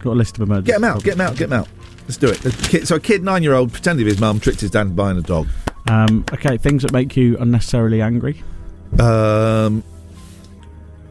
[0.01, 0.67] Got a list of emergency.
[0.73, 1.03] Get him out.
[1.03, 1.37] Get them out.
[1.37, 1.69] Get them out.
[2.05, 2.87] Let's do it.
[2.87, 5.23] So a kid, nine year old, pretending his mum tricked his dad into buying a
[5.23, 5.49] dog.
[5.89, 8.43] Um, okay, things that make you unnecessarily angry.
[8.99, 9.83] Um,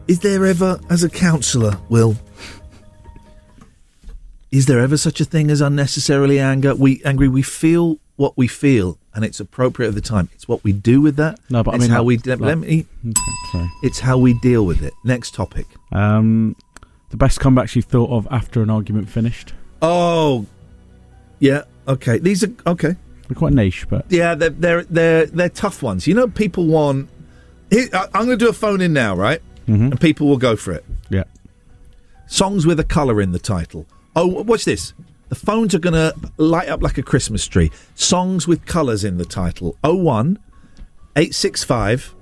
[0.06, 2.16] is there ever, as a counsellor, Will?
[4.50, 6.74] Is there ever such a thing as unnecessarily anger?
[6.74, 7.26] We angry.
[7.28, 10.28] We feel what we feel, and it's appropriate at the time.
[10.32, 11.40] It's what we do with that.
[11.50, 12.16] No, but I it's mean, how we.
[12.18, 12.86] de- like- let me.
[13.04, 13.66] Okay.
[13.82, 14.92] It's how we deal with it.
[15.02, 15.66] Next topic.
[15.90, 16.54] Um,
[17.10, 19.54] the best comebacks you've thought of after an argument finished.
[19.82, 20.46] Oh,
[21.40, 21.62] yeah.
[21.88, 22.18] Okay.
[22.18, 22.96] These are okay.
[23.28, 26.06] They're quite niche, but Yeah, they're they're they're, they're tough ones.
[26.06, 27.08] You know, people want.
[27.70, 29.40] Here, I- I'm going to do a phone in now, right?
[29.66, 29.90] Mhm.
[29.92, 30.84] And people will go for it.
[31.08, 31.24] yeah.
[32.26, 33.86] Songs with a colour in the title.
[34.16, 34.92] Oh, watch this.
[35.30, 37.70] The phones are going to light up like a Christmas tree.
[37.94, 39.76] Songs with colours in the title.
[39.82, 40.38] 01
[41.16, 42.14] 865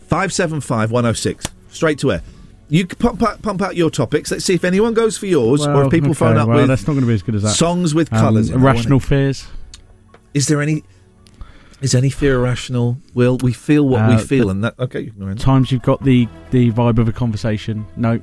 [0.00, 1.46] 575 106.
[1.70, 2.22] Straight to air.
[2.72, 4.30] You can pump out, pump out your topics.
[4.30, 6.68] Let's see if anyone goes for yours or if people okay, phone up well, with
[6.68, 7.50] that's not going to be as good as that.
[7.50, 9.46] songs with Um, colours Irrational fears.
[10.32, 10.82] Is there any.
[11.82, 12.96] Is any fear irrational?
[13.12, 15.00] Will we feel what Uh, we feel, and that okay?
[15.00, 15.38] you can go ahead.
[15.38, 17.84] Times you've got the the vibe of a conversation.
[17.96, 18.20] No.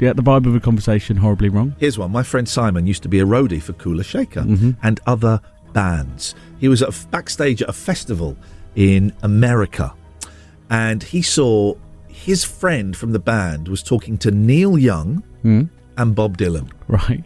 [0.00, 1.76] Yeah, the vibe of a conversation horribly wrong.
[1.78, 2.10] Here's one.
[2.10, 4.74] My friend Simon used to be a roadie for Kula Shaker Mhm.
[4.82, 5.40] and other
[5.72, 6.34] bands.
[6.58, 8.36] He was at a, backstage at a festival
[8.74, 9.92] in America,
[10.68, 11.74] and he saw
[12.24, 15.68] his friend from the band was talking to Neil Young Mm.
[15.98, 16.70] and Bob Dylan.
[16.88, 17.22] Right.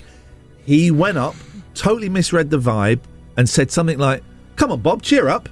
[0.67, 1.35] He went up,
[1.75, 3.01] totally misread the vibe,
[3.37, 4.23] and said something like,
[4.57, 5.49] "Come on, Bob, cheer up."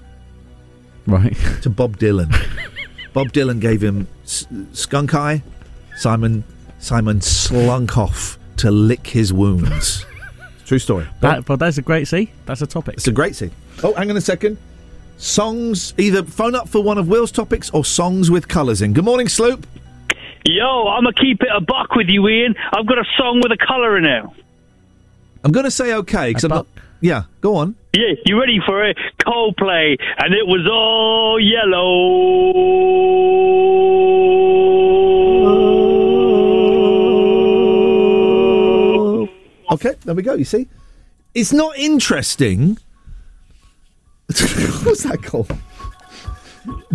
[1.07, 1.37] Right.
[1.63, 2.31] To Bob Dylan.
[3.13, 5.43] Bob Dylan gave him s- skunk eye.
[5.97, 6.43] Simon
[6.79, 10.05] Simon slunk off to lick his wounds.
[10.67, 11.07] True story.
[11.21, 12.31] That, but that's a great see.
[12.47, 12.95] That's a topic.
[12.95, 13.53] It's a great scene.
[13.85, 14.59] Oh, hang on a second.
[15.19, 18.93] Songs, either phone up for one of Will's topics or songs with colours in.
[18.93, 19.67] Good morning, Sloop.
[20.45, 22.55] Yo, I'm gonna keep it a buck with you, Ian.
[22.73, 24.25] I've got a song with a colour in it.
[25.47, 26.67] I'm going to say okay because I'm not.
[27.01, 27.77] Yeah, go on.
[27.95, 28.99] Yeah, you ready for it?
[29.25, 31.39] Coldplay, and it was all
[38.99, 39.29] yellow.
[39.71, 40.35] Okay, there we go.
[40.35, 40.67] You see,
[41.33, 42.79] it's not interesting.
[44.85, 45.51] What's that called?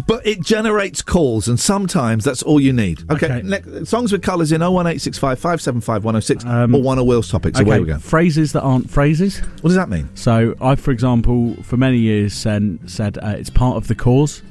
[0.05, 3.09] But it generates calls, and sometimes that's all you need.
[3.09, 3.41] Okay, Okay.
[3.47, 7.57] ne- songs with colours in 01865 575 106 or one of Will's topics.
[7.57, 7.97] Away we go.
[7.97, 9.39] Phrases that aren't phrases.
[9.39, 10.09] What does that mean?
[10.15, 14.41] So I, for example, for many years said, said uh, it's part of the cause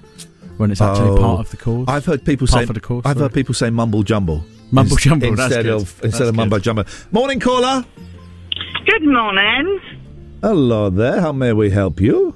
[0.56, 1.18] when it's actually Oh.
[1.18, 1.84] part of the cause.
[1.88, 2.68] I've heard people Part say.
[2.70, 3.24] of the course, I've sorry.
[3.24, 4.42] heard people say mumble jumble.
[4.70, 5.74] Mumble ins- jumble, that's instead good.
[5.74, 6.62] of instead That's of mumbo good.
[6.62, 6.84] jumbo.
[7.12, 7.84] Morning caller.
[8.86, 9.80] Good morning.
[10.40, 11.20] Hello there.
[11.20, 12.34] How may we help you?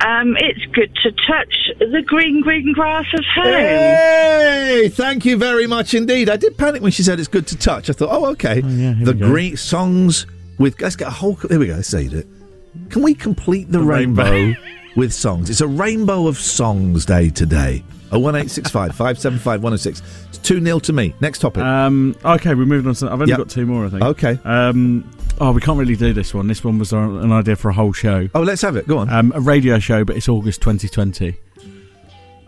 [0.00, 3.52] Um, it's good to touch the green, green grass of home.
[3.52, 6.30] Hey, thank you very much indeed.
[6.30, 7.90] I did panic when she said it's good to touch.
[7.90, 8.60] I thought, oh, okay.
[8.60, 9.26] the we go.
[9.28, 10.26] green songs
[10.58, 10.80] with.
[10.80, 11.34] Let's get a whole.
[11.34, 11.74] Here we go.
[11.74, 12.26] Let's say it.
[12.88, 14.60] Can we complete the, rainbow, rainbow.
[14.96, 15.50] with songs?
[15.50, 17.84] It's a rainbow of songs day today.
[18.12, 20.02] Oh one eight six five five seven five one zero six.
[20.28, 21.14] It's two 0 to me.
[21.20, 21.62] Next topic.
[21.62, 23.06] Um, okay, we're moving on to.
[23.06, 23.38] I've only Yep.
[23.38, 24.02] got two more, I think.
[24.02, 24.38] Okay.
[24.44, 25.08] Um,
[25.40, 26.46] oh, we can't really do this one.
[26.48, 28.28] This one was an idea for a whole show.
[28.34, 28.88] Oh, let's have it.
[28.88, 29.08] Go on.
[29.10, 31.36] Um, a radio show, but it's August 2020.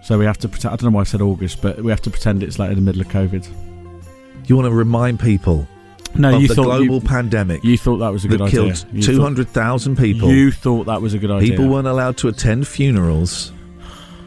[0.02, 0.72] So we have to pretend.
[0.72, 2.74] I don't know why I said August, but we have to pretend it's like in
[2.76, 3.46] the middle of COVID.
[4.48, 5.68] you want to remind people
[6.16, 7.62] No, you the thought global you- pandemic.
[7.62, 8.74] You thought that was a that good idea.
[8.74, 10.28] killed two hundred thousand people.
[10.32, 11.50] You thought that was a good idea.
[11.50, 13.52] People weren't allowed to attend funerals.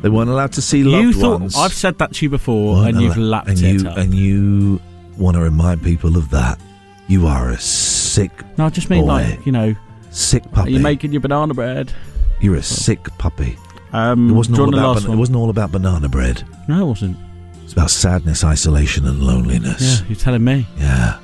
[0.06, 1.56] They weren't allowed to see loved You thought ones.
[1.58, 3.98] I've said that to you before, and you've lapped and it you, up.
[3.98, 4.80] And you
[5.18, 6.60] want to remind people of that.
[7.08, 8.32] You are a sick.
[8.56, 9.08] No, I just mean boy.
[9.08, 9.74] like you know,
[10.12, 10.74] sick are puppy.
[10.74, 11.92] You're making your banana bread?
[12.40, 13.58] You're a sick puppy.
[13.94, 15.02] Um, it wasn't all about.
[15.02, 15.12] one?
[15.12, 16.44] It wasn't all about banana bread.
[16.68, 17.18] No, it wasn't.
[17.64, 20.02] It's about sadness, isolation, and loneliness.
[20.02, 20.68] Yeah, you're telling me.
[20.78, 21.20] Yeah.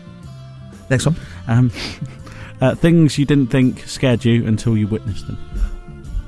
[0.89, 1.15] Next one.
[1.47, 1.71] Um,
[2.61, 5.37] uh, things you didn't think scared you until you witnessed them.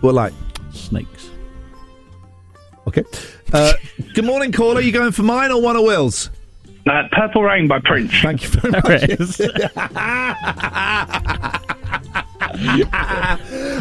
[0.03, 0.33] Well, like
[0.71, 1.31] snakes.
[2.87, 3.03] Okay.
[3.53, 3.73] Uh,
[4.13, 4.81] good morning, caller.
[4.81, 6.29] You going for mine or one of Will's?
[6.85, 8.11] Uh, Purple Rain by Prince.
[8.21, 9.39] Thank you very There much.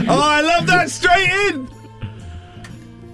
[0.08, 1.68] oh, I love that straight in.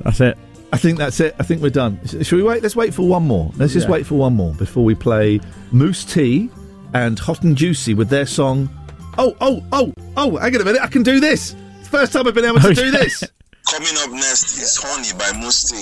[0.00, 0.36] That's it.
[0.72, 1.34] I think that's it.
[1.38, 1.98] I think we're done.
[2.04, 2.62] Sh- Should we wait?
[2.62, 3.50] Let's wait for one more.
[3.56, 3.92] Let's just Yeah.
[3.92, 5.40] wait for one more before we play
[5.72, 6.50] Mousse T
[6.92, 8.68] and Hot and Juicy with their song.
[9.16, 10.36] Oh, oh, oh, oh!
[10.36, 10.82] Hang on a minute.
[10.82, 11.56] I can do this.
[11.80, 12.90] It's the first time I've been able to Oh, do yeah.
[12.90, 13.24] this.
[13.70, 15.76] Coming up next is Honey by Mousse T.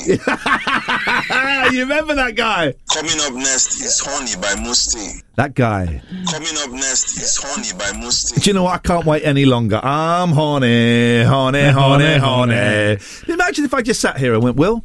[1.77, 2.75] you remember that guy?
[2.93, 5.21] Coming up next is Honey by Mousse T.
[5.37, 6.03] That guy.
[6.31, 8.41] Coming up next is Honey by Mousse T.
[8.41, 8.75] Do you know what?
[8.75, 9.81] I can't wait any longer.
[9.85, 12.99] I'm horny, horny, horny, horny.
[13.29, 14.85] Imagine if I just sat here and went, Will,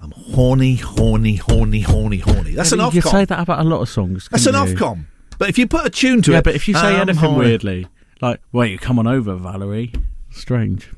[0.00, 2.54] I'm horny, horny, horny, horny, horny.
[2.54, 4.28] That's Yeah, an but off You say that about a lot of songs.
[4.30, 4.76] That's an couldn't you?
[4.76, 5.04] Ofcom.
[5.38, 7.16] But if you put a tune to yeah, it, but if you say I'm anything
[7.30, 7.38] horny.
[7.38, 7.86] weirdly,
[8.20, 9.92] like "Wait, you come on over, Valerie,"
[10.30, 10.90] strange.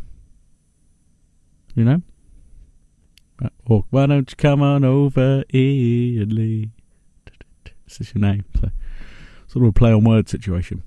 [1.74, 2.02] You know?
[3.66, 6.70] Or why don't you come on over, Ian Lee?
[7.86, 8.44] This is your name.
[8.60, 8.70] So,
[9.48, 10.82] sort of a play on word situation.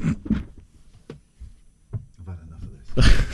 [0.00, 0.16] I've
[2.26, 3.24] had enough of this.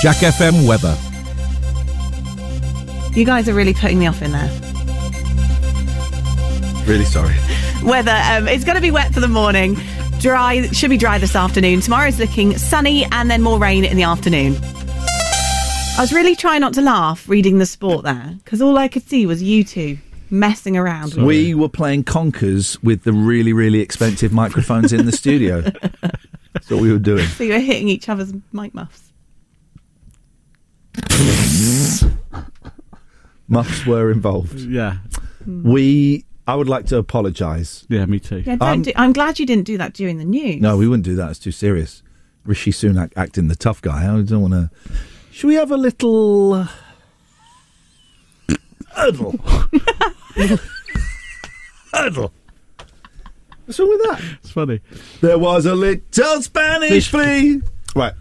[0.00, 0.96] Jack FM weather.
[3.14, 4.48] You guys are really putting me off in there.
[6.86, 7.34] Really sorry.
[7.84, 9.76] Weather, um, it's going to be wet for the morning.
[10.18, 11.82] Dry, should be dry this afternoon.
[11.82, 14.56] Tomorrow's looking sunny and then more rain in the afternoon.
[14.62, 19.06] I was really trying not to laugh reading the sport there because all I could
[19.06, 19.98] see was you two
[20.30, 21.12] messing around.
[21.12, 25.60] with We were playing conkers with the really, really expensive microphones in the studio.
[26.54, 27.26] That's what we were doing.
[27.26, 29.09] So you were hitting each other's mic muffs.
[33.50, 34.58] Muffs were involved.
[34.60, 34.98] Yeah.
[35.46, 36.24] We.
[36.46, 37.84] I would like to apologise.
[37.88, 38.38] Yeah, me too.
[38.38, 40.60] Yeah, don't Um, do, I'm glad you didn't do that during the news.
[40.60, 41.30] No, we wouldn't do that.
[41.30, 42.02] It's too serious.
[42.44, 44.02] Rishi Sunak acting the tough guy.
[44.04, 44.70] I don't want to.
[45.30, 46.66] Should we have a little
[48.96, 49.36] Heardle?
[51.92, 52.32] Heardle.
[53.66, 54.20] What's wrong with that?
[54.42, 54.80] It's funny.
[55.20, 57.60] There was a little Spanish flea.
[57.94, 58.14] Right.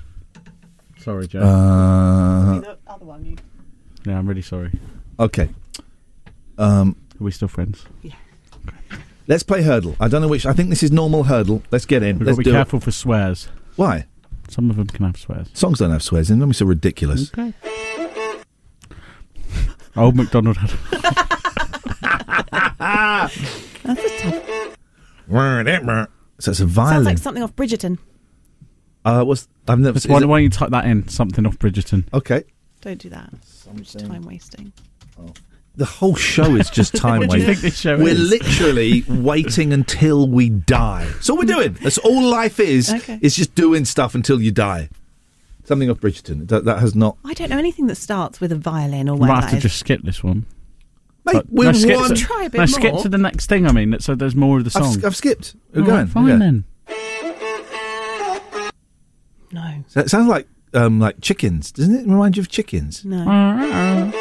[0.99, 1.39] Sorry, Joe.
[1.41, 2.61] Uh,
[4.05, 4.71] yeah, I'm really sorry.
[5.19, 5.49] Okay.
[6.57, 7.85] Um, Are we still friends?
[8.01, 8.13] Yeah.
[9.27, 9.95] Let's play Heardle.
[9.99, 10.45] I don't know which.
[10.45, 11.61] I think this is normal Heardle.
[11.71, 12.17] Let's get in.
[12.17, 13.45] We've got Let's to be do careful for swears.
[13.45, 13.51] it.
[13.75, 14.05] Why?
[14.49, 15.47] Some of them can have swears.
[15.53, 16.49] Songs don't have swears in them.
[16.49, 17.31] It's so ridiculous.
[17.31, 17.53] Okay.
[19.95, 20.71] Old MacDonald had.
[23.83, 24.45] That's a tough.
[26.39, 27.03] So it's a Sounds violin.
[27.03, 27.97] like something off Bridgerton.
[29.05, 29.99] uh, what's I've never.
[30.07, 31.07] Why, it- why don't you type that in?
[31.09, 32.05] Something off Bridgerton.
[32.13, 32.43] Okay.
[32.81, 33.29] Don't do that.
[33.77, 34.71] It's time wasting.
[35.75, 38.29] The whole show is just time What do you think this show We're is?
[38.29, 41.05] literally waiting until we die.
[41.05, 41.77] That's all we're doing.
[41.81, 42.93] That's all life is.
[42.93, 43.17] Okay.
[43.21, 44.89] Is just doing stuff until you die.
[45.63, 46.47] Something off Bridgerton.
[46.49, 47.17] That, that has not.
[47.23, 49.35] I don't know anything that starts with a violin or We whatever.
[49.41, 50.45] might have to just skip this one.
[51.25, 53.03] Mate, we're skip one- to, Try a bit no, skip more.
[53.03, 53.67] to the next thing.
[53.67, 55.05] I mean, so there's more of the I've, song.
[55.05, 55.55] I've skipped.
[55.73, 55.99] We're All going.
[55.99, 56.37] right, fine Yeah.
[56.37, 56.63] then.
[59.51, 59.83] No.
[59.87, 62.07] So it sounds like um, like chickens, doesn't it?
[62.07, 63.03] Remind you of chickens.
[63.05, 64.11] No.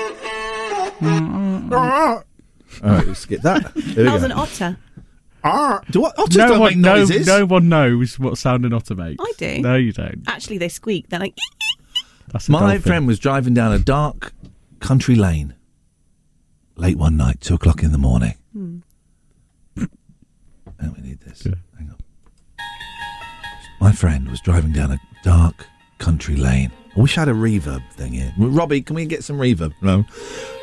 [1.00, 2.24] All
[2.82, 3.72] right, we'll skip that.
[3.74, 4.26] There we That was go.
[4.26, 4.78] an otter.
[5.44, 6.18] Ah, do what?
[6.18, 7.26] Otters No don't one, make no, noises.
[7.26, 9.22] no one knows what sound an otter makes.
[9.24, 9.60] I do.
[9.62, 10.22] No, you don't.
[10.26, 11.08] Actually, they squeak.
[11.08, 11.36] They're like,
[12.32, 12.80] That's a My dolphin.
[12.82, 14.32] friend was driving down a dark
[14.80, 15.54] country lane
[16.76, 18.34] late one night, two o'clock in the morning.
[18.52, 18.78] Hmm.
[19.80, 21.42] Oh, we need this.
[21.44, 21.96] Hang on.
[23.80, 25.66] My friend was driving down a dark
[25.98, 26.70] country lane.
[26.98, 28.34] I wish I had a reverb thing here.
[28.36, 29.72] Robbie, can we get some reverb?
[29.80, 30.04] No.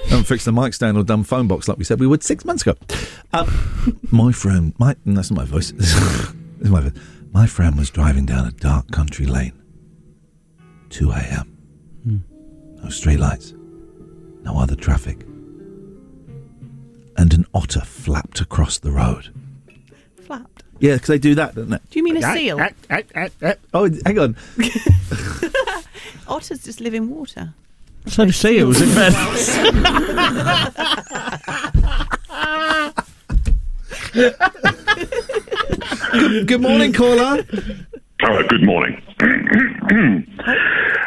[0.10, 2.44] Haven't fixed the mic stand or dumb phone box like we said we would six
[2.44, 2.78] months ago.
[3.32, 5.72] Um, my friend, my that's not my voice.
[5.78, 5.95] this
[6.60, 6.91] is my voice.
[7.32, 9.53] My friend was driving down a dark country lane.
[10.90, 12.26] 2 a.m.
[12.84, 13.53] No street lights.
[14.44, 15.22] No other traffic.
[17.18, 19.34] And an otter flapped across the road.
[20.22, 20.64] flapped.
[20.80, 21.80] Yeah, because they do that, don't they?
[21.90, 22.60] Do you mean a seal?
[23.74, 24.36] Oh, hang on.
[26.27, 27.53] Otters just live in water.
[28.07, 29.14] So do seals, in bed.
[36.11, 37.43] good, good morning, caller.
[38.23, 39.02] Oh, good morning.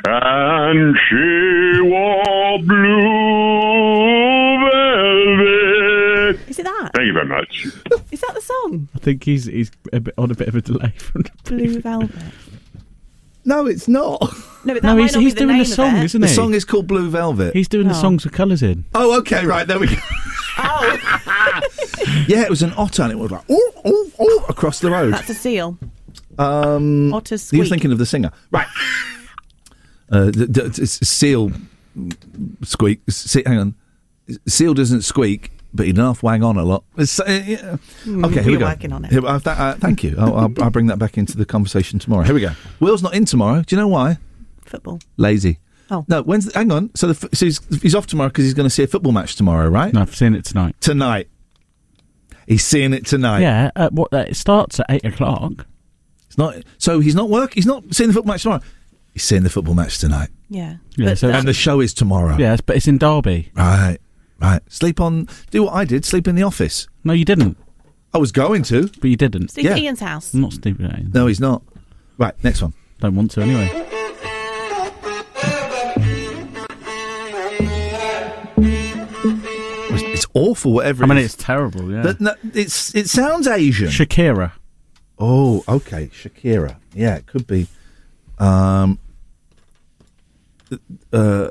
[0.07, 3.99] and she wore blue
[4.71, 6.49] velvet.
[6.49, 6.91] Is it that?
[6.95, 7.67] Thank you very much.
[8.11, 8.89] Is that the song?
[8.95, 11.81] I think he's he's a bit on a bit of a delay from the Blue
[11.81, 12.11] Velvet.
[13.45, 14.21] No, it's not.
[14.65, 15.97] No, but that No, might he's, not he's be the doing name the of song,
[15.99, 16.27] isn't it?
[16.27, 16.35] The he?
[16.35, 17.55] song is called Blue Velvet.
[17.55, 18.01] He's doing the Oh.
[18.01, 18.85] songs with colours in.
[18.93, 19.95] Oh, okay, right, there we go.
[20.59, 21.61] Oh,
[22.27, 25.15] yeah, it was an otter and it was like, oh, oh, oh, across the road.
[25.15, 25.79] That's a seal.
[26.39, 28.31] Um, Otters He was thinking of the singer.
[28.51, 28.67] Right.
[30.11, 31.53] Uh, the, the, it's seal
[32.63, 33.01] squeak.
[33.11, 33.75] Se- hang on.
[34.47, 36.85] Seal doesn't squeak, but he does wang on a lot.
[36.97, 37.77] It's, uh, yeah.
[38.05, 38.67] Hmm, okay, here we you're go.
[38.67, 39.11] working on it.
[39.13, 40.17] Here, uh, th- uh, thank you.
[40.19, 42.25] I'll, I'll, I'll bring that back into the conversation tomorrow.
[42.25, 42.53] Here we go.
[42.81, 43.63] Will's not in tomorrow.
[43.63, 44.19] Do you know why?
[44.65, 45.01] Football.
[45.17, 45.59] Lazy.
[45.91, 46.05] Oh.
[46.09, 46.91] No, when's hang on.
[46.95, 49.37] So, the, so he's, he's off tomorrow because he's going to see a football match
[49.37, 49.93] tomorrow, right?
[49.93, 50.77] No, I've seen it tonight.
[50.81, 51.29] Tonight.
[52.47, 53.41] He's seeing it tonight.
[53.41, 54.13] Yeah, uh, what?
[54.13, 55.67] Uh, it starts at eight o'clock.
[56.27, 56.57] It's not.
[56.79, 57.55] So he's not work.
[57.55, 58.63] He's not seeing the football match tomorrow.
[59.13, 60.29] He's seeing the football match tonight.
[60.49, 60.77] Yeah.
[60.97, 62.37] Yeah, But so and the show is tomorrow.
[62.39, 63.51] Yes, but it's in Derby.
[63.55, 63.99] Right.
[64.41, 64.61] Right.
[64.69, 65.29] Sleep on.
[65.51, 66.05] Do what I did.
[66.05, 66.87] Sleep in the office.
[67.05, 67.57] No, you didn't.
[68.15, 68.89] I was going to.
[69.01, 69.49] But you didn't.
[69.51, 69.77] Steve Yeah.
[69.77, 70.33] Ian's house.
[70.33, 70.81] I'm Not Steve.
[70.81, 71.11] Ian.
[71.13, 71.63] No, he's not.
[72.19, 72.35] Right.
[72.45, 72.73] Next one.
[73.01, 73.85] Don't want to anyway.
[79.91, 80.73] It's, it's awful.
[80.73, 81.05] Whatever.
[81.05, 81.35] I mean, it is.
[81.35, 81.91] it's terrible.
[81.91, 82.03] Yeah.
[82.03, 83.89] That- no, it's it sounds Asian.
[83.89, 84.53] Shakira.
[85.19, 86.11] oh, okay.
[86.13, 86.77] Shakira.
[86.95, 87.67] Yeah, it could be.
[88.39, 88.99] Um.
[91.13, 91.51] Uh.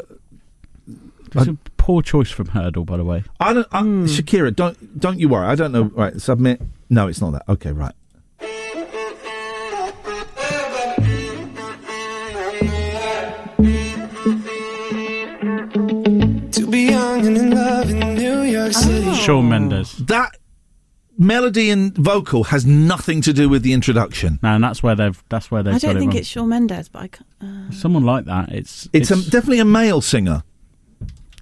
[1.33, 1.57] It's a
[1.87, 3.23] poor choice from Heardle, by the way.
[3.39, 4.03] I don't, I, mm.
[4.09, 5.47] Shakira, don't don't you worry.
[5.47, 5.83] I don't know.
[5.83, 6.61] Right, submit.
[6.89, 7.43] No, it's not that.
[7.47, 7.93] Okay, right.
[16.51, 18.81] To be young and in love in New York oh.
[18.81, 19.07] City.
[19.07, 19.13] Oh.
[19.13, 19.95] Shawn Mendes.
[19.95, 20.35] That
[21.17, 24.39] melody and vocal has nothing to do with the introduction.
[24.43, 25.75] No, and that's where they've that's where they've.
[25.75, 27.71] I don't think it it's Shawn Mendes, but I uh...
[27.71, 28.51] someone like that.
[28.51, 29.27] It's it's, it's...
[29.27, 30.43] A, definitely a male singer.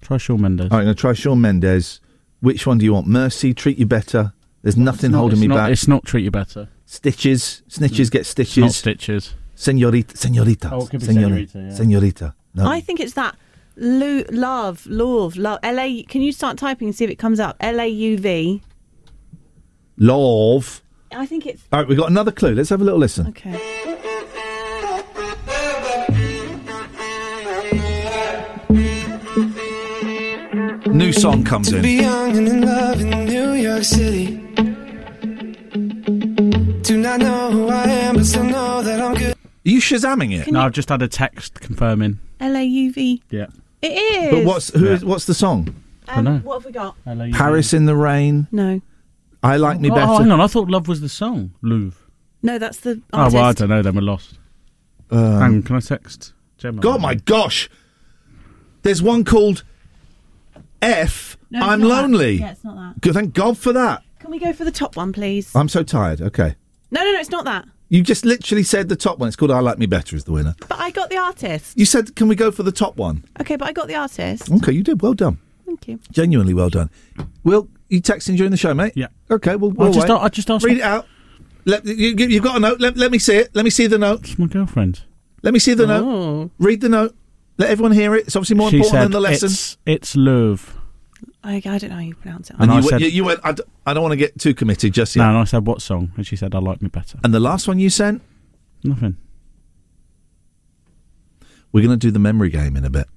[0.06, 0.72] Try Shawn Mendes.
[0.72, 2.00] All right, I'm going to try Shawn Mendes.
[2.40, 3.08] Which one do you want?
[3.08, 4.34] Mercy, Treat You Better.
[4.62, 5.72] There's nothing not- holding me not- back.
[5.72, 6.70] It's not treat you better.
[6.86, 7.64] Stitches.
[7.70, 8.12] Snitches mm.
[8.12, 8.58] get stitches.
[8.58, 9.34] not stitches.
[9.56, 10.18] Senorita.
[10.18, 10.70] Senorita.
[10.72, 11.74] Oh, it could be Senori- senorita, yeah.
[11.74, 12.36] Senorita.
[12.54, 12.68] No.
[12.68, 13.36] I think it's that.
[13.78, 15.60] Lu- love, love, love.
[15.62, 16.04] L A.
[16.04, 17.58] Can you start typing and see if it comes up?
[17.60, 18.62] L A U V.
[19.98, 20.82] Love.
[21.12, 22.54] I think it's All right, we've got another clue.
[22.54, 23.28] Let's have a little listen.
[23.28, 23.95] okay.
[31.06, 31.82] New song comes To in.
[31.84, 34.38] be young and in love in New York City.
[36.82, 39.34] Do not know who I am, but still know that I'm good.
[39.34, 40.52] Are you shazamming it?
[40.52, 42.18] No, I've just had a text confirming.
[42.40, 43.22] L A U V.
[43.30, 43.46] Yeah.
[43.84, 44.32] It is.
[44.32, 45.76] But what's who is- what's the song?
[46.08, 46.96] Um, what have we got?
[47.34, 48.48] Paris in the rain.
[48.52, 48.82] No.
[49.44, 50.12] I like me oh, better.
[50.12, 50.42] Oh, hang on.
[50.42, 51.54] I thought Love was the song.
[51.62, 52.02] Louvre.
[52.42, 53.84] No, that's the Oh, well, I don't know.
[53.84, 54.40] Then we're lost.
[55.12, 55.62] Um, hang on.
[55.62, 56.82] Can I text Gemma?
[56.82, 57.70] God, my gosh!
[58.82, 59.64] There's one called
[60.86, 61.38] F.
[61.52, 62.02] No, it's I'm not that.
[62.04, 62.34] lonely.
[62.36, 63.02] Yeah, it's not that.
[63.02, 64.04] Good, thank God for that.
[64.20, 65.56] Can we go for the top one, please?
[65.56, 66.22] I'm so tired.
[66.22, 66.56] Okay,
[66.92, 67.66] No, no, no, it's not that.
[67.90, 69.28] you just literally said the top one.
[69.28, 70.56] It's called I like me better is the winner.
[70.68, 71.78] But I got the artist.
[71.78, 73.24] You said, can we go for the top one?
[73.42, 74.50] Okay, but I got the artist.
[74.52, 75.02] Okay, you did.
[75.02, 75.38] Well done.
[75.66, 76.00] Thank you.
[76.12, 76.90] Genuinely well done.
[77.44, 78.94] Will you texting during the show, mate?
[78.96, 79.08] Yeah.
[79.30, 79.56] Okay.
[79.56, 80.16] Well, I we'll just wait.
[80.16, 81.06] a- I just asked Read it out.
[81.66, 82.80] Let, you, you- you've got a note.
[82.80, 83.56] Let, let me see it.
[83.56, 84.22] Let me see the note.
[84.22, 85.02] It's my girlfriend.
[85.44, 85.88] Let me see the Oh.
[86.44, 86.52] note.
[86.60, 87.16] Read the note.
[87.58, 88.26] Let everyone hear it.
[88.28, 89.48] It's obviously more she important said than the lesson.
[89.48, 90.74] it's it's Louvre.
[91.44, 92.56] I, I don't know how you pronounce it.
[92.60, 93.40] And, And I said- you, you went.
[93.44, 95.24] I, d- I don't want to get too committed just yet.
[95.24, 97.20] No, and I said what song, and she said I like me better.
[97.24, 98.22] And the last one you sent,
[98.84, 99.16] Nothing.
[101.72, 103.08] we're going to do the memory game in a bit.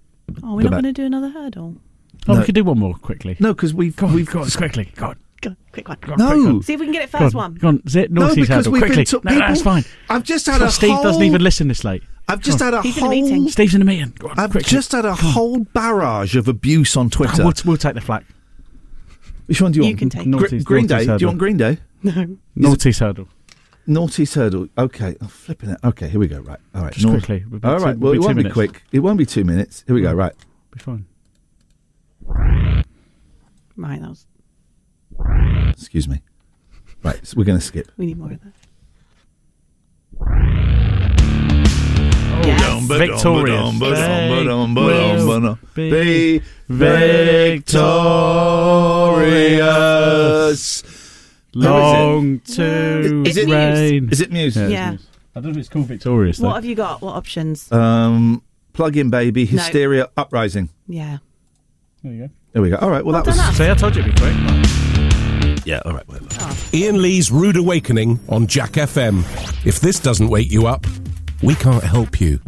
[0.43, 1.77] Oh, we're Go not going to do another hurdle.
[2.27, 2.41] Oh, No.
[2.41, 3.37] we could do one more quickly.
[3.41, 4.93] No, because we've Go on, we've go on, quickly.
[4.97, 5.17] Go on.
[5.41, 5.99] Go, quick one.
[6.01, 6.27] Go on, No.
[6.33, 6.63] quick one.
[6.63, 7.55] See if we can get it Go first on, one.
[7.55, 9.05] Go on, zit No, because we've been quickly.
[9.05, 9.85] took no, no, that's fine.
[10.11, 12.03] I've just had a Steve doesn't even listen this late.
[12.29, 13.11] I've just had a He's in a whole.
[13.11, 13.49] meeting.
[13.49, 14.13] Steve's in a meeting.
[14.19, 14.69] Go on, I've quickly.
[14.71, 17.43] just had a whole barrage of abuse on Twitter.
[17.43, 18.25] We'll, we'll take the flak.
[19.47, 19.99] Which one do you You want?
[19.99, 21.17] can take Gr- Green Naughty's Day.
[21.17, 21.79] Do you want Green Day?
[22.03, 22.37] No.
[22.55, 23.27] Naughty Heardle.
[23.89, 24.69] Naughty Heardle.
[24.79, 25.79] Okay, I'm flipping it.
[25.83, 26.39] Okay, here we go.
[26.41, 26.93] Right, all right.
[26.93, 27.45] Just Naughty- quickly.
[27.51, 27.99] We'll be All two- right.
[27.99, 28.55] we'll Well, be it two won't be minutes.
[28.55, 28.83] quick.
[28.93, 29.83] It won't be two minutes.
[29.87, 30.13] Here we go.
[30.13, 30.33] Right.
[30.73, 31.07] Be fine.
[33.77, 34.27] Right, that was.
[35.71, 36.21] Excuse me.
[37.03, 37.27] Right.
[37.27, 37.91] So we're going to skip.
[37.97, 38.41] We need more of
[40.21, 40.58] that.
[42.79, 42.99] Oh, Yes.
[42.99, 43.75] Victorious.
[45.75, 46.43] Be
[49.19, 50.83] victorious.
[51.55, 54.09] Long to Is it- rain.
[54.11, 54.63] Is it music?
[54.65, 54.97] it's Yeah.
[55.35, 56.39] I don't know if it's called Victorious.
[56.39, 56.55] What Though.
[56.57, 57.01] have you got?
[57.01, 57.71] What options?
[57.73, 58.43] Um,
[58.73, 59.45] plug in, baby.
[59.45, 59.51] No.
[59.53, 60.69] Hysteria, uprising.
[60.89, 61.19] yeah.
[62.05, 62.31] There you go.
[62.53, 62.77] There we go.
[62.77, 63.05] All right.
[63.05, 63.37] Well, Well that was.
[63.37, 64.35] done, See, I told you it'd be quick.
[65.67, 65.81] Yeah.
[65.85, 66.07] All right.
[66.09, 66.29] Whatever.
[66.73, 69.25] Ian Lee's Rude Awakening on Jack FM.
[69.67, 70.87] If this doesn't wake you up,
[71.43, 72.41] we can't help you.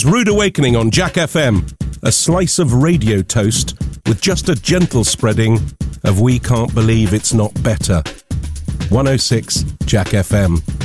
[0.00, 1.70] Lee's Rude Awakening on Jack FM.
[2.02, 5.58] A slice of radio toast with just a gentle spreading
[6.04, 8.02] of We Can't Believe It's Not Better.
[8.88, 10.79] 106 Jack FM.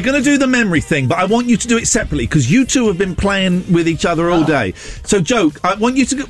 [0.00, 2.26] We're going to do the memory thing, but I want you to do it separately
[2.26, 4.46] because you two have been playing with each other all oh.
[4.46, 4.72] day.
[5.04, 6.24] So, Joe, I want you to go.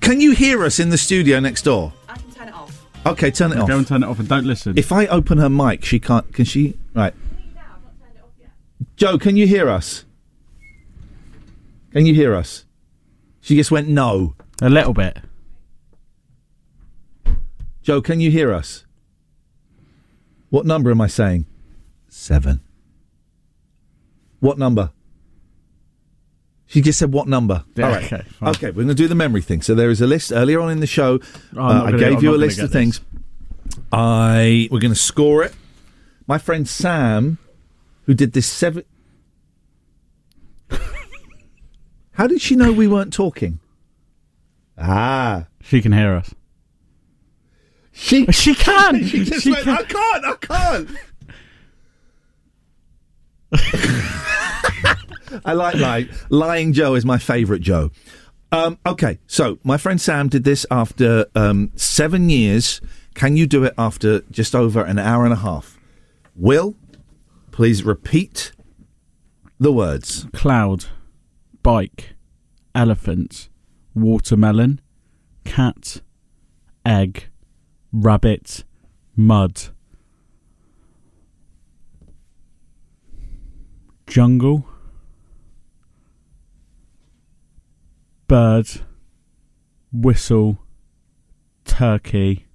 [0.00, 1.92] Can you hear us in the studio next door?
[2.08, 2.86] I can turn it off.
[3.06, 3.68] Okay, turn it off.
[3.68, 4.76] Go and turn it off and don't listen.
[4.76, 6.32] If I open her mic, she can't.
[6.34, 6.76] Can she?
[6.92, 7.14] Right.
[8.96, 10.04] Joe, can you hear us?
[11.92, 12.64] Can you hear us?
[13.40, 14.34] She just went no.
[14.60, 15.18] A little bit.
[17.82, 18.84] Joe, can you hear us?
[20.50, 21.46] What number am I saying?
[22.08, 22.60] Seven.
[24.40, 24.90] What number?
[26.66, 27.64] She just said what number?
[27.74, 28.04] Yeah, All right.
[28.12, 29.62] okay, Okay, we're going to do the memory thing.
[29.62, 31.18] So there is a list earlier on in the show.
[31.52, 33.00] I'm uh, I gave you a list of things.
[33.90, 35.54] I we're going to score it.
[36.26, 37.38] My friend Sam,
[38.04, 38.84] who did this seven.
[42.12, 43.60] How did she know we weren't talking?
[44.76, 46.34] Ah, She can hear us.
[47.92, 49.04] She she can.
[49.06, 49.78] she just She went, can.
[49.78, 50.24] I can't.
[50.26, 50.90] I can't.
[55.44, 56.08] I like lying.
[56.28, 57.90] Lying Joe is my favourite Joe.
[58.50, 62.80] Um, okay, so my friend Sam did this after um, seven years.
[63.14, 65.78] Can you do it after just over an hour and a half?
[66.34, 66.76] Will,
[67.50, 68.52] please repeat
[69.58, 70.26] the words.
[70.32, 70.86] Cloud,
[71.62, 72.14] bike,
[72.74, 73.48] elephant,
[73.94, 74.80] watermelon,
[75.44, 76.00] cat,
[76.86, 77.24] egg,
[77.92, 78.64] rabbit,
[79.16, 79.60] mud,
[84.06, 84.67] jungle,
[88.28, 88.68] bird,
[89.92, 90.58] whistle,
[91.64, 92.46] turkey,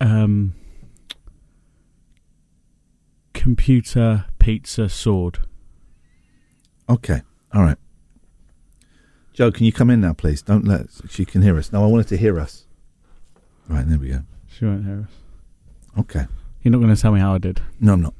[0.00, 0.54] um,
[3.32, 5.38] computer, pizza, sword.
[6.88, 7.22] Okay.
[7.52, 7.78] All right.
[9.32, 10.42] Joe, can you come in now, please?
[10.42, 11.72] Don't let she can hear us.
[11.72, 12.66] No, I wanted to hear us.
[13.68, 14.22] Right, there we go.
[14.46, 16.00] She won't hear us.
[16.00, 16.26] Okay.
[16.62, 17.60] You're not going to tell me how I did.
[17.80, 18.14] No, I'm not.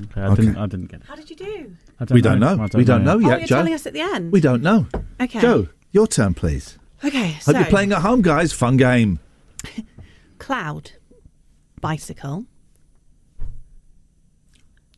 [0.00, 0.42] Okay, I Okay.
[0.42, 0.56] didn't.
[0.58, 1.06] I didn't get it.
[1.06, 1.76] How did you do?
[2.00, 2.58] I we don't know.
[2.60, 3.56] I we don't know, oh, yet, you're Joe.
[3.56, 4.30] telling us at the end.
[4.32, 4.86] We don't know.
[5.20, 5.40] Okay.
[5.40, 6.78] Joe, your turn, please.
[7.04, 8.52] Okay, So Hope you're playing at home, guys.
[8.52, 9.18] Fun game.
[10.38, 10.92] cloud,
[11.80, 12.44] bicycle,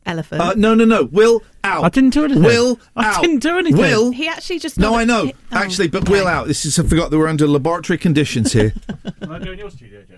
[0.05, 0.41] elephant.
[0.41, 1.03] Uh, no, no, no.
[1.05, 1.83] Will out.
[1.83, 2.43] I didn't do anything.
[2.43, 3.17] Will out.
[3.17, 3.79] I didn't do anything.
[3.79, 4.11] Will.
[4.11, 5.25] He actually just No, I know.
[5.25, 6.11] he- oh, Actually, but okay.
[6.11, 6.47] Will out.
[6.47, 6.77] This is.
[6.79, 8.71] I forgot that we're under laboratory conditions here.
[9.21, 10.15] Can I go in your studio, Joe?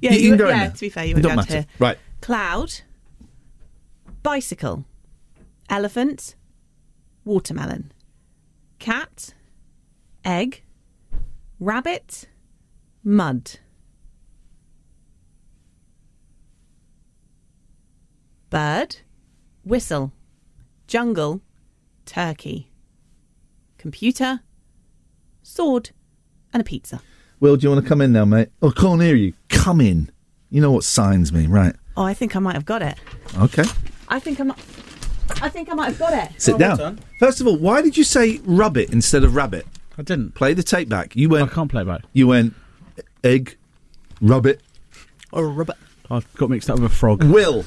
[0.00, 0.62] Yeah, You you, can go in yeah.
[0.64, 0.70] there.
[0.74, 1.48] To be fair, you It went don't down matter.
[1.50, 1.66] to here.
[1.78, 1.98] Right.
[2.20, 2.80] Cloud,
[4.22, 4.84] bicycle,
[5.68, 6.34] elephant,
[7.24, 7.92] watermelon,
[8.78, 9.34] cat,
[10.24, 10.62] egg,
[11.58, 12.28] rabbit,
[13.02, 13.58] mud.
[18.50, 18.96] Bird,
[19.64, 20.12] whistle,
[20.86, 21.40] jungle,
[22.06, 22.70] turkey,
[23.78, 24.40] computer,
[25.42, 25.90] sword,
[26.52, 27.00] and a pizza.
[27.40, 28.48] Will, do you want to come in now, mate?
[28.62, 29.32] Oh, I can't hear you.
[29.48, 30.10] Come in.
[30.50, 31.74] You know what signs mean, right?
[31.96, 32.96] Oh, I think I might have got it.
[33.38, 33.64] Okay.
[34.08, 34.58] I think I might.
[35.42, 36.40] I think I might have got it.
[36.40, 37.00] Sit down.
[37.18, 39.66] First of all, why did you say rubbit instead of rabbit?
[39.98, 40.34] I didn't.
[40.34, 41.14] Play the tape back.
[41.16, 41.50] You went.
[41.50, 42.02] I can't play it back.
[42.12, 42.54] You went
[43.22, 43.56] egg,
[44.20, 44.60] rubbit.
[45.32, 45.76] Or rabbit.
[46.10, 47.22] I got mixed up with a frog.
[47.24, 47.64] Will.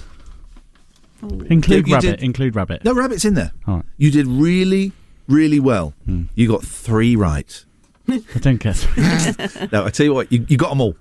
[1.49, 2.17] Include You rabbit.
[2.19, 2.83] did- Include rabbit.
[2.85, 3.51] No, rabbit's in there.
[3.67, 3.85] All right.
[3.97, 4.91] You did really,
[5.27, 5.93] really well.
[6.05, 6.23] Hmm.
[6.35, 7.63] You got three right.
[8.07, 8.87] I didn't get.
[9.71, 10.95] no, I tell you what, you, you got them all,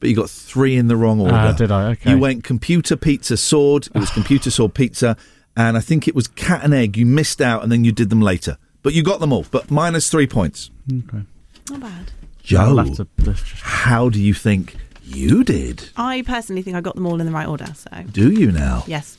[0.00, 1.34] but you got three in the wrong order.
[1.34, 1.90] Ah, did I?
[1.90, 2.10] Okay.
[2.12, 3.88] You went computer pizza sword.
[3.94, 5.16] It was computer sword pizza,
[5.58, 6.96] and I think it was cat and egg.
[6.96, 9.44] You missed out, and then you did them later, but you got them all.
[9.50, 10.70] But minus three points.
[10.90, 11.24] Okay.
[11.70, 12.12] Not bad.
[12.42, 15.90] Joe, to- just- how do you think you did?
[15.96, 17.66] I personally think I got them all in the right order.
[17.74, 18.84] So Do you now?
[18.86, 19.18] yes.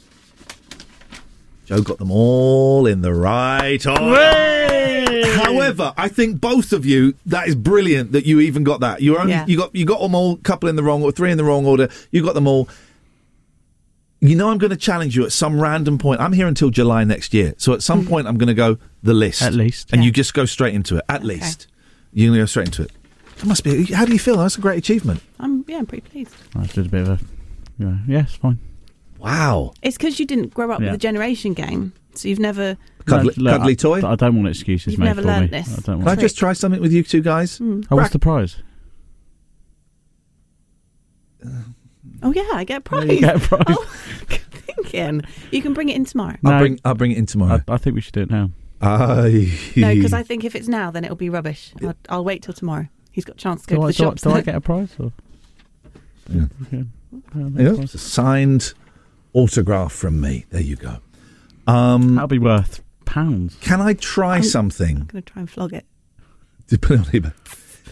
[1.65, 5.25] Joe got them all in the right order.
[5.35, 9.01] However, I think both of you, that is brilliant that you even got that.
[9.01, 9.45] You only Yeah.
[9.47, 11.65] you got you got them all, couple in the wrong or three in the wrong
[11.65, 11.89] order.
[12.11, 12.67] You got them all.
[14.21, 16.19] You know, I'm going to challenge you at some random point.
[16.19, 18.09] I'm here until July next year, so at some mm-hmm.
[18.09, 19.93] point, I'm going to go the list At least.
[19.93, 21.05] and you just go straight into it.
[21.07, 21.67] At least
[22.11, 22.91] you're going to go straight into it.
[23.37, 23.85] That must be.
[23.85, 24.37] How do you feel?
[24.37, 25.21] That's a great achievement.
[25.39, 26.35] I'm yeah, I'm pretty pleased.
[26.55, 27.19] I did a bit of a.
[27.77, 28.59] Yeah, yeah, it's fine.
[29.19, 29.73] Wow.
[29.81, 30.87] It's because you didn't grow up Yeah.
[30.87, 32.77] with the generation game, so you've never.
[33.05, 34.07] Cuddly, No, look, cuddly I- toy.
[34.07, 35.59] I don't want excuses You've made never for learnt me.
[35.59, 35.77] this.
[35.77, 37.59] I don't Can I just try something with you two guys?
[37.61, 38.57] Oh, what's the prize?
[41.45, 41.49] Uh,
[42.23, 43.09] Oh yeah, I get a prize.
[43.09, 43.63] you get a prize.
[43.67, 43.95] Oh,
[44.27, 45.21] good thinking.
[45.51, 46.35] You can bring it in tomorrow.
[46.45, 47.61] I'll bring I'll bring it in tomorrow.
[47.67, 48.51] I, I think we should do it now.
[48.81, 49.51] Aye.
[49.75, 51.73] No, because I think if it's now, then it'll be rubbish.
[51.81, 52.87] I'll, I'll wait till tomorrow.
[53.11, 54.21] He's got a chance to go Do, to I, the do, I, shops.
[54.21, 54.95] do I get a prize?
[54.99, 55.11] Or?
[56.29, 56.43] Yeah.
[56.67, 56.77] Okay.
[56.77, 56.83] Yeah,
[57.33, 57.83] that's Yeah, fine.
[57.83, 58.73] it's a signed
[59.33, 60.45] autograph from me.
[60.51, 60.97] There you go.
[61.67, 63.57] Um, That'll be worth pounds.
[63.61, 64.97] Can I try I'm- something?
[64.97, 65.85] I'm going to try and flog it.
[66.81, 67.33] Put it on eBay.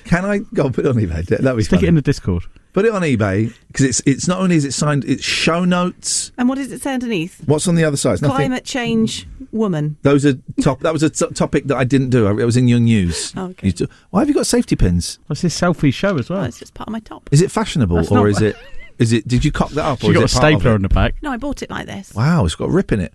[0.05, 1.25] Can I go and put it on eBay?
[1.25, 1.87] That would be Stick funny.
[1.87, 2.43] it in the Discord.
[2.77, 6.31] Put it on eBay because it's it's not only is it signed, it's show notes.
[6.37, 7.41] And what does it say underneath?
[7.47, 8.13] What's on the other side?
[8.13, 8.35] It's nothing.
[8.35, 9.97] Climate change woman.
[10.03, 10.81] Those are top.
[10.81, 12.27] That was a t- topic that I didn't do.
[12.27, 13.33] It was in your news.
[13.35, 13.65] Oh, okay.
[13.65, 15.17] You do- Why have you got safety pins?
[15.25, 16.41] What's this selfie show as well?
[16.41, 17.27] Oh, it's just part of my top.
[17.31, 18.55] Is it fashionable That's or not- is it?
[18.99, 19.27] Is it?
[19.27, 20.01] Did you cock that up?
[20.01, 20.75] She or got a is it part stapler it?
[20.75, 21.15] on the back.
[21.23, 22.13] No, I bought it like this.
[22.13, 23.11] Wow, it's got a rip in it.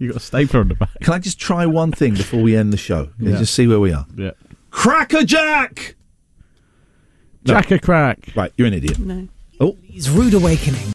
[0.00, 0.98] You got a stapler on the back.
[1.00, 3.04] Can I just try one thing before we end the show?
[3.18, 3.38] Can you Yeah.
[3.38, 4.04] Just see where we are.
[4.16, 4.32] Yeah.
[4.72, 5.94] Cracker Jack.
[7.46, 8.18] Jack a crack.
[8.34, 8.98] Right, you're an idiot.
[8.98, 9.28] No.
[9.60, 10.80] Oh, He's Rude Awakening.